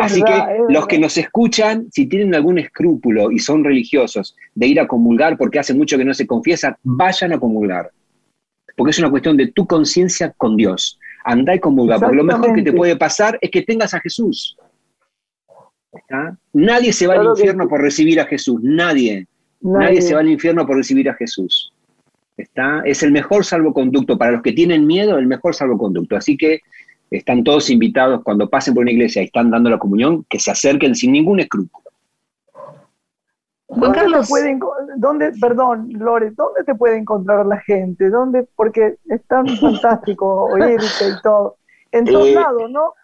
Así 0.00 0.22
que 0.22 0.64
los 0.68 0.86
que 0.86 0.98
nos 0.98 1.16
escuchan, 1.16 1.86
si 1.92 2.06
tienen 2.06 2.34
algún 2.34 2.58
escrúpulo 2.58 3.30
y 3.30 3.38
son 3.38 3.62
religiosos 3.62 4.36
de 4.54 4.66
ir 4.66 4.80
a 4.80 4.88
comulgar 4.88 5.36
porque 5.36 5.58
hace 5.58 5.74
mucho 5.74 5.96
que 5.96 6.04
no 6.04 6.14
se 6.14 6.26
confiesan, 6.26 6.76
vayan 6.82 7.32
a 7.32 7.38
comulgar. 7.38 7.90
Porque 8.76 8.90
es 8.90 8.98
una 8.98 9.10
cuestión 9.10 9.36
de 9.36 9.48
tu 9.48 9.66
conciencia 9.66 10.32
con 10.36 10.56
Dios. 10.56 10.98
Andá 11.24 11.54
y 11.54 11.60
comulgar, 11.60 12.00
porque 12.00 12.16
lo 12.16 12.24
mejor 12.24 12.54
que 12.54 12.62
te 12.62 12.72
puede 12.72 12.96
pasar 12.96 13.38
es 13.40 13.50
que 13.50 13.62
tengas 13.62 13.94
a 13.94 14.00
Jesús. 14.00 14.56
Nadie 16.52 16.92
se 16.92 17.06
va 17.06 17.14
al 17.14 17.26
infierno 17.26 17.68
por 17.68 17.80
recibir 17.80 18.20
a 18.20 18.24
Jesús, 18.24 18.60
nadie. 18.62 19.26
Nadie 19.60 20.00
se 20.00 20.14
va 20.14 20.20
al 20.20 20.28
infierno 20.28 20.66
por 20.66 20.76
recibir 20.76 21.08
a 21.10 21.14
Jesús. 21.14 21.72
¿Está? 22.38 22.82
Es 22.84 23.02
el 23.02 23.12
mejor 23.12 23.44
salvoconducto. 23.44 24.16
Para 24.16 24.32
los 24.32 24.42
que 24.42 24.52
tienen 24.52 24.86
miedo, 24.86 25.18
el 25.18 25.26
mejor 25.26 25.54
salvoconducto. 25.54 26.16
Así 26.16 26.36
que 26.36 26.60
están 27.10 27.44
todos 27.44 27.68
invitados 27.68 28.22
cuando 28.22 28.48
pasen 28.48 28.74
por 28.74 28.82
una 28.82 28.92
iglesia 28.92 29.22
y 29.22 29.26
están 29.26 29.50
dando 29.50 29.68
la 29.68 29.78
comunión, 29.78 30.24
que 30.28 30.38
se 30.38 30.50
acerquen 30.50 30.94
sin 30.94 31.12
ningún 31.12 31.40
escrúpulo. 31.40 31.84
Juan 33.66 33.92
Carlos. 33.92 34.28
¿dónde, 34.96 35.32
perdón, 35.38 35.90
Lore, 35.92 36.30
¿dónde 36.30 36.64
te 36.64 36.74
puede 36.74 36.96
encontrar 36.96 37.44
la 37.44 37.60
gente? 37.60 38.08
¿Dónde? 38.08 38.46
Porque 38.56 38.96
es 39.08 39.24
tan 39.26 39.46
fantástico 39.60 40.44
oírte 40.44 40.86
y 40.86 41.22
todo. 41.22 41.56
En 41.92 42.04
todos 42.04 42.28
eh, 42.28 42.34
lados, 42.34 42.70
¿no? 42.70 42.94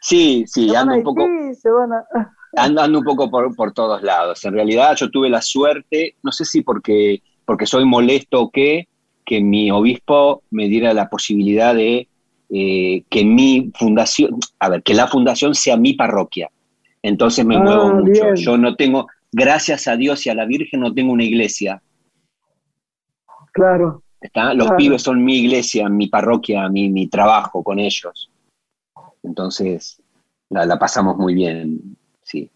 Sí, 0.00 0.44
sí, 0.46 0.74
ando 0.74 0.94
un 0.94 1.02
poco. 1.02 1.24
Ando, 2.56 2.98
un 2.98 3.04
poco 3.04 3.30
por, 3.30 3.54
por, 3.54 3.72
todos 3.72 4.02
lados. 4.02 4.42
En 4.46 4.54
realidad 4.54 4.96
yo 4.96 5.10
tuve 5.10 5.28
la 5.28 5.42
suerte, 5.42 6.16
no 6.22 6.32
sé 6.32 6.46
si 6.46 6.62
porque 6.62 7.20
porque 7.48 7.64
soy 7.64 7.86
molesto 7.86 8.42
o 8.42 8.50
qué, 8.50 8.88
que 9.24 9.40
mi 9.40 9.70
obispo 9.70 10.42
me 10.50 10.68
diera 10.68 10.92
la 10.92 11.08
posibilidad 11.08 11.74
de 11.74 12.06
eh, 12.50 13.04
que 13.08 13.24
mi 13.24 13.72
fundación, 13.74 14.38
a 14.58 14.68
ver, 14.68 14.82
que 14.82 14.92
la 14.92 15.06
fundación 15.06 15.54
sea 15.54 15.78
mi 15.78 15.94
parroquia. 15.94 16.50
Entonces 17.02 17.46
me 17.46 17.56
muevo 17.56 17.84
ah, 17.84 17.94
mucho. 17.94 18.34
Yo 18.34 18.58
no 18.58 18.76
tengo, 18.76 19.06
gracias 19.32 19.88
a 19.88 19.96
Dios 19.96 20.26
y 20.26 20.28
a 20.28 20.34
la 20.34 20.44
Virgen, 20.44 20.80
no 20.80 20.92
tengo 20.92 21.10
una 21.10 21.24
iglesia. 21.24 21.80
Claro. 23.52 24.02
¿Está? 24.20 24.52
Los 24.52 24.70
pibes 24.72 25.00
son 25.00 25.24
mi 25.24 25.38
iglesia, 25.38 25.88
mi 25.88 26.08
parroquia, 26.08 26.68
mi, 26.68 26.90
mi 26.90 27.06
trabajo 27.06 27.62
con 27.62 27.78
ellos. 27.78 28.30
Entonces, 29.22 30.02
la, 30.50 30.66
la 30.66 30.78
pasamos 30.78 31.16
muy 31.16 31.32
bien, 31.32 31.96
sí. 32.22 32.50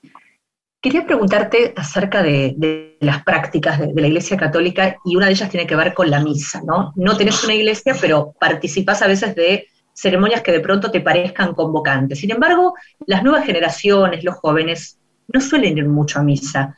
Quería 0.82 1.06
preguntarte 1.06 1.72
acerca 1.76 2.24
de, 2.24 2.96
las 2.98 3.22
prácticas 3.22 3.78
de, 3.78 3.92
la 3.94 4.08
Iglesia 4.08 4.36
Católica 4.36 4.96
y 5.04 5.14
una 5.14 5.26
de 5.26 5.32
ellas 5.32 5.48
tiene 5.48 5.64
que 5.64 5.76
ver 5.76 5.94
con 5.94 6.10
la 6.10 6.18
misa, 6.18 6.60
¿no? 6.66 6.92
No 6.96 7.16
tenés 7.16 7.44
una 7.44 7.54
iglesia, 7.54 7.94
pero 8.00 8.34
participás 8.40 9.00
a 9.00 9.06
veces 9.06 9.36
de 9.36 9.68
ceremonias 9.92 10.42
que 10.42 10.50
de 10.50 10.58
pronto 10.58 10.90
te 10.90 11.00
parezcan 11.00 11.54
convocantes. 11.54 12.18
Sin 12.18 12.32
embargo, 12.32 12.74
las 13.06 13.22
nuevas 13.22 13.46
generaciones, 13.46 14.24
los 14.24 14.34
jóvenes, 14.34 14.98
no 15.28 15.40
suelen 15.40 15.78
ir 15.78 15.88
mucho 15.88 16.18
a 16.18 16.24
misa. 16.24 16.76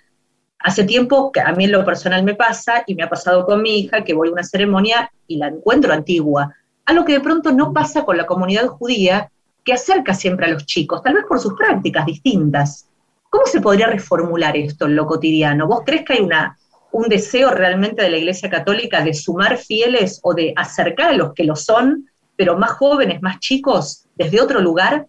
Hace 0.59 0.85
tiempo 0.85 1.33
que 1.33 1.41
a 1.41 1.53
mí 1.53 1.65
en 1.65 1.73
lo 1.73 1.83
personal 1.83 2.23
me 2.25 2.35
pasa, 2.35 2.85
y 2.87 2.95
me 2.95 3.05
ha 3.05 3.09
pasado 3.09 3.47
con 3.47 3.63
mi 3.63 3.79
hija, 3.79 4.05
que 4.05 4.13
voy 4.13 4.29
a 4.29 4.33
una 4.33 4.43
ceremonia 4.43 5.11
y 5.27 5.39
la 5.39 5.49
encuentro 5.49 5.95
antigua, 5.95 6.55
algo 6.85 7.07
que 7.07 7.15
de 7.15 7.21
pronto 7.21 7.53
no 7.53 7.73
pasa 7.73 8.05
con 8.05 8.19
la 8.19 8.27
comunidad 8.27 8.67
judía, 8.67 9.31
que 9.65 9.73
acerca 9.73 10.13
siempre 10.13 10.45
a 10.45 10.51
los 10.51 10.67
chicos, 10.67 11.03
tal 11.03 11.15
vez 11.15 11.25
por 11.27 11.41
sus 11.41 11.55
prácticas 11.55 12.05
distintas. 12.05 12.91
¿Cómo 13.35 13.47
se 13.47 13.61
podría 13.61 13.89
reformular 13.89 14.57
esto 14.57 14.87
en 14.87 14.95
lo 14.95 15.07
cotidiano? 15.07 15.67
¿Vos 15.67 15.81
crees 15.85 16.05
que 16.05 16.13
hay 16.13 16.21
una, 16.21 16.57
un 16.93 17.09
deseo 17.09 17.51
realmente 17.51 18.01
de 18.01 18.09
la 18.09 18.19
Iglesia 18.19 18.49
Católica 18.49 19.03
de 19.03 19.13
sumar 19.13 19.57
fieles 19.57 20.21
o 20.23 20.35
de 20.35 20.53
acercar 20.55 21.11
a 21.11 21.17
los 21.17 21.35
que 21.35 21.43
lo 21.43 21.57
son, 21.57 22.09
pero 22.37 22.57
más 22.57 22.71
jóvenes, 22.71 23.23
más 23.23 23.41
chicos, 23.41 24.07
desde 24.15 24.41
otro 24.41 24.61
lugar? 24.61 25.09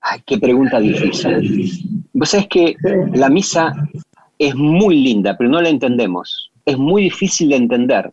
Ay, 0.00 0.22
qué 0.24 0.38
pregunta 0.38 0.80
difícil. 0.80 1.70
Vos 2.14 2.30
sabés 2.30 2.48
que 2.48 2.76
la 3.12 3.28
misa 3.28 3.74
es 4.38 4.54
muy 4.54 4.96
linda, 4.96 5.36
pero 5.36 5.50
no 5.50 5.60
la 5.60 5.68
entendemos. 5.68 6.50
Es 6.64 6.78
muy 6.78 7.02
difícil 7.02 7.50
de 7.50 7.56
entender. 7.56 8.10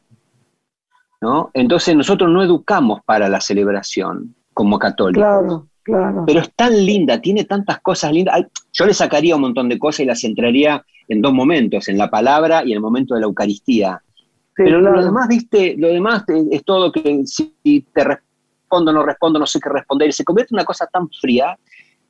¿no? 1.21 1.51
Entonces 1.53 1.95
nosotros 1.95 2.29
no 2.29 2.43
educamos 2.43 2.99
para 3.05 3.29
la 3.29 3.39
celebración 3.39 4.35
como 4.53 4.77
católicos. 4.77 5.23
Claro. 5.23 5.67
Pero 6.25 6.41
es 6.41 6.53
tan 6.53 6.85
linda, 6.85 7.21
tiene 7.21 7.45
tantas 7.45 7.79
cosas 7.79 8.11
lindas. 8.11 8.45
Yo 8.73 8.85
le 8.85 8.93
sacaría 8.93 9.35
un 9.35 9.41
montón 9.41 9.69
de 9.69 9.79
cosas 9.79 10.01
y 10.01 10.05
las 10.05 10.21
centraría 10.21 10.83
en 11.07 11.21
dos 11.21 11.33
momentos, 11.33 11.87
en 11.87 11.97
la 11.97 12.09
palabra 12.09 12.63
y 12.65 12.71
en 12.71 12.77
el 12.77 12.81
momento 12.81 13.15
de 13.15 13.21
la 13.21 13.27
Eucaristía. 13.27 14.01
Pero 14.55 14.81
lo 14.81 15.03
demás, 15.03 15.27
viste, 15.27 15.75
lo 15.77 15.87
demás 15.87 16.23
es, 16.51 16.63
todo 16.63 16.91
que 16.91 17.21
si 17.25 17.85
te 17.93 18.03
respondo, 18.03 18.91
no 18.91 19.03
respondo, 19.03 19.39
no 19.39 19.45
sé 19.45 19.59
qué 19.59 19.69
responder, 19.69 20.11
se 20.11 20.23
convierte 20.23 20.53
en 20.53 20.57
una 20.57 20.65
cosa 20.65 20.87
tan 20.87 21.09
fría. 21.09 21.57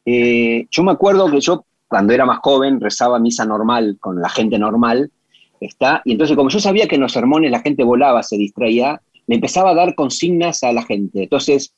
Eh, 0.06 0.66
yo 0.72 0.84
me 0.84 0.94
acuerdo 0.94 1.30
que 1.30 1.42
yo, 1.42 1.66
cuando 1.88 2.14
era 2.14 2.26
más 2.26 2.40
joven, 2.42 2.80
rezaba 2.80 3.20
misa 3.20 3.46
normal 3.46 3.98
con 4.00 4.22
la 4.22 4.30
gente 4.30 4.58
normal, 4.58 5.12
¿está? 5.60 6.02
y 6.06 6.14
entonces 6.14 6.38
como 6.38 6.50
yo 6.50 6.60
sabía 6.60 6.88
que 6.88 6.96
en 6.96 7.02
los 7.02 7.12
sermones 7.12 7.52
la 7.52 7.60
gente 7.60 7.84
volaba, 7.84 8.24
se 8.24 8.38
distraía, 8.38 9.02
le 9.28 9.36
empezaba 9.36 9.72
a 9.72 9.76
dar 9.76 9.94
consignas 9.96 10.64
a 10.64 10.72
la 10.72 10.84
gente. 10.84 11.24
Entonces, 11.24 11.74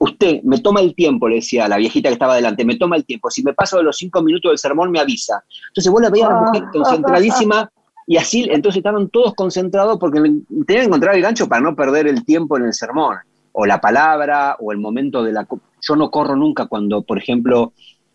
usted 0.00 0.42
me 0.44 0.58
toma 0.58 0.80
el 0.80 0.94
tiempo, 0.94 1.28
le 1.28 1.36
decía 1.36 1.66
a 1.66 1.68
la 1.68 1.76
viejita 1.76 2.08
que 2.08 2.14
estaba 2.14 2.34
delante, 2.34 2.64
me 2.64 2.76
toma 2.76 2.96
el 2.96 3.04
tiempo. 3.04 3.30
Si 3.30 3.42
me 3.42 3.52
paso 3.52 3.76
de 3.76 3.82
los 3.82 3.96
cinco 3.96 4.22
minutos 4.22 4.50
del 4.50 4.58
sermón, 4.58 4.90
me 4.90 4.98
avisa. 4.98 5.44
Entonces 5.68 5.92
vos 5.92 6.00
la 6.00 6.08
veías 6.10 6.30
a 6.30 6.32
la 6.32 6.40
mujer 6.40 6.62
ah. 6.66 6.70
concentradísima 6.72 7.70
y 8.06 8.16
así, 8.16 8.48
entonces 8.50 8.78
estaban 8.78 9.08
todos 9.10 9.34
concentrados 9.34 9.98
porque 9.98 10.18
tenían 10.20 10.64
que 10.66 10.82
encontrar 10.82 11.14
el 11.14 11.22
gancho 11.22 11.48
para 11.48 11.60
no 11.60 11.76
perder 11.76 12.08
el 12.08 12.24
tiempo 12.24 12.56
en 12.56 12.64
el 12.64 12.72
sermón, 12.72 13.18
o 13.52 13.66
la 13.66 13.80
palabra, 13.80 14.56
o 14.58 14.72
el 14.72 14.78
momento 14.78 15.22
de 15.22 15.32
la... 15.32 15.46
Yo 15.80 15.96
no 15.96 16.10
corro 16.10 16.34
nunca 16.34 16.66
cuando, 16.66 17.02
por 17.02 17.18
ejemplo, 17.18 17.72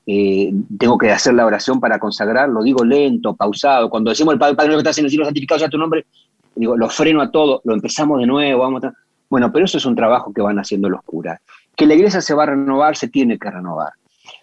eh, 0.07 0.51
tengo 0.77 0.97
que 0.97 1.11
hacer 1.11 1.35
la 1.35 1.45
oración 1.45 1.79
para 1.79 1.99
consagrar, 1.99 2.49
lo 2.49 2.63
digo 2.63 2.83
lento, 2.83 3.35
pausado. 3.35 3.89
Cuando 3.89 4.09
decimos 4.09 4.33
el 4.33 4.39
Padre, 4.39 4.55
Padre 4.55 4.71
que 4.71 4.77
estás 4.79 4.97
en 4.97 5.05
el 5.05 5.11
cielo 5.11 5.23
santificado 5.23 5.59
sea 5.59 5.69
tu 5.69 5.77
nombre, 5.77 6.07
digo, 6.55 6.75
lo 6.75 6.89
freno 6.89 7.21
a 7.21 7.31
todo, 7.31 7.61
lo 7.63 7.73
empezamos 7.73 8.19
de 8.19 8.25
nuevo, 8.25 8.63
vamos 8.63 8.83
a... 8.83 8.93
Bueno, 9.29 9.51
pero 9.51 9.65
eso 9.65 9.77
es 9.77 9.85
un 9.85 9.95
trabajo 9.95 10.33
que 10.33 10.41
van 10.41 10.59
haciendo 10.59 10.89
los 10.89 11.03
curas. 11.03 11.39
Que 11.75 11.85
la 11.85 11.93
iglesia 11.93 12.21
se 12.21 12.33
va 12.33 12.43
a 12.43 12.47
renovar, 12.47 12.95
se 12.95 13.09
tiene 13.09 13.37
que 13.37 13.49
renovar. 13.49 13.93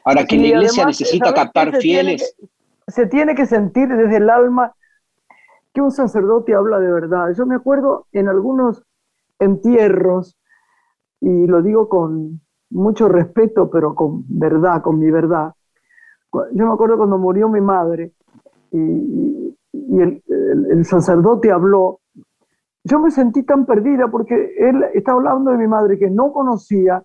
Ahora, 0.05 0.25
que 0.25 0.37
la 0.37 0.47
iglesia 0.47 0.85
necesita 0.87 1.33
captar 1.33 1.77
fieles. 1.77 2.37
se 2.87 3.07
tiene 3.07 3.35
que 3.35 3.47
sentir 3.47 3.89
desde 3.89 4.17
el 4.17 4.31
alma 4.31 4.75
que 5.73 5.81
un 5.81 5.91
sacerdote 5.91 6.55
habla 6.55 6.79
de 6.79 6.93
verdad. 6.93 7.33
Yo 7.37 7.47
me 7.47 7.55
acuerdo 7.55 8.07
en 8.13 8.29
algunos 8.29 8.83
entierros, 9.39 10.37
y 11.21 11.47
lo 11.47 11.63
digo 11.63 11.89
con 11.89 12.41
mucho 12.71 13.09
respeto, 13.09 13.71
pero 13.71 13.95
con 13.95 14.25
verdad, 14.29 14.83
con 14.83 14.99
mi 14.99 15.11
verdad. 15.11 15.55
Yo 16.53 16.67
me 16.67 16.73
acuerdo 16.73 16.97
cuando 16.97 17.19
murió 17.19 17.49
mi 17.49 17.61
madre 17.61 18.13
y, 18.71 19.55
el, 19.73 20.85
sacerdote 20.85 21.51
habló, 21.51 22.01
yo 22.85 22.99
me 22.99 23.11
sentí 23.11 23.43
tan 23.43 23.67
perdida 23.67 24.09
porque 24.11 24.55
él 24.59 24.85
estaba 24.95 25.19
hablando 25.19 25.51
de 25.51 25.59
mi 25.59 25.69
madre 25.69 25.99
que 25.99 26.11
no 26.11 26.33
conocía 26.33 27.03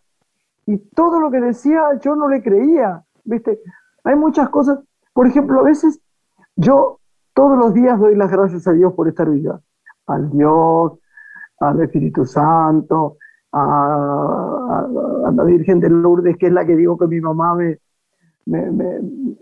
y 0.67 0.77
todo 0.93 1.19
lo 1.19 1.31
que 1.31 1.39
decía 1.39 1.81
yo 2.01 2.15
no 2.15 2.27
le 2.27 2.43
creía, 2.43 3.03
¿viste? 3.23 3.59
Hay 4.03 4.15
muchas 4.15 4.49
cosas, 4.49 4.79
por 5.13 5.25
ejemplo, 5.25 5.61
a 5.61 5.63
veces 5.63 5.99
yo 6.55 6.99
todos 7.33 7.57
los 7.57 7.73
días 7.73 7.97
doy 7.97 8.15
las 8.15 8.29
gracias 8.29 8.67
a 8.67 8.73
Dios 8.73 8.93
por 8.93 9.07
estar 9.07 9.29
viva. 9.29 9.59
Al 10.07 10.29
Dios, 10.29 10.99
al 11.59 11.81
Espíritu 11.81 12.25
Santo, 12.25 13.17
a, 13.51 14.87
la 15.33 15.43
Virgen 15.43 15.79
de 15.79 15.89
Lourdes, 15.89 16.37
que 16.37 16.47
es 16.47 16.51
la 16.51 16.65
que 16.65 16.75
digo 16.75 16.97
que 16.97 17.07
mi 17.07 17.21
mamá 17.21 17.55
me, 17.55 17.79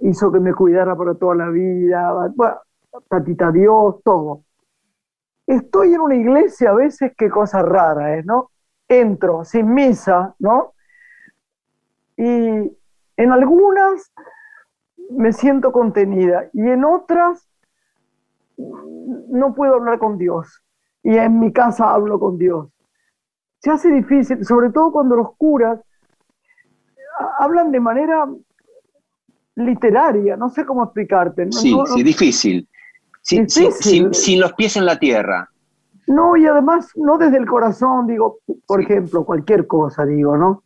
hizo 0.01 0.31
que 0.31 0.39
me 0.39 0.53
cuidara 0.53 0.95
para 0.95 1.15
toda 1.15 1.35
la 1.35 1.49
vida. 1.49 2.31
Bueno, 2.35 2.57
tatita 3.09 3.51
Dios, 3.51 4.01
todo. 4.03 4.43
Estoy 5.47 5.93
en 5.93 6.01
una 6.01 6.15
iglesia 6.15 6.71
a 6.71 6.75
veces, 6.75 7.13
qué 7.17 7.29
cosa 7.29 7.61
rara, 7.61 8.17
¿eh? 8.17 8.23
¿no? 8.23 8.51
Entro 8.87 9.43
sin 9.43 9.73
misa, 9.73 10.35
¿no? 10.39 10.74
Y 12.17 12.71
en 13.17 13.31
algunas 13.31 14.11
me 15.09 15.33
siento 15.33 15.71
contenida 15.71 16.49
y 16.53 16.61
en 16.61 16.83
otras 16.83 17.47
no 18.57 19.53
puedo 19.53 19.75
hablar 19.75 19.99
con 19.99 20.17
Dios. 20.17 20.61
Y 21.03 21.17
en 21.17 21.39
mi 21.39 21.53
casa 21.53 21.93
hablo 21.93 22.19
con 22.19 22.37
Dios. 22.37 22.69
Se 23.59 23.69
hace 23.69 23.89
difícil, 23.89 24.43
sobre 24.45 24.71
todo 24.71 24.91
cuando 24.91 25.15
los 25.15 25.35
curas 25.37 25.79
hablan 27.39 27.71
de 27.71 27.79
manera 27.79 28.27
literaria, 29.55 30.35
no 30.35 30.49
sé 30.49 30.65
cómo 30.65 30.83
explicarte. 30.83 31.51
Sí, 31.51 31.75
sí, 31.93 32.03
difícil. 32.03 32.67
Sin, 33.21 34.39
los 34.39 34.53
pies 34.53 34.77
en 34.77 34.85
la 34.85 34.99
tierra. 34.99 35.49
No, 36.07 36.37
y 36.37 36.45
además 36.45 36.91
no 36.95 37.17
desde 37.17 37.37
el 37.37 37.47
corazón, 37.47 38.05
digo, 38.05 38.39
por 38.67 38.81
ejemplo, 38.81 39.25
cualquier 39.25 39.65
cosa, 39.65 40.05
digo, 40.05 40.37
¿no? 40.37 40.61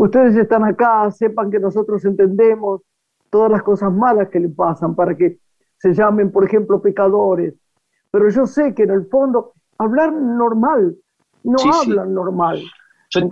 Ustedes 0.00 0.34
están 0.34 0.64
acá, 0.64 1.10
sepan 1.10 1.50
que 1.50 1.60
nosotros 1.60 2.02
entendemos 2.06 2.80
todas 3.28 3.50
las 3.52 3.62
cosas 3.62 3.92
malas 3.92 4.30
que 4.30 4.40
le 4.40 4.48
pasan 4.48 4.94
para 4.94 5.14
que 5.14 5.36
se 5.76 5.92
llamen, 5.92 6.32
por 6.32 6.42
ejemplo, 6.42 6.80
pecadores. 6.80 7.52
Pero 8.10 8.30
yo 8.30 8.46
sé 8.46 8.74
que 8.74 8.84
en 8.84 8.92
el 8.92 9.06
fondo, 9.08 9.52
hablar 9.76 10.10
normal, 10.10 10.96
no 11.44 11.58
hablan 11.74 12.14
normal. 12.14 12.62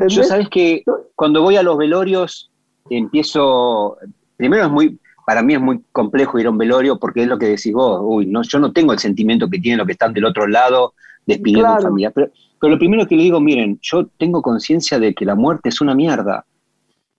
Yo, 0.08 0.22
sabes 0.24 0.50
que 0.50 0.84
cuando 1.14 1.40
voy 1.40 1.56
a 1.56 1.62
los 1.62 1.78
velorios, 1.78 2.50
empiezo, 2.90 3.96
primero 4.36 4.64
es 4.64 4.70
muy, 4.70 5.00
para 5.24 5.42
mí 5.42 5.54
es 5.54 5.60
muy 5.62 5.82
complejo 5.90 6.38
ir 6.38 6.48
a 6.48 6.50
un 6.50 6.58
velorio 6.58 6.98
porque 6.98 7.22
es 7.22 7.28
lo 7.28 7.38
que 7.38 7.46
decís 7.46 7.72
vos, 7.72 8.02
uy, 8.04 8.26
no, 8.26 8.42
yo 8.42 8.58
no 8.58 8.74
tengo 8.74 8.92
el 8.92 8.98
sentimiento 8.98 9.48
que 9.48 9.58
tienen 9.58 9.78
los 9.78 9.86
que 9.86 9.94
están 9.94 10.12
del 10.12 10.26
otro 10.26 10.46
lado 10.46 10.92
despidiendo 11.24 11.70
a 11.70 11.80
familia. 11.80 12.10
Pero, 12.10 12.30
pero 12.60 12.74
lo 12.74 12.78
primero 12.78 13.06
que 13.06 13.16
le 13.16 13.22
digo, 13.22 13.40
miren, 13.40 13.78
yo 13.80 14.06
tengo 14.18 14.42
conciencia 14.42 14.98
de 14.98 15.14
que 15.14 15.24
la 15.24 15.34
muerte 15.34 15.70
es 15.70 15.80
una 15.80 15.94
mierda. 15.94 16.44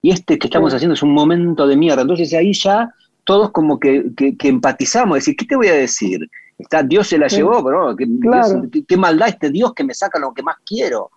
Y 0.01 0.11
este 0.11 0.37
que 0.37 0.47
estamos 0.47 0.73
haciendo 0.73 0.93
es 0.93 1.03
un 1.03 1.13
momento 1.13 1.67
de 1.67 1.75
mierda. 1.75 2.01
Entonces 2.01 2.33
ahí 2.33 2.53
ya 2.53 2.93
todos 3.23 3.51
como 3.51 3.79
que, 3.79 4.11
empatizamos, 4.43 5.15
decir, 5.15 5.35
¿qué 5.35 5.45
te 5.45 5.55
voy 5.55 5.67
a 5.67 5.73
decir? 5.73 6.27
Está, 6.57 6.83
Dios 6.83 7.07
se 7.07 7.17
la 7.17 7.27
llevó, 7.27 7.63
pero 7.63 7.95
¿qué, 7.95 8.97
maldad 8.97 9.29
este 9.29 9.49
Dios 9.49 9.73
que 9.73 9.83
me 9.83 9.93
saca 9.93 10.19
lo 10.19 10.33
que 10.33 10.43
más 10.43 10.57
quiero. 10.65 11.11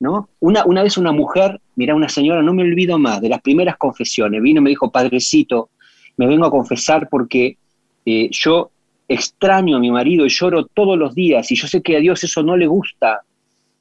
¿No? 0.00 0.28
Una, 0.40 0.64
una 0.64 0.82
vez 0.82 0.96
una 0.96 1.10
mujer, 1.10 1.60
mira, 1.74 1.94
una 1.94 2.08
señora, 2.08 2.40
no 2.40 2.54
me 2.54 2.62
olvido 2.62 2.98
más, 2.98 3.20
de 3.20 3.28
las 3.28 3.40
primeras 3.40 3.76
confesiones, 3.76 4.40
vino 4.40 4.60
y 4.60 4.64
me 4.64 4.70
dijo, 4.70 4.92
Padrecito, 4.92 5.70
me 6.16 6.26
vengo 6.26 6.46
a 6.46 6.50
confesar 6.50 7.08
porque 7.08 7.56
eh, 8.04 8.28
yo 8.30 8.70
extraño 9.08 9.76
a 9.76 9.80
mi 9.80 9.90
marido 9.90 10.26
y 10.26 10.28
lloro 10.28 10.66
todos 10.66 10.98
los 10.98 11.14
días 11.14 11.50
y 11.50 11.56
yo 11.56 11.66
sé 11.66 11.82
que 11.82 11.96
a 11.96 12.00
Dios 12.00 12.22
eso 12.22 12.42
no 12.42 12.56
le 12.56 12.66
gusta. 12.66 13.22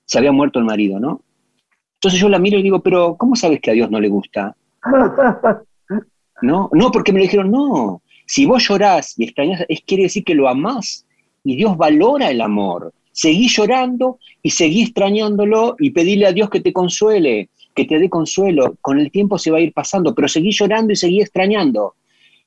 Se 0.05 0.17
había 0.17 0.31
muerto 0.31 0.59
el 0.59 0.65
marido, 0.65 0.99
¿no? 0.99 1.21
Entonces 1.97 2.19
yo 2.19 2.29
la 2.29 2.39
miro 2.39 2.59
y 2.59 2.63
digo, 2.63 2.81
pero 2.81 3.15
¿cómo 3.17 3.35
sabes 3.35 3.59
que 3.59 3.71
a 3.71 3.73
Dios 3.73 3.89
no 3.89 3.99
le 3.99 4.09
gusta? 4.09 4.55
No, 6.41 6.69
no, 6.71 6.91
porque 6.91 7.11
me 7.11 7.21
dijeron, 7.21 7.49
no, 7.49 8.03
si 8.27 8.45
vos 8.45 8.67
llorás 8.67 9.17
y 9.17 9.23
extrañas, 9.23 9.65
es 9.67 9.81
quiere 9.81 10.03
decir 10.03 10.23
que 10.23 10.35
lo 10.35 10.47
amás 10.47 11.05
y 11.43 11.55
Dios 11.55 11.75
valora 11.77 12.29
el 12.29 12.41
amor. 12.41 12.93
Seguí 13.11 13.47
llorando 13.47 14.19
y 14.43 14.51
seguí 14.51 14.83
extrañándolo 14.83 15.75
y 15.79 15.89
pedirle 15.89 16.27
a 16.27 16.33
Dios 16.33 16.51
que 16.51 16.59
te 16.59 16.71
consuele, 16.71 17.49
que 17.73 17.85
te 17.85 17.97
dé 17.97 18.09
consuelo. 18.09 18.75
Con 18.81 18.99
el 18.99 19.09
tiempo 19.09 19.39
se 19.39 19.49
va 19.49 19.57
a 19.57 19.61
ir 19.61 19.73
pasando, 19.73 20.13
pero 20.13 20.27
seguí 20.27 20.51
llorando 20.51 20.93
y 20.93 20.95
seguí 20.95 21.21
extrañando. 21.21 21.95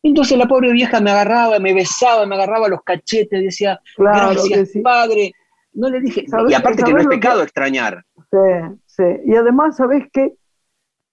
Entonces 0.02 0.38
la 0.38 0.46
pobre 0.46 0.70
vieja 0.72 1.00
me 1.00 1.10
agarraba, 1.10 1.58
me 1.58 1.74
besaba, 1.74 2.24
me 2.26 2.36
agarraba 2.36 2.68
los 2.68 2.82
cachetes, 2.82 3.42
decía, 3.42 3.80
gracias, 3.96 4.70
padre. 4.82 5.32
No 5.72 5.88
le 5.88 6.00
dije, 6.00 6.24
y 6.48 6.54
aparte 6.54 6.82
que 6.82 6.92
no 6.92 7.00
es 7.00 7.06
pecado 7.06 7.42
extrañar. 7.42 8.04
Sí, 8.30 8.38
sí. 9.00 9.30
Y 9.30 9.34
además, 9.34 9.76
¿sabés 9.76 10.04
qué? 10.12 10.34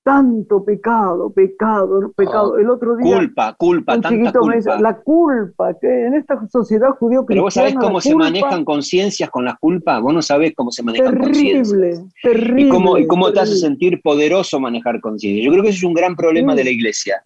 tanto 0.08 0.64
pecado, 0.64 1.34
pecado, 1.34 2.14
pecado. 2.16 2.54
Oh, 2.54 2.58
el 2.58 2.70
otro 2.70 2.96
día. 2.96 3.18
Culpa, 3.18 3.54
culpa, 3.58 4.00
tanta 4.00 4.32
culpa. 4.32 4.80
la 4.80 4.96
culpa, 5.02 5.78
que 5.78 6.06
en 6.06 6.14
esta 6.14 6.48
sociedad 6.48 6.92
judío 6.98 7.26
Pero 7.28 7.42
vos 7.42 7.54
sabés 7.54 7.76
cómo 7.76 8.00
se 8.00 8.16
manejan 8.16 8.64
conciencias 8.64 9.30
con 9.30 9.44
la 9.44 9.58
culpa, 9.60 10.00
vos 10.00 10.14
no 10.14 10.22
sabés 10.22 10.54
cómo 10.56 10.72
se 10.72 10.82
manejan 10.82 11.18
conciencias. 11.18 11.72
Terrible, 11.72 12.06
terrible. 12.24 12.62
Y 12.62 12.70
cómo, 12.70 12.98
y 12.98 13.06
cómo 13.06 13.34
te 13.34 13.42
hace 13.42 13.58
sentir 13.58 14.02
poderoso 14.02 14.62
manejar 14.62 15.02
conciencia. 15.02 15.44
Yo 15.44 15.52
creo 15.52 15.62
que 15.62 15.70
ese 15.72 15.80
es 15.80 15.84
un 15.84 15.94
gran 15.94 16.16
problema 16.16 16.56
de 16.56 16.64
la 16.64 16.70
iglesia. 16.70 17.22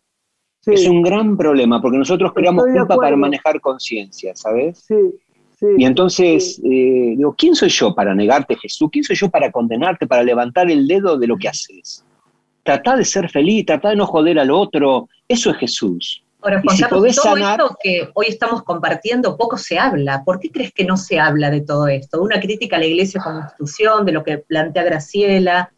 Es 0.66 0.88
un 0.88 1.04
gran 1.04 1.38
problema, 1.38 1.80
porque 1.80 2.00
nosotros 2.00 2.34
creamos 2.34 2.66
culpa 2.66 2.96
para 2.96 3.16
manejar 3.16 3.62
conciencia, 3.62 4.36
¿sabes? 4.36 4.80
Sí. 4.80 4.96
Sí, 5.62 5.68
y 5.78 5.86
entonces, 5.86 6.60
eh, 6.64 7.14
digo, 7.16 7.36
¿quién 7.38 7.54
soy 7.54 7.70
yo 7.70 7.94
para 7.94 8.16
negarte 8.16 8.56
Jesús? 8.56 8.90
¿Quién 8.92 9.04
soy 9.04 9.16
yo 9.16 9.30
para 9.30 9.52
condenarte, 9.52 10.08
para 10.08 10.24
levantar 10.24 10.72
el 10.72 10.88
dedo 10.88 11.20
de 11.20 11.28
lo 11.28 11.38
que 11.38 11.50
haces? 11.50 12.04
Trata 12.64 12.96
de 12.96 13.06
ser 13.06 13.30
feliz, 13.30 13.68
trata 13.68 13.90
de 13.90 13.96
no 13.96 14.08
joder 14.08 14.40
al 14.40 14.50
otro. 14.50 15.08
Eso 15.28 15.52
es 15.52 15.58
Jesús. 15.58 16.24
Ahora, 16.42 16.64
Juan 16.64 16.90
todo 16.90 17.06
esto 17.06 17.78
que 17.84 18.10
hoy 18.16 18.26
estamos 18.28 18.64
compartiendo, 18.64 19.38
poco 19.38 19.60
se 19.60 19.78
habla. 19.78 20.24
¿Por 20.24 20.40
qué 20.40 20.50
crees 20.50 20.74
que 20.74 20.84
no 20.84 20.98
se 20.98 21.20
habla 21.20 21.52
de 21.52 21.62
todo 21.62 21.88
esto? 21.88 22.18
De 22.18 22.24
una 22.24 22.40
crítica 22.40 22.78
a 22.78 22.80
la 22.80 22.88
iglesia 22.88 23.22
como 23.24 23.42
institución, 23.42 24.04
de 24.04 24.14
lo 24.14 24.24
que 24.24 24.40
plantea 24.40 24.84
Graciela. 24.84 25.72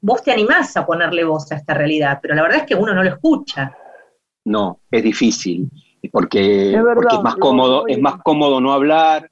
Vos 0.00 0.24
te 0.24 0.32
animás 0.32 0.76
a 0.76 0.84
ponerle 0.84 1.22
voz 1.22 1.52
a 1.52 1.54
esta 1.54 1.74
realidad, 1.74 2.18
pero 2.20 2.34
la 2.34 2.42
verdad 2.42 2.58
es 2.58 2.66
que 2.66 2.74
uno 2.74 2.92
no 2.92 3.04
lo 3.04 3.10
escucha. 3.10 3.72
No, 4.44 4.80
es 4.90 5.04
difícil, 5.04 5.70
porque 6.08 6.74
es, 6.74 6.82
porque 6.94 7.16
es 7.16 7.22
más 7.22 7.36
cómodo, 7.36 7.86
es 7.86 8.00
más 8.00 8.16
cómodo 8.22 8.60
no 8.60 8.72
hablar, 8.72 9.30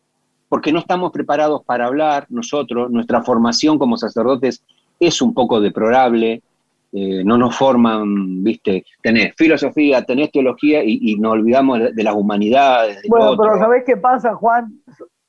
porque 0.48 0.72
no 0.72 0.78
estamos 0.78 1.12
preparados 1.12 1.62
para 1.64 1.86
hablar 1.86 2.26
nosotros, 2.28 2.90
nuestra 2.90 3.22
formación 3.22 3.78
como 3.78 3.96
sacerdotes 3.96 4.62
es 5.00 5.22
un 5.22 5.34
poco 5.34 5.60
deplorable, 5.60 6.42
eh, 6.90 7.22
no 7.22 7.36
nos 7.36 7.56
forman, 7.56 8.42
viste, 8.42 8.84
tenés 9.02 9.34
filosofía, 9.36 10.04
tenés 10.04 10.32
teología 10.32 10.82
y, 10.82 11.16
nos 11.16 11.32
olvidamos 11.32 11.78
de, 11.94 12.02
las 12.02 12.14
humanidades. 12.14 13.02
bueno, 13.08 13.36
pero 13.36 13.58
¿sabés 13.58 13.84
qué 13.84 13.96
pasa, 13.96 14.34
Juan? 14.34 14.72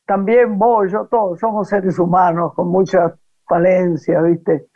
También 0.05 0.57
vos, 0.57 0.91
yo, 0.91 1.05
todos 1.05 1.39
somos 1.39 1.67
seres 1.67 1.99
humanos 1.99 2.53
con 2.53 2.69
muchas 2.69 3.13
falencias, 3.47 4.23
viste. 4.23 4.67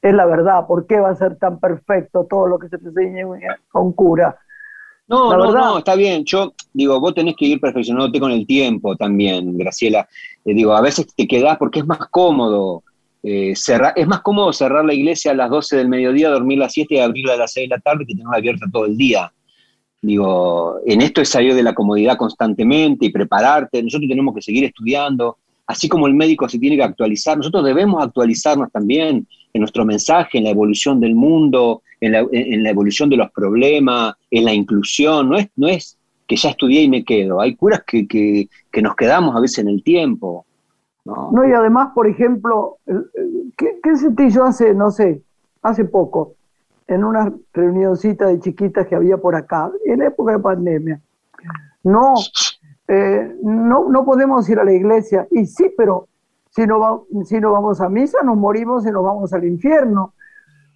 Es 0.00 0.14
la 0.14 0.26
verdad, 0.26 0.66
¿por 0.66 0.86
qué 0.86 0.98
va 0.98 1.10
a 1.10 1.14
ser 1.14 1.36
tan 1.36 1.60
perfecto 1.60 2.26
todo 2.28 2.46
lo 2.46 2.58
que 2.58 2.68
se 2.68 2.78
te 2.78 2.88
enseña 2.88 3.26
con 3.70 3.92
cura? 3.92 4.38
No, 5.06 5.36
no, 5.36 5.52
no, 5.52 5.78
está 5.78 5.94
bien. 5.94 6.24
Yo 6.24 6.54
digo, 6.72 6.98
vos 6.98 7.14
tenés 7.14 7.36
que 7.36 7.46
ir 7.46 7.60
perfeccionándote 7.60 8.20
con 8.20 8.32
el 8.32 8.46
tiempo 8.46 8.96
también, 8.96 9.56
Graciela. 9.58 10.08
Eh, 10.44 10.54
digo, 10.54 10.72
a 10.74 10.80
veces 10.80 11.06
te 11.14 11.26
quedás 11.26 11.58
porque 11.58 11.80
es 11.80 11.86
más 11.86 12.08
cómodo 12.10 12.82
Eh, 13.26 13.52
es 13.52 14.06
más 14.06 14.20
cómodo 14.20 14.52
cerrar 14.52 14.84
la 14.84 14.92
iglesia 14.92 15.30
a 15.30 15.34
las 15.34 15.48
12 15.48 15.76
del 15.76 15.88
mediodía, 15.88 16.28
dormir 16.28 16.58
a 16.58 16.64
las 16.64 16.74
7 16.74 16.94
y 16.94 16.98
abrirla 16.98 17.32
a 17.32 17.36
las 17.38 17.52
6 17.52 17.70
de 17.70 17.76
la 17.76 17.80
tarde 17.80 18.04
que 18.04 18.14
tenerla 18.14 18.36
abierta 18.36 18.66
todo 18.70 18.84
el 18.84 18.98
día. 18.98 19.32
Digo, 20.02 20.76
en 20.84 21.00
esto 21.00 21.22
es 21.22 21.30
salir 21.30 21.54
de 21.54 21.62
la 21.62 21.74
comodidad 21.74 22.18
constantemente 22.18 23.06
y 23.06 23.10
prepararte. 23.10 23.82
Nosotros 23.82 24.10
tenemos 24.10 24.34
que 24.34 24.42
seguir 24.42 24.64
estudiando. 24.64 25.38
Así 25.66 25.88
como 25.88 26.06
el 26.06 26.14
médico 26.14 26.48
se 26.48 26.58
tiene 26.58 26.76
que 26.76 26.82
actualizar, 26.82 27.36
nosotros 27.36 27.64
debemos 27.64 28.02
actualizarnos 28.02 28.70
también 28.70 29.26
en 29.52 29.60
nuestro 29.60 29.84
mensaje, 29.84 30.38
en 30.38 30.44
la 30.44 30.50
evolución 30.50 31.00
del 31.00 31.14
mundo, 31.14 31.82
en 32.00 32.12
la, 32.12 32.70
evolución 32.70 33.08
de 33.08 33.16
los 33.16 33.30
problemas, 33.30 34.14
en 34.30 34.44
la 34.44 34.52
inclusión. 34.52 35.28
No 35.28 35.36
es, 35.36 35.48
no 35.56 35.68
es 35.68 35.96
que 36.26 36.36
ya 36.36 36.50
estudié 36.50 36.82
y 36.82 36.90
me 36.90 37.04
quedo. 37.04 37.40
Hay 37.40 37.54
curas 37.54 37.82
que, 37.86 38.06
que, 38.06 38.82
nos 38.82 38.94
quedamos 38.94 39.34
a 39.34 39.40
veces 39.40 39.58
en 39.58 39.68
el 39.68 39.82
tiempo. 39.82 40.44
¿no? 41.04 41.46
y 41.46 41.52
además, 41.52 41.90
por 41.94 42.06
ejemplo, 42.06 42.78
¿qué, 43.56 43.78
¿qué 43.82 43.96
sentí 43.96 44.30
yo 44.30 44.44
hace, 44.44 44.74
no 44.74 44.90
sé, 44.90 45.22
hace 45.62 45.84
poco? 45.84 46.34
en 46.86 47.04
una 47.04 47.32
reunioncita 47.52 48.26
de 48.26 48.40
chiquitas 48.40 48.86
que 48.86 48.94
había 48.94 49.16
por 49.16 49.34
acá, 49.34 49.70
en 49.84 50.02
época 50.02 50.32
de 50.32 50.38
pandemia. 50.38 51.00
No, 51.82 52.14
eh, 52.88 53.36
no, 53.42 53.88
no 53.88 54.04
podemos 54.04 54.48
ir 54.48 54.58
a 54.58 54.64
la 54.64 54.72
iglesia. 54.72 55.26
Y 55.30 55.46
sí, 55.46 55.72
pero 55.76 56.08
si 56.50 56.66
no, 56.66 57.06
si 57.24 57.40
no 57.40 57.52
vamos 57.52 57.80
a 57.80 57.88
misa, 57.88 58.18
nos 58.22 58.36
morimos 58.36 58.86
y 58.86 58.90
nos 58.90 59.04
vamos 59.04 59.32
al 59.32 59.44
infierno. 59.44 60.14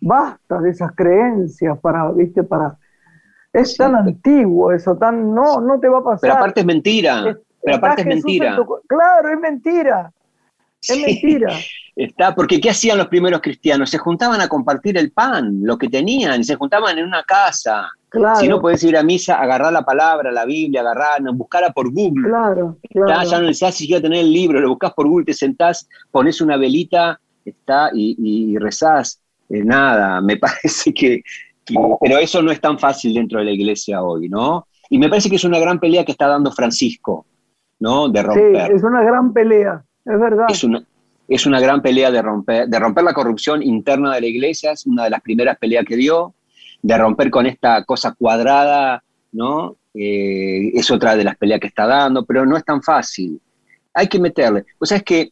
Basta 0.00 0.60
de 0.60 0.70
esas 0.70 0.92
creencias 0.92 1.78
para, 1.78 2.10
viste, 2.12 2.42
para... 2.42 2.76
Es 3.52 3.76
tan 3.76 3.94
antiguo 3.94 4.72
eso, 4.72 4.96
tan... 4.96 5.34
No, 5.34 5.60
no 5.60 5.80
te 5.80 5.88
va 5.88 5.98
a 5.98 6.04
pasar. 6.04 6.20
Pero 6.20 6.34
aparte 6.34 6.60
es 6.60 6.66
mentira. 6.66 7.38
pero 7.62 7.76
aparte 7.76 8.02
es 8.02 8.06
mentira. 8.08 8.58
claro, 8.86 9.28
es 9.30 9.40
mentira. 9.40 10.12
Es 10.80 11.00
mentira. 11.00 11.58
Está, 11.96 12.32
porque 12.32 12.60
¿qué 12.60 12.70
hacían 12.70 12.96
los 12.96 13.08
primeros 13.08 13.40
cristianos? 13.40 13.90
Se 13.90 13.98
juntaban 13.98 14.40
a 14.40 14.48
compartir 14.48 14.96
el 14.96 15.10
pan, 15.10 15.58
lo 15.62 15.76
que 15.76 15.88
tenían, 15.88 16.44
se 16.44 16.54
juntaban 16.54 16.96
en 16.96 17.06
una 17.06 17.24
casa. 17.24 17.90
Si 18.38 18.46
no 18.46 18.60
puedes 18.60 18.82
ir 18.84 18.96
a 18.96 19.02
misa, 19.02 19.34
agarrar 19.34 19.72
la 19.72 19.82
palabra, 19.82 20.30
la 20.30 20.46
Biblia, 20.46 20.80
agarrar, 20.80 21.20
buscarla 21.34 21.72
por 21.72 21.92
Google. 21.92 22.28
Claro, 22.28 22.78
claro. 22.88 23.28
ya 23.28 23.38
no 23.38 23.46
necesitas 23.46 23.74
siquiera 23.74 24.00
tener 24.00 24.20
el 24.20 24.32
libro, 24.32 24.60
lo 24.60 24.68
buscas 24.68 24.92
por 24.94 25.08
Google, 25.08 25.26
te 25.26 25.34
sentás, 25.34 25.88
pones 26.12 26.40
una 26.40 26.56
velita, 26.56 27.20
está, 27.44 27.90
y, 27.92 28.56
rezás. 28.58 29.20
Eh, 29.48 29.64
nada, 29.64 30.20
me 30.20 30.36
parece 30.38 30.94
que, 30.94 31.22
Pero 32.00 32.18
eso 32.18 32.40
no 32.42 32.52
es 32.52 32.60
tan 32.60 32.78
fácil 32.78 33.12
dentro 33.12 33.40
de 33.40 33.46
la 33.46 33.50
iglesia 33.50 34.02
hoy, 34.02 34.28
¿no? 34.28 34.68
Y 34.88 34.98
me 34.98 35.08
parece 35.08 35.28
que 35.28 35.36
es 35.36 35.44
una 35.44 35.58
gran 35.58 35.80
pelea 35.80 36.04
que 36.04 36.12
está 36.12 36.28
dando 36.28 36.52
Francisco, 36.52 37.26
¿no? 37.80 38.08
De 38.08 38.22
romper. 38.22 38.68
Sí, 38.68 38.72
es 38.76 38.84
una 38.84 39.02
gran 39.02 39.32
pelea, 39.32 39.84
es 40.08 40.20
verdad. 40.20 40.46
Es 40.48 40.64
una, 40.64 40.82
es 41.28 41.46
una 41.46 41.60
gran 41.60 41.82
pelea 41.82 42.10
de 42.10 42.22
romper, 42.22 42.68
de 42.68 42.78
romper 42.78 43.04
la 43.04 43.12
corrupción 43.12 43.62
interna 43.62 44.14
de 44.14 44.22
la 44.22 44.26
iglesia, 44.26 44.72
es 44.72 44.86
una 44.86 45.04
de 45.04 45.10
las 45.10 45.20
primeras 45.20 45.58
peleas 45.58 45.84
que 45.84 45.96
dio, 45.96 46.34
de 46.80 46.96
romper 46.96 47.30
con 47.30 47.46
esta 47.46 47.84
cosa 47.84 48.14
cuadrada, 48.14 49.02
¿no? 49.32 49.76
Eh, 49.94 50.70
es 50.74 50.90
otra 50.90 51.16
de 51.16 51.24
las 51.24 51.36
peleas 51.36 51.60
que 51.60 51.66
está 51.66 51.86
dando, 51.86 52.24
pero 52.24 52.46
no 52.46 52.56
es 52.56 52.64
tan 52.64 52.82
fácil. 52.82 53.40
Hay 53.92 54.08
que 54.08 54.18
meterle. 54.18 54.64
Pues 54.78 54.92
es 54.92 55.02
que 55.02 55.30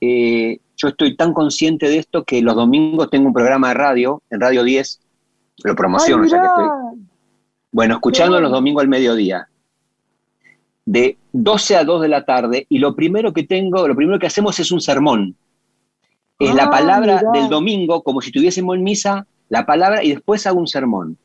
eh, 0.00 0.58
yo 0.76 0.88
estoy 0.88 1.16
tan 1.16 1.32
consciente 1.32 1.88
de 1.88 1.98
esto 1.98 2.24
que 2.24 2.42
los 2.42 2.54
domingos 2.54 3.08
tengo 3.10 3.28
un 3.28 3.34
programa 3.34 3.68
de 3.68 3.74
radio, 3.74 4.22
en 4.30 4.40
Radio 4.40 4.62
10, 4.64 5.00
lo 5.64 5.74
promociono, 5.74 6.24
ya 6.26 6.40
que 6.40 6.46
estoy. 6.46 6.66
Bueno, 7.72 7.94
escuchando 7.94 8.40
los 8.40 8.50
domingos 8.50 8.82
al 8.82 8.88
mediodía 8.88 9.48
de 10.88 11.18
12 11.32 11.76
a 11.76 11.84
2 11.84 12.00
de 12.00 12.08
la 12.08 12.24
tarde 12.24 12.66
y 12.70 12.78
lo 12.78 12.96
primero 12.96 13.34
que 13.34 13.42
tengo, 13.42 13.86
lo 13.86 13.94
primero 13.94 14.18
que 14.18 14.26
hacemos 14.26 14.58
es 14.58 14.72
un 14.72 14.80
sermón. 14.80 15.36
Es 16.38 16.54
la 16.54 16.64
ah, 16.64 16.70
palabra 16.70 17.20
del 17.34 17.50
domingo, 17.50 18.02
como 18.02 18.22
si 18.22 18.32
tuviésemos 18.32 18.74
en 18.74 18.84
misa, 18.84 19.26
la 19.50 19.66
palabra 19.66 20.02
y 20.02 20.14
después 20.14 20.46
hago 20.46 20.58
un 20.58 20.66
sermón. 20.66 21.18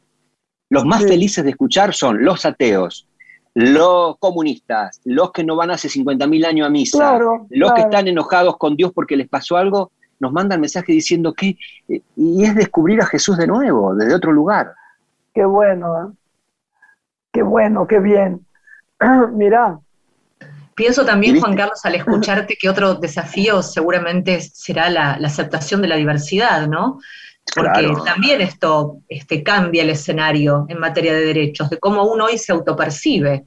Los 0.69 0.83
más 0.83 1.03
felices 1.05 1.45
de 1.45 1.51
escuchar 1.51 1.93
son 1.93 2.25
los 2.25 2.45
ateos, 2.45 3.07
los 3.53 4.17
comunistas, 4.17 4.99
los 5.05 5.31
que 5.31 5.45
no 5.45 5.55
van 5.55 5.71
hace 5.71 5.87
50.000 5.87 6.45
años 6.45 6.67
a 6.67 6.69
misa, 6.69 7.19
los 7.49 7.73
que 7.73 7.81
están 7.81 8.09
enojados 8.09 8.57
con 8.57 8.75
Dios 8.75 8.91
porque 8.93 9.15
les 9.15 9.29
pasó 9.29 9.55
algo, 9.55 9.91
nos 10.19 10.33
mandan 10.33 10.59
mensaje 10.59 10.91
diciendo 10.91 11.31
que, 11.33 11.55
eh, 11.87 12.01
y 12.17 12.43
es 12.43 12.53
descubrir 12.53 12.99
a 12.99 13.05
Jesús 13.05 13.37
de 13.37 13.47
nuevo, 13.47 13.95
desde 13.95 14.13
otro 14.13 14.33
lugar. 14.33 14.73
Qué 15.33 15.45
bueno, 15.45 15.87
¿eh? 16.01 16.13
qué 17.31 17.43
bueno, 17.43 17.87
qué 17.87 17.99
bien. 17.99 18.45
Mirá. 19.33 19.79
Pienso 20.75 21.05
también, 21.05 21.39
Juan 21.39 21.55
Carlos, 21.55 21.79
al 21.83 21.95
escucharte 21.95 22.57
que 22.59 22.69
otro 22.69 22.95
desafío 22.95 23.61
seguramente 23.61 24.41
será 24.41 24.89
la, 24.89 25.13
aceptación 25.13 25.81
de 25.81 25.87
la 25.87 25.95
diversidad, 25.95 26.67
¿no? 26.67 26.99
Porque 27.55 27.91
también 28.05 28.41
esto 28.41 28.99
este, 29.09 29.43
cambia 29.43 29.83
el 29.83 29.89
escenario 29.89 30.65
en 30.69 30.79
materia 30.79 31.13
de 31.13 31.25
derechos, 31.25 31.69
de 31.69 31.77
cómo 31.77 32.03
uno 32.05 32.25
hoy 32.25 32.37
se 32.37 32.53
autopercibe. 32.53 33.45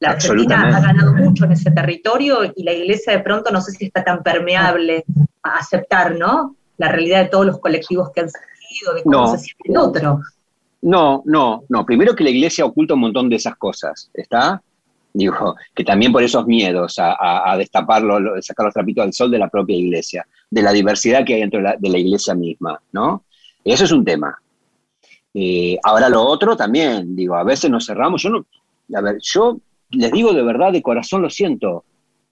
La 0.00 0.10
Argentina 0.10 0.62
ha 0.62 0.80
ganado 0.80 1.14
mucho 1.14 1.44
en 1.44 1.52
ese 1.52 1.70
territorio 1.70 2.40
y 2.54 2.64
la 2.64 2.72
iglesia 2.72 3.14
de 3.14 3.20
pronto 3.20 3.50
no 3.50 3.62
sé 3.62 3.70
si 3.72 3.86
está 3.86 4.04
tan 4.04 4.22
permeable 4.22 5.04
a 5.42 5.58
aceptar, 5.58 6.16
¿no? 6.16 6.56
La 6.76 6.88
realidad 6.88 7.22
de 7.22 7.28
todos 7.28 7.46
los 7.46 7.60
colectivos 7.60 8.10
que 8.12 8.22
han 8.22 8.28
salido, 8.28 8.94
de 8.94 9.02
cómo 9.04 9.28
se 9.28 9.38
siente 9.38 9.70
el 9.70 9.76
otro. 9.78 10.20
No, 10.82 11.22
no, 11.24 11.62
no. 11.68 11.86
Primero 11.86 12.14
que 12.14 12.24
la 12.24 12.30
iglesia 12.30 12.64
oculta 12.64 12.94
un 12.94 13.00
montón 13.00 13.28
de 13.28 13.36
esas 13.36 13.56
cosas, 13.56 14.10
¿está? 14.12 14.60
Digo, 15.16 15.56
que 15.74 15.82
también 15.82 16.12
por 16.12 16.22
esos 16.22 16.46
miedos 16.46 16.98
a, 16.98 17.50
a, 17.50 17.56
destaparlo, 17.56 18.18
sacar 18.42 18.66
los 18.66 18.74
trapitos 18.74 19.02
al 19.02 19.12
sol 19.14 19.30
de 19.30 19.38
la 19.38 19.48
propia 19.48 19.74
iglesia, 19.74 20.26
de 20.50 20.60
la 20.60 20.72
diversidad 20.72 21.24
que 21.24 21.34
hay 21.34 21.40
dentro 21.40 21.62
de 21.78 21.88
la, 21.88 21.98
iglesia 21.98 22.34
misma, 22.34 22.78
¿no? 22.92 23.24
Eso 23.64 23.84
es 23.84 23.92
un 23.92 24.04
tema. 24.04 24.38
Eh, 25.32 25.78
ahora 25.82 26.10
lo 26.10 26.22
otro 26.22 26.54
también, 26.54 27.16
digo, 27.16 27.34
a 27.34 27.44
veces 27.44 27.70
nos 27.70 27.86
cerramos, 27.86 28.22
yo 28.22 28.28
no, 28.28 28.46
a 28.94 29.00
ver, 29.00 29.16
yo 29.22 29.58
les 29.90 30.12
digo 30.12 30.34
de 30.34 30.42
verdad, 30.42 30.70
de 30.70 30.82
corazón 30.82 31.22
lo 31.22 31.30
siento, 31.30 31.84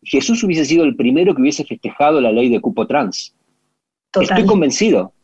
Jesús 0.03 0.45
hubiese 0.45 0.67
sido 0.67 0.85
el 0.85 0.95
primero 0.95 1.35
que 1.35 1.41
hubiese 1.41 1.65
festejado 1.65 2.21
la 2.21 2.33
ley 2.33 2.51
de 2.51 2.61
cupo 2.61 2.87
trans. 2.87 3.35
Estoy 4.13 4.45
convencido. 4.45 5.15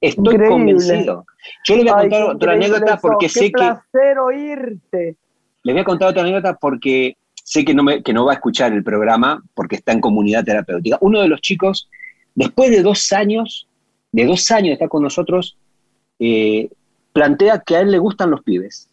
Estoy 0.00 0.38
convencido. 0.48 1.26
Yo 1.66 1.76
le 1.76 1.82
voy 1.82 1.90
a 1.90 1.96
contar 1.96 2.22
otra 2.22 2.52
anécdota 2.52 2.96
porque 2.96 3.28
sé 3.28 3.46
que. 3.46 3.52
placer 3.52 4.18
oírte. 4.18 5.16
Les 5.64 5.74
voy 5.74 5.80
a 5.80 5.84
contar 5.84 6.10
otra 6.10 6.22
anécdota 6.22 6.56
porque 6.56 7.16
sé 7.34 7.64
que 7.64 7.74
no, 7.74 7.82
me, 7.82 8.02
que 8.02 8.12
no 8.12 8.26
va 8.26 8.32
a 8.32 8.34
escuchar 8.36 8.72
el 8.72 8.84
programa 8.84 9.42
porque 9.54 9.76
está 9.76 9.92
en 9.92 10.00
comunidad 10.00 10.44
terapéutica. 10.44 10.98
Uno 11.00 11.20
de 11.20 11.28
los 11.28 11.40
chicos, 11.40 11.88
después 12.34 12.70
de 12.70 12.82
dos 12.82 13.12
años, 13.12 13.66
de 14.12 14.26
dos 14.26 14.50
años 14.50 14.68
de 14.68 14.72
estar 14.74 14.88
con 14.88 15.02
nosotros, 15.02 15.56
eh, 16.18 16.70
plantea 17.12 17.60
que 17.60 17.76
a 17.76 17.80
él 17.80 17.90
le 17.90 17.98
gustan 17.98 18.30
los 18.30 18.42
pibes. 18.42 18.88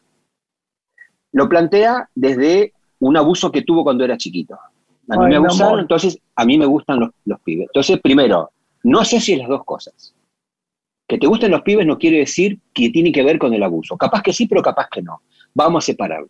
Lo 1.34 1.50
plantea 1.50 2.10
desde 2.16 2.74
un 3.00 3.18
abuso 3.18 3.52
que 3.52 3.64
tuvo 3.64 3.84
cuando 3.84 4.04
era 4.06 4.18
chiquito. 4.18 4.58
A 5.10 5.18
mí 5.18 5.26
me 5.28 5.36
abusaron, 5.36 5.80
entonces 5.80 6.20
a 6.36 6.46
mí 6.46 6.58
me 6.58 6.66
gustan 6.66 7.02
los, 7.02 7.10
los 7.26 7.40
pibes. 7.42 7.68
Entonces, 7.68 8.00
primero, 8.00 8.52
no 8.84 9.04
sé 9.04 9.20
si 9.20 9.34
es 9.34 9.40
las 9.40 9.50
dos 9.50 9.66
cosas. 9.66 10.14
Que 11.08 11.18
te 11.18 11.28
gusten 11.28 11.52
los 11.52 11.64
pibes 11.64 11.86
no 11.86 11.98
quiere 11.98 12.20
decir 12.20 12.60
que 12.74 12.90
tiene 12.90 13.12
que 13.12 13.24
ver 13.24 13.38
con 13.38 13.54
el 13.54 13.64
abuso. 13.64 13.98
Capaz 13.98 14.22
que 14.22 14.32
sí, 14.32 14.48
pero 14.48 14.62
capaz 14.62 14.88
que 14.90 15.02
no. 15.02 15.22
Vamos 15.54 15.84
a 15.84 15.88
separarlo. 15.88 16.30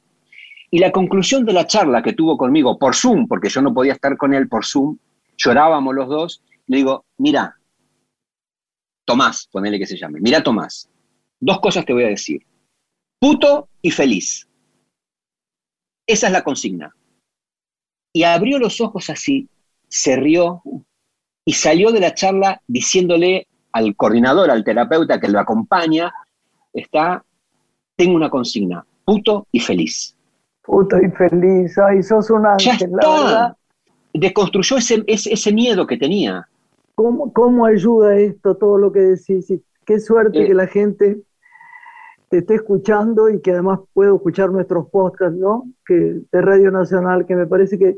Y 0.73 0.79
la 0.79 0.91
conclusión 0.91 1.45
de 1.45 1.51
la 1.51 1.67
charla 1.67 2.01
que 2.01 2.13
tuvo 2.13 2.37
conmigo 2.37 2.79
por 2.79 2.95
Zoom, 2.95 3.27
porque 3.27 3.49
yo 3.49 3.61
no 3.61 3.73
podía 3.73 3.91
estar 3.91 4.15
con 4.15 4.33
él 4.33 4.47
por 4.47 4.65
Zoom, 4.65 4.97
llorábamos 5.37 5.93
los 5.93 6.07
dos, 6.07 6.43
le 6.67 6.77
digo, 6.77 7.05
mira, 7.17 7.57
Tomás, 9.05 9.49
ponele 9.51 9.77
que 9.77 9.85
se 9.85 9.97
llame, 9.97 10.21
mira 10.21 10.41
Tomás, 10.41 10.89
dos 11.41 11.59
cosas 11.59 11.85
te 11.85 11.91
voy 11.91 12.05
a 12.05 12.07
decir, 12.07 12.45
puto 13.19 13.67
y 13.81 13.91
feliz. 13.91 14.47
Esa 16.07 16.27
es 16.27 16.33
la 16.33 16.43
consigna. 16.43 16.95
Y 18.13 18.23
abrió 18.23 18.57
los 18.57 18.79
ojos 18.79 19.09
así, 19.09 19.49
se 19.89 20.15
rió 20.15 20.61
y 21.43 21.53
salió 21.53 21.91
de 21.91 21.99
la 21.99 22.13
charla 22.13 22.61
diciéndole 22.67 23.47
al 23.73 23.93
coordinador, 23.97 24.49
al 24.49 24.63
terapeuta 24.63 25.19
que 25.19 25.27
lo 25.27 25.39
acompaña, 25.39 26.13
está, 26.71 27.25
tengo 27.97 28.15
una 28.15 28.29
consigna, 28.29 28.85
puto 29.03 29.47
y 29.51 29.59
feliz. 29.59 30.15
Puto 30.71 30.97
y 31.01 31.09
feliz, 31.11 31.77
ay, 31.77 32.01
sos 32.01 32.29
un 32.29 32.45
ángel, 32.45 32.91
la 32.91 33.09
verdad. 33.09 33.57
Desconstruyó 34.13 34.77
ese, 34.77 35.03
ese, 35.05 35.51
miedo 35.51 35.85
que 35.85 35.97
tenía. 35.97 36.47
¿Cómo, 36.95 37.33
¿Cómo 37.33 37.65
ayuda 37.65 38.15
esto, 38.15 38.55
todo 38.55 38.77
lo 38.77 38.89
que 38.89 39.01
decís? 39.01 39.51
qué 39.85 39.99
suerte 39.99 40.43
eh. 40.43 40.47
que 40.47 40.53
la 40.53 40.67
gente 40.67 41.23
te 42.29 42.37
esté 42.37 42.55
escuchando 42.55 43.29
y 43.29 43.41
que 43.41 43.51
además 43.51 43.79
puedo 43.91 44.15
escuchar 44.15 44.49
nuestros 44.49 44.87
podcasts, 44.89 45.37
¿no? 45.37 45.65
Que, 45.85 46.21
de 46.31 46.41
Radio 46.41 46.71
Nacional, 46.71 47.25
que 47.25 47.35
me 47.35 47.47
parece 47.47 47.77
que 47.77 47.97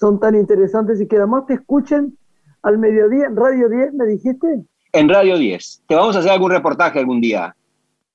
son 0.00 0.18
tan 0.18 0.34
interesantes 0.34 0.98
y 0.98 1.06
que 1.06 1.16
además 1.18 1.44
te 1.44 1.54
escuchen 1.54 2.16
al 2.62 2.78
mediodía 2.78 3.26
en 3.26 3.36
Radio 3.36 3.68
10, 3.68 3.92
¿me 3.92 4.06
dijiste? 4.06 4.64
En 4.94 5.10
Radio 5.10 5.36
10. 5.36 5.82
Te 5.86 5.94
vamos 5.94 6.16
a 6.16 6.20
hacer 6.20 6.30
algún 6.30 6.52
reportaje 6.52 6.98
algún 6.98 7.20
día. 7.20 7.54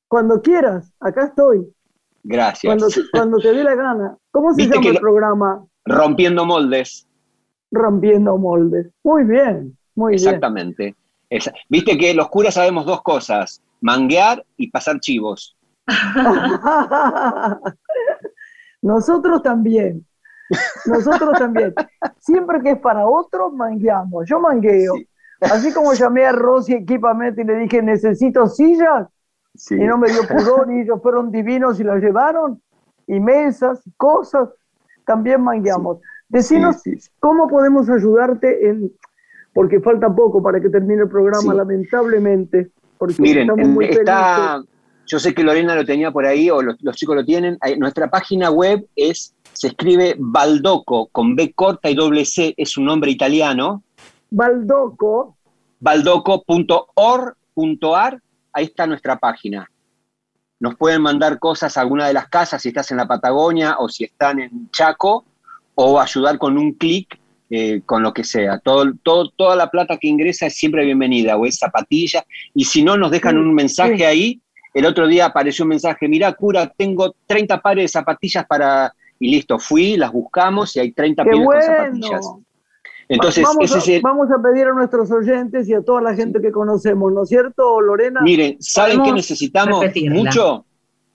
Cuando 0.07 0.41
quieras, 0.41 0.91
acá 0.99 1.25
estoy. 1.25 1.71
Gracias. 2.29 2.99
Cuando, 3.11 3.37
te 3.37 3.53
dé 3.53 3.63
la 3.63 3.73
gana. 3.75 4.17
¿Cómo 4.31 4.53
se 4.53 4.67
llama 4.67 4.89
el 4.89 4.99
programa? 4.99 5.65
Rompiendo 5.85 6.45
moldes. 6.45 7.07
Rompiendo 7.71 8.37
moldes. 8.37 8.87
Muy 9.01 9.23
bien, 9.23 9.77
muy 9.95 10.15
bien. 10.15 10.25
Exactamente. 10.25 10.93
Viste 11.69 11.97
que 11.97 12.13
los 12.13 12.27
curas 12.27 12.55
sabemos 12.55 12.85
dos 12.85 13.01
cosas, 13.01 13.61
manguear 13.79 14.45
y 14.57 14.69
pasar 14.69 14.99
chivos. 14.99 15.55
Nosotros 18.81 19.41
también. 19.41 20.05
Nosotros 20.85 21.39
también. 21.39 21.73
Siempre 22.19 22.61
que 22.61 22.71
es 22.71 22.79
para 22.79 23.07
otros, 23.07 23.53
mangueamos. 23.53 24.25
Yo 24.29 24.41
mangueo. 24.41 24.95
Así 25.39 25.71
como 25.73 25.93
llamé 25.93 26.25
a 26.25 26.33
Rosy 26.33 26.73
Equipamente 26.73 27.43
y 27.43 27.45
le 27.45 27.55
dije, 27.55 27.81
necesito 27.81 28.47
sillas, 28.47 29.07
y 29.69 29.75
no 29.85 29.97
me 29.97 30.09
dio 30.09 30.21
pudor, 30.27 30.71
y 30.71 30.81
ellos 30.81 30.99
fueron 31.01 31.31
divinos 31.31 31.79
y 31.79 31.83
las 31.83 32.01
llevaron, 32.01 32.61
y 33.07 33.19
mesas, 33.19 33.81
cosas, 33.97 34.49
también 35.05 35.41
mangueamos. 35.41 35.99
Decinos 36.29 36.81
cómo 37.19 37.47
podemos 37.47 37.89
ayudarte 37.89 38.69
en, 38.69 38.91
porque 39.53 39.79
falta 39.79 40.13
poco 40.13 40.43
para 40.43 40.59
que 40.59 40.69
termine 40.69 41.03
el 41.03 41.09
programa, 41.09 41.53
lamentablemente. 41.53 42.69
Porque 42.97 43.15
Miren, 43.19 43.49
está, 43.81 44.61
yo 45.07 45.19
sé 45.19 45.33
que 45.33 45.43
Lorena 45.43 45.73
lo 45.73 45.85
tenía 45.85 46.11
por 46.11 46.25
ahí, 46.25 46.49
o 46.49 46.61
los, 46.61 46.77
chicos 46.95 47.15
lo 47.15 47.23
tienen. 47.23 47.57
Nuestra 47.77 48.09
página 48.09 48.51
web 48.51 48.85
es, 48.95 49.33
se 49.53 49.67
escribe 49.69 50.15
Baldoco, 50.19 51.07
con 51.07 51.35
B 51.35 51.53
corta 51.53 51.89
y 51.89 51.95
doble 51.95 52.25
C, 52.25 52.53
es 52.57 52.77
un 52.77 52.85
nombre 52.85 53.09
italiano. 53.09 53.83
Baldoco. 54.29 55.37
Baldoco.org.ar, 55.79 57.33
ahí 58.57 58.65
está 58.65 58.87
nuestra 58.87 59.17
página. 59.17 59.69
Nos 60.59 60.75
pueden 60.75 61.03
mandar 61.03 61.37
cosas 61.37 61.77
a 61.77 61.81
alguna 61.81 62.07
de 62.07 62.13
las 62.13 62.27
casas 62.27 62.61
si 62.61 62.69
estás 62.69 62.89
en 62.89 62.97
la 62.97 63.07
Patagonia 63.07 63.75
o 63.77 63.87
si 63.87 64.05
están 64.05 64.39
en 64.39 64.71
Chaco, 64.71 65.25
o 65.75 65.99
ayudar 65.99 66.39
con 66.39 66.57
un 66.57 66.73
clic 66.73 67.19
eh, 67.51 67.81
con 67.85 68.01
lo 68.01 68.11
que 68.11 68.23
sea. 68.23 68.57
Todo, 68.57 68.93
todo, 69.03 69.29
toda 69.29 69.55
la 69.55 69.69
plata 69.69 69.97
que 69.97 70.07
ingresa 70.07 70.47
es 70.47 70.55
siempre 70.55 70.83
bienvenida, 70.85 71.37
o 71.37 71.45
es 71.45 71.59
zapatilla. 71.59 72.25
Y 72.55 72.65
si 72.65 72.81
no, 72.81 72.97
nos 72.97 73.11
dejan 73.11 73.37
un 73.37 73.53
mensaje 73.53 74.07
ahí. 74.07 74.41
El 74.73 74.85
otro 74.85 75.07
día 75.07 75.27
apareció 75.27 75.63
un 75.63 75.69
mensaje, 75.69 76.07
mira, 76.07 76.33
cura, 76.33 76.73
tengo 76.75 77.15
30 77.27 77.61
pares 77.61 77.83
de 77.83 77.87
zapatillas 77.89 78.45
para... 78.47 78.93
Y 79.19 79.31
listo, 79.31 79.59
fui, 79.59 79.97
las 79.97 80.11
buscamos 80.11 80.75
y 80.75 80.79
hay 80.79 80.91
30 80.91 81.23
pares 81.23 81.39
de 81.39 81.61
zapatillas. 81.61 82.27
Entonces, 83.09 83.43
vamos, 83.43 83.71
a, 83.73 83.91
vamos 84.01 84.27
a 84.31 84.41
pedir 84.41 84.67
a 84.67 84.73
nuestros 84.73 85.09
oyentes 85.11 85.69
y 85.69 85.73
a 85.73 85.81
toda 85.81 86.01
la 86.01 86.13
gente 86.13 86.41
que 86.41 86.51
conocemos, 86.51 87.13
¿no 87.13 87.23
es 87.23 87.29
cierto, 87.29 87.79
Lorena? 87.79 88.21
Miren, 88.21 88.57
¿saben 88.59 89.01
qué 89.03 89.13
necesitamos 89.13 89.85
mucho? 90.09 90.65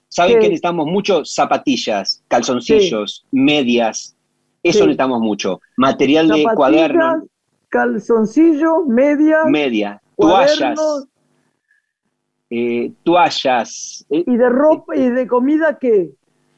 ¿Saben 0.07 0.33
qué 0.33 0.47
necesitamos 0.47 0.87
mucho? 0.87 1.23
Zapatillas, 1.23 2.23
calzoncillos, 2.27 3.25
medias, 3.31 4.15
eso 4.63 4.79
necesitamos 4.79 5.19
mucho. 5.19 5.59
Material 5.75 6.29
de 6.29 6.45
cuaderno. 6.55 7.25
Calzoncillo, 7.67 8.85
media. 8.85 9.43
Media. 9.45 10.01
Toallas. 10.17 10.79
Eh, 12.49 12.91
toallas. 13.03 14.05
Eh, 14.09 14.23
¿Y 14.25 14.37
de 14.37 14.49
ropa 14.49 14.95
y 14.95 15.09
de 15.09 15.27
comida 15.27 15.77
qué? 15.79 16.11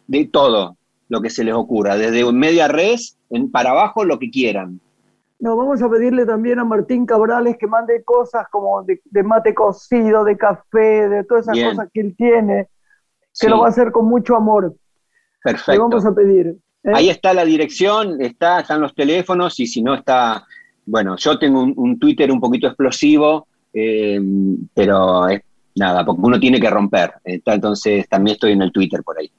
De 0.07 0.25
todo 0.25 0.77
lo 1.09 1.21
que 1.21 1.31
se 1.31 1.43
les 1.43 1.55
ocurra. 1.55 1.97
Desde 1.97 2.31
media 2.31 2.67
res 2.67 3.17
en, 3.31 3.49
para 3.49 3.71
abajo, 3.71 4.05
lo 4.05 4.19
que 4.19 4.29
quieran. 4.29 4.79
No, 5.39 5.55
vamos 5.57 5.81
a 5.81 5.89
pedirle 5.89 6.25
también 6.25 6.59
a 6.59 6.63
Martín 6.63 7.05
Cabrales 7.05 7.57
que 7.57 7.67
mande 7.67 8.03
cosas 8.03 8.47
como 8.49 8.83
de, 8.83 9.01
mate 9.23 9.53
cocido, 9.53 10.23
de 10.23 10.37
café, 10.37 11.09
de 11.09 11.23
todas 11.25 11.47
esas 11.47 11.71
cosas 11.71 11.89
que 11.93 12.01
él 12.01 12.15
tiene, 12.17 12.69
que 13.39 13.49
lo 13.49 13.59
va 13.59 13.67
a 13.67 13.69
hacer 13.69 13.91
con 13.91 14.05
mucho 14.05 14.35
amor. 14.35 14.75
Perfecto. 15.43 15.71
Le 15.73 15.79
vamos 15.79 16.05
a 16.05 16.15
pedir. 16.15 16.57
¿Eh? 16.83 16.91
Ahí 16.93 17.09
está 17.09 17.33
la 17.33 17.43
dirección, 17.43 18.21
está, 18.21 18.61
están 18.61 18.79
los 18.79 18.95
teléfonos 18.95 19.59
y 19.59 19.67
si 19.67 19.81
no 19.81 19.93
está, 19.93 20.45
bueno, 20.85 21.17
yo 21.17 21.37
tengo 21.37 21.63
un, 21.63 21.99
Twitter 21.99 22.31
un 22.31 22.39
poquito 22.39 22.67
explosivo, 22.67 23.47
eh, 23.73 24.19
pero 24.73 25.27
es 25.27 25.41
nada, 25.75 26.05
porque 26.05 26.21
uno 26.23 26.39
tiene 26.39 26.59
que 26.59 26.69
romper. 26.69 27.13
entonces 27.25 28.07
también 28.07 28.35
estoy 28.35 28.53
en 28.53 28.61
el 28.61 28.71
Twitter 28.71 29.03
por 29.03 29.19
ahí. 29.19 29.29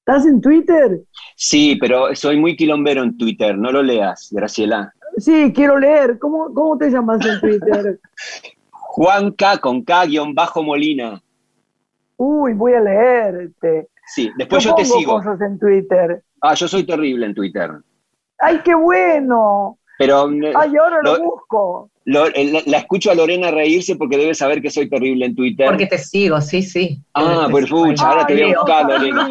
¿Estás 0.00 0.24
en 0.24 0.40
Twitter? 0.40 1.00
Sí, 1.34 1.76
pero 1.80 2.14
soy 2.14 2.36
muy 2.38 2.56
quilombero 2.56 3.02
en 3.02 3.18
Twitter, 3.18 3.58
no 3.58 3.72
lo 3.72 3.82
leas, 3.82 4.28
Graciela. 4.30 4.94
Sí, 5.16 5.52
quiero 5.54 5.78
leer. 5.78 6.18
¿Cómo, 6.18 6.52
cómo 6.52 6.76
te 6.76 6.90
llamas 6.90 7.24
en 7.24 7.40
Twitter? 7.40 8.00
Juanca 8.70 9.58
con 9.58 9.82
K 9.82 10.06
guion 10.06 10.34
bajo 10.34 10.62
Molina. 10.62 11.22
Uy, 12.16 12.54
voy 12.54 12.72
a 12.72 12.80
leerte. 12.80 13.88
Sí, 14.06 14.30
después 14.36 14.64
yo, 14.64 14.74
te 14.74 14.84
sigo. 14.84 15.16
cosas 15.16 15.40
en 15.40 15.58
Twitter. 15.58 16.22
Ah, 16.40 16.54
yo 16.54 16.68
soy 16.68 16.84
terrible 16.84 17.26
en 17.26 17.34
Twitter. 17.34 17.72
¡Ay, 18.38 18.60
qué 18.64 18.74
bueno! 18.74 19.78
Pero. 19.98 20.28
¡Ay, 20.54 20.76
ahora 20.76 20.98
lo, 21.02 21.22
busco! 21.22 21.90
Eh, 22.06 22.62
la, 22.66 22.78
escucho 22.78 23.10
a 23.10 23.14
Lorena 23.14 23.50
reírse 23.50 23.96
porque 23.96 24.16
debe 24.16 24.34
saber 24.34 24.62
que 24.62 24.70
soy 24.70 24.88
terrible 24.88 25.26
en 25.26 25.34
Twitter. 25.34 25.66
Porque 25.66 25.86
te 25.86 25.98
sigo, 25.98 26.40
sí, 26.40 26.62
sí. 26.62 27.02
Ah, 27.14 27.48
pues 27.50 27.68
pucha, 27.68 28.08
ahora 28.08 28.26
te 28.26 28.34
voy 28.34 28.52
a 28.52 28.58
buscar, 28.58 28.86
Lorena. 28.86 29.28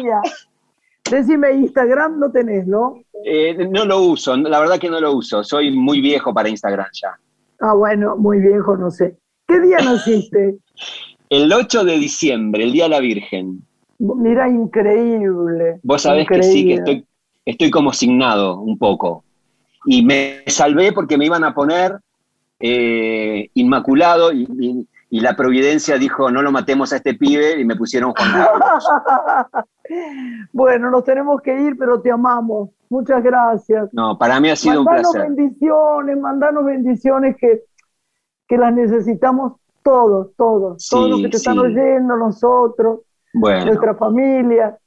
Decime, 1.10 1.52
Instagram 1.52 2.18
no 2.18 2.30
tenés, 2.30 2.66
¿no? 2.66 3.00
Eh, 3.24 3.68
no 3.68 3.84
lo 3.84 4.00
uso, 4.02 4.36
la 4.36 4.60
verdad 4.60 4.78
que 4.78 4.90
no 4.90 5.00
lo 5.00 5.14
uso. 5.14 5.44
Soy 5.44 5.70
muy 5.70 6.00
viejo 6.00 6.34
para 6.34 6.48
Instagram 6.48 6.88
ya. 6.92 7.18
Ah, 7.60 7.74
bueno, 7.74 8.16
muy 8.16 8.38
viejo, 8.40 8.76
no 8.76 8.90
sé. 8.90 9.16
¿Qué 9.46 9.60
día 9.60 9.78
naciste? 9.78 10.56
El 11.28 11.52
8 11.52 11.84
de 11.84 11.98
diciembre, 11.98 12.62
el 12.62 12.70
Día 12.70 12.84
de 12.84 12.90
la 12.90 13.00
Virgen. 13.00 13.60
Mira, 13.98 14.48
increíble. 14.48 15.80
Vos 15.82 16.02
sabés 16.02 16.28
que 16.28 16.40
sí, 16.40 16.66
que 16.66 16.74
estoy, 16.74 17.04
estoy 17.44 17.68
como 17.68 17.92
signado 17.92 18.60
un 18.60 18.78
poco. 18.78 19.24
Y 19.86 20.04
me 20.04 20.44
salvé 20.46 20.92
porque 20.92 21.18
me 21.18 21.26
iban 21.26 21.42
a 21.42 21.52
poner 21.52 21.98
eh, 22.60 23.50
Inmaculado 23.54 24.32
y, 24.32 24.86
la 25.10 25.36
Providencia 25.36 25.98
dijo, 25.98 26.30
no 26.30 26.42
lo 26.42 26.50
matemos 26.50 26.92
a 26.92 26.96
este 26.96 27.14
pibe 27.14 27.60
y 27.60 27.64
me 27.64 27.76
pusieron 27.76 28.12
Juan 28.12 28.32
Carlos. 28.32 28.88
bueno, 30.52 30.90
nos 30.90 31.04
tenemos 31.04 31.40
que 31.42 31.60
ir, 31.60 31.76
pero 31.78 32.00
te 32.00 32.10
amamos. 32.10 32.70
Muchas 32.88 33.22
gracias. 33.22 33.88
No, 33.92 34.18
para 34.18 34.40
mí 34.40 34.50
ha 34.50 34.56
sido 34.56 34.80
un 34.80 34.86
placer. 34.86 35.22
bendiciones, 35.22 36.18
mandanos 36.18 36.64
bendiciones 36.64 37.36
que, 37.36 37.62
que 38.48 38.58
las 38.58 38.72
necesitamos 38.72 39.54
todos, 39.82 40.34
todos, 40.36 40.88
todos 40.88 41.10
los 41.10 41.22
que 41.22 41.28
te 41.28 41.36
están 41.36 41.58
oyendo, 41.58 42.16
nosotros 42.16 43.00
nuestra 43.32 43.94
familia. 43.94 44.78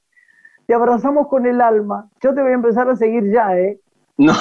Te 0.67 0.73
abrazamos 0.73 1.27
con 1.27 1.45
el 1.45 1.61
alma. 1.61 2.09
Yo 2.21 2.33
te 2.33 2.41
voy 2.41 2.51
a 2.51 2.55
empezar 2.55 2.89
a 2.89 2.95
seguir 2.95 3.31
ya, 3.31 3.57
¿eh? 3.57 3.79
No, 4.17 4.33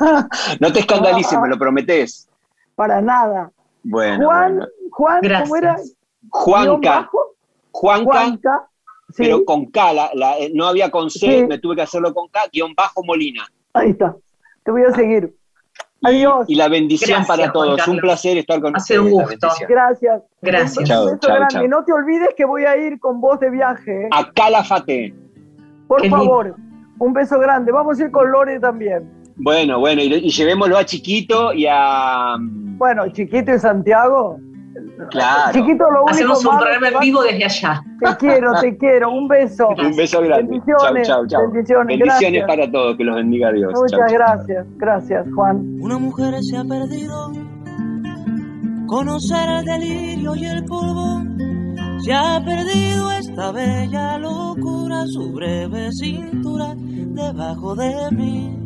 no 0.60 0.72
te 0.72 0.80
escandalices, 0.80 1.38
me 1.40 1.48
lo 1.48 1.58
prometés. 1.58 2.28
Para 2.74 3.00
nada. 3.00 3.50
Bueno. 3.88 4.26
Juan, 4.26 4.68
Juan 4.90 5.20
¿cómo 5.42 5.56
era? 5.56 5.76
Juanca. 6.30 7.10
Juanca. 7.70 8.68
pero 9.16 9.44
con 9.44 9.66
K, 9.66 10.10
eh, 10.38 10.50
no 10.54 10.66
había 10.66 10.90
con 10.90 11.10
C, 11.10 11.46
me 11.46 11.58
tuve 11.58 11.76
que 11.76 11.82
hacerlo 11.82 12.12
con 12.12 12.28
K, 12.28 12.40
guion 12.52 12.74
bajo 12.74 13.04
Molina. 13.04 13.46
Ahí 13.74 13.90
está, 13.90 14.16
te 14.64 14.70
voy 14.70 14.82
a 14.82 14.92
seguir. 14.92 15.34
Adiós. 16.02 16.44
Y, 16.48 16.56
la 16.56 16.68
bendición 16.68 17.24
para 17.24 17.50
todos. 17.52 17.86
Un 17.88 17.98
placer 17.98 18.36
estar 18.38 18.60
con 18.60 18.76
ustedes. 18.76 19.00
un 19.00 19.10
gusto. 19.10 19.48
Gracias. 19.68 20.22
Gracias. 20.42 20.88
Chao, 20.88 21.18
chao, 21.18 21.68
No 21.68 21.84
te 21.84 21.92
olvides 21.92 22.28
que 22.36 22.44
voy 22.44 22.64
a 22.64 22.76
ir 22.76 23.00
con 23.00 23.20
vos 23.20 23.40
de 23.40 23.50
viaje. 23.50 24.04
¿eh? 24.04 24.08
A 24.12 24.30
Calafate. 24.30 25.14
Por 25.88 26.06
favor, 26.08 26.54
un 26.98 27.12
beso 27.12 27.38
grande. 27.38 27.72
Vamos 27.72 27.98
a 27.98 28.04
ir 28.04 28.10
con 28.10 28.30
Lore 28.30 28.60
también. 28.60 29.10
Bueno, 29.36 29.78
bueno, 29.78 30.02
y, 30.02 30.30
llevémoslo 30.30 30.78
a 30.78 30.84
Chiquito 30.84 31.52
y 31.52 31.66
a... 31.68 32.36
Bueno, 32.38 33.08
Chiquito 33.12 33.54
y 33.54 33.58
Santiago. 33.58 34.38
Claro. 35.10 35.52
Chiquito, 35.52 35.90
lo 35.90 36.04
único 36.04 36.10
Hacemos 36.10 36.44
un 36.44 36.58
programa 36.58 36.88
en 36.88 36.98
vivo 37.00 37.22
desde 37.22 37.44
allá. 37.44 37.82
Te 38.00 38.16
quiero, 38.16 38.52
te 38.60 38.76
quiero. 38.76 39.10
Un 39.10 39.28
beso. 39.28 39.68
Un 39.68 39.96
beso 39.96 40.20
grande. 40.22 40.50
Bendiciones. 40.50 41.06
Chau, 41.06 41.26
chau, 41.26 41.50
Bendiciones. 41.50 41.98
Bendiciones 41.98 42.44
para 42.46 42.70
todos. 42.70 42.96
Que 42.96 43.04
los 43.04 43.16
bendiga 43.16 43.52
Dios. 43.52 43.72
Muchas 43.74 44.12
gracias. 44.12 44.66
Gracias, 44.76 45.26
Juan. 45.34 45.78
Una 45.80 45.98
mujer 45.98 46.34
se 46.42 46.56
ha 46.56 46.64
perdido. 46.64 47.32
Conocer 48.86 49.48
el 49.48 49.64
delirio 49.64 50.34
y 50.34 50.44
el 50.46 50.64
polvo. 50.64 51.22
Se 52.00 52.12
ha 52.12 52.42
perdido 52.44 53.10
esta 53.12 53.52
bella 53.52 54.18
locura, 54.18 55.06
su 55.06 55.32
breve 55.32 55.90
cintura 55.92 56.74
debajo 56.76 57.74
de 57.74 58.10
mí. 58.12 58.65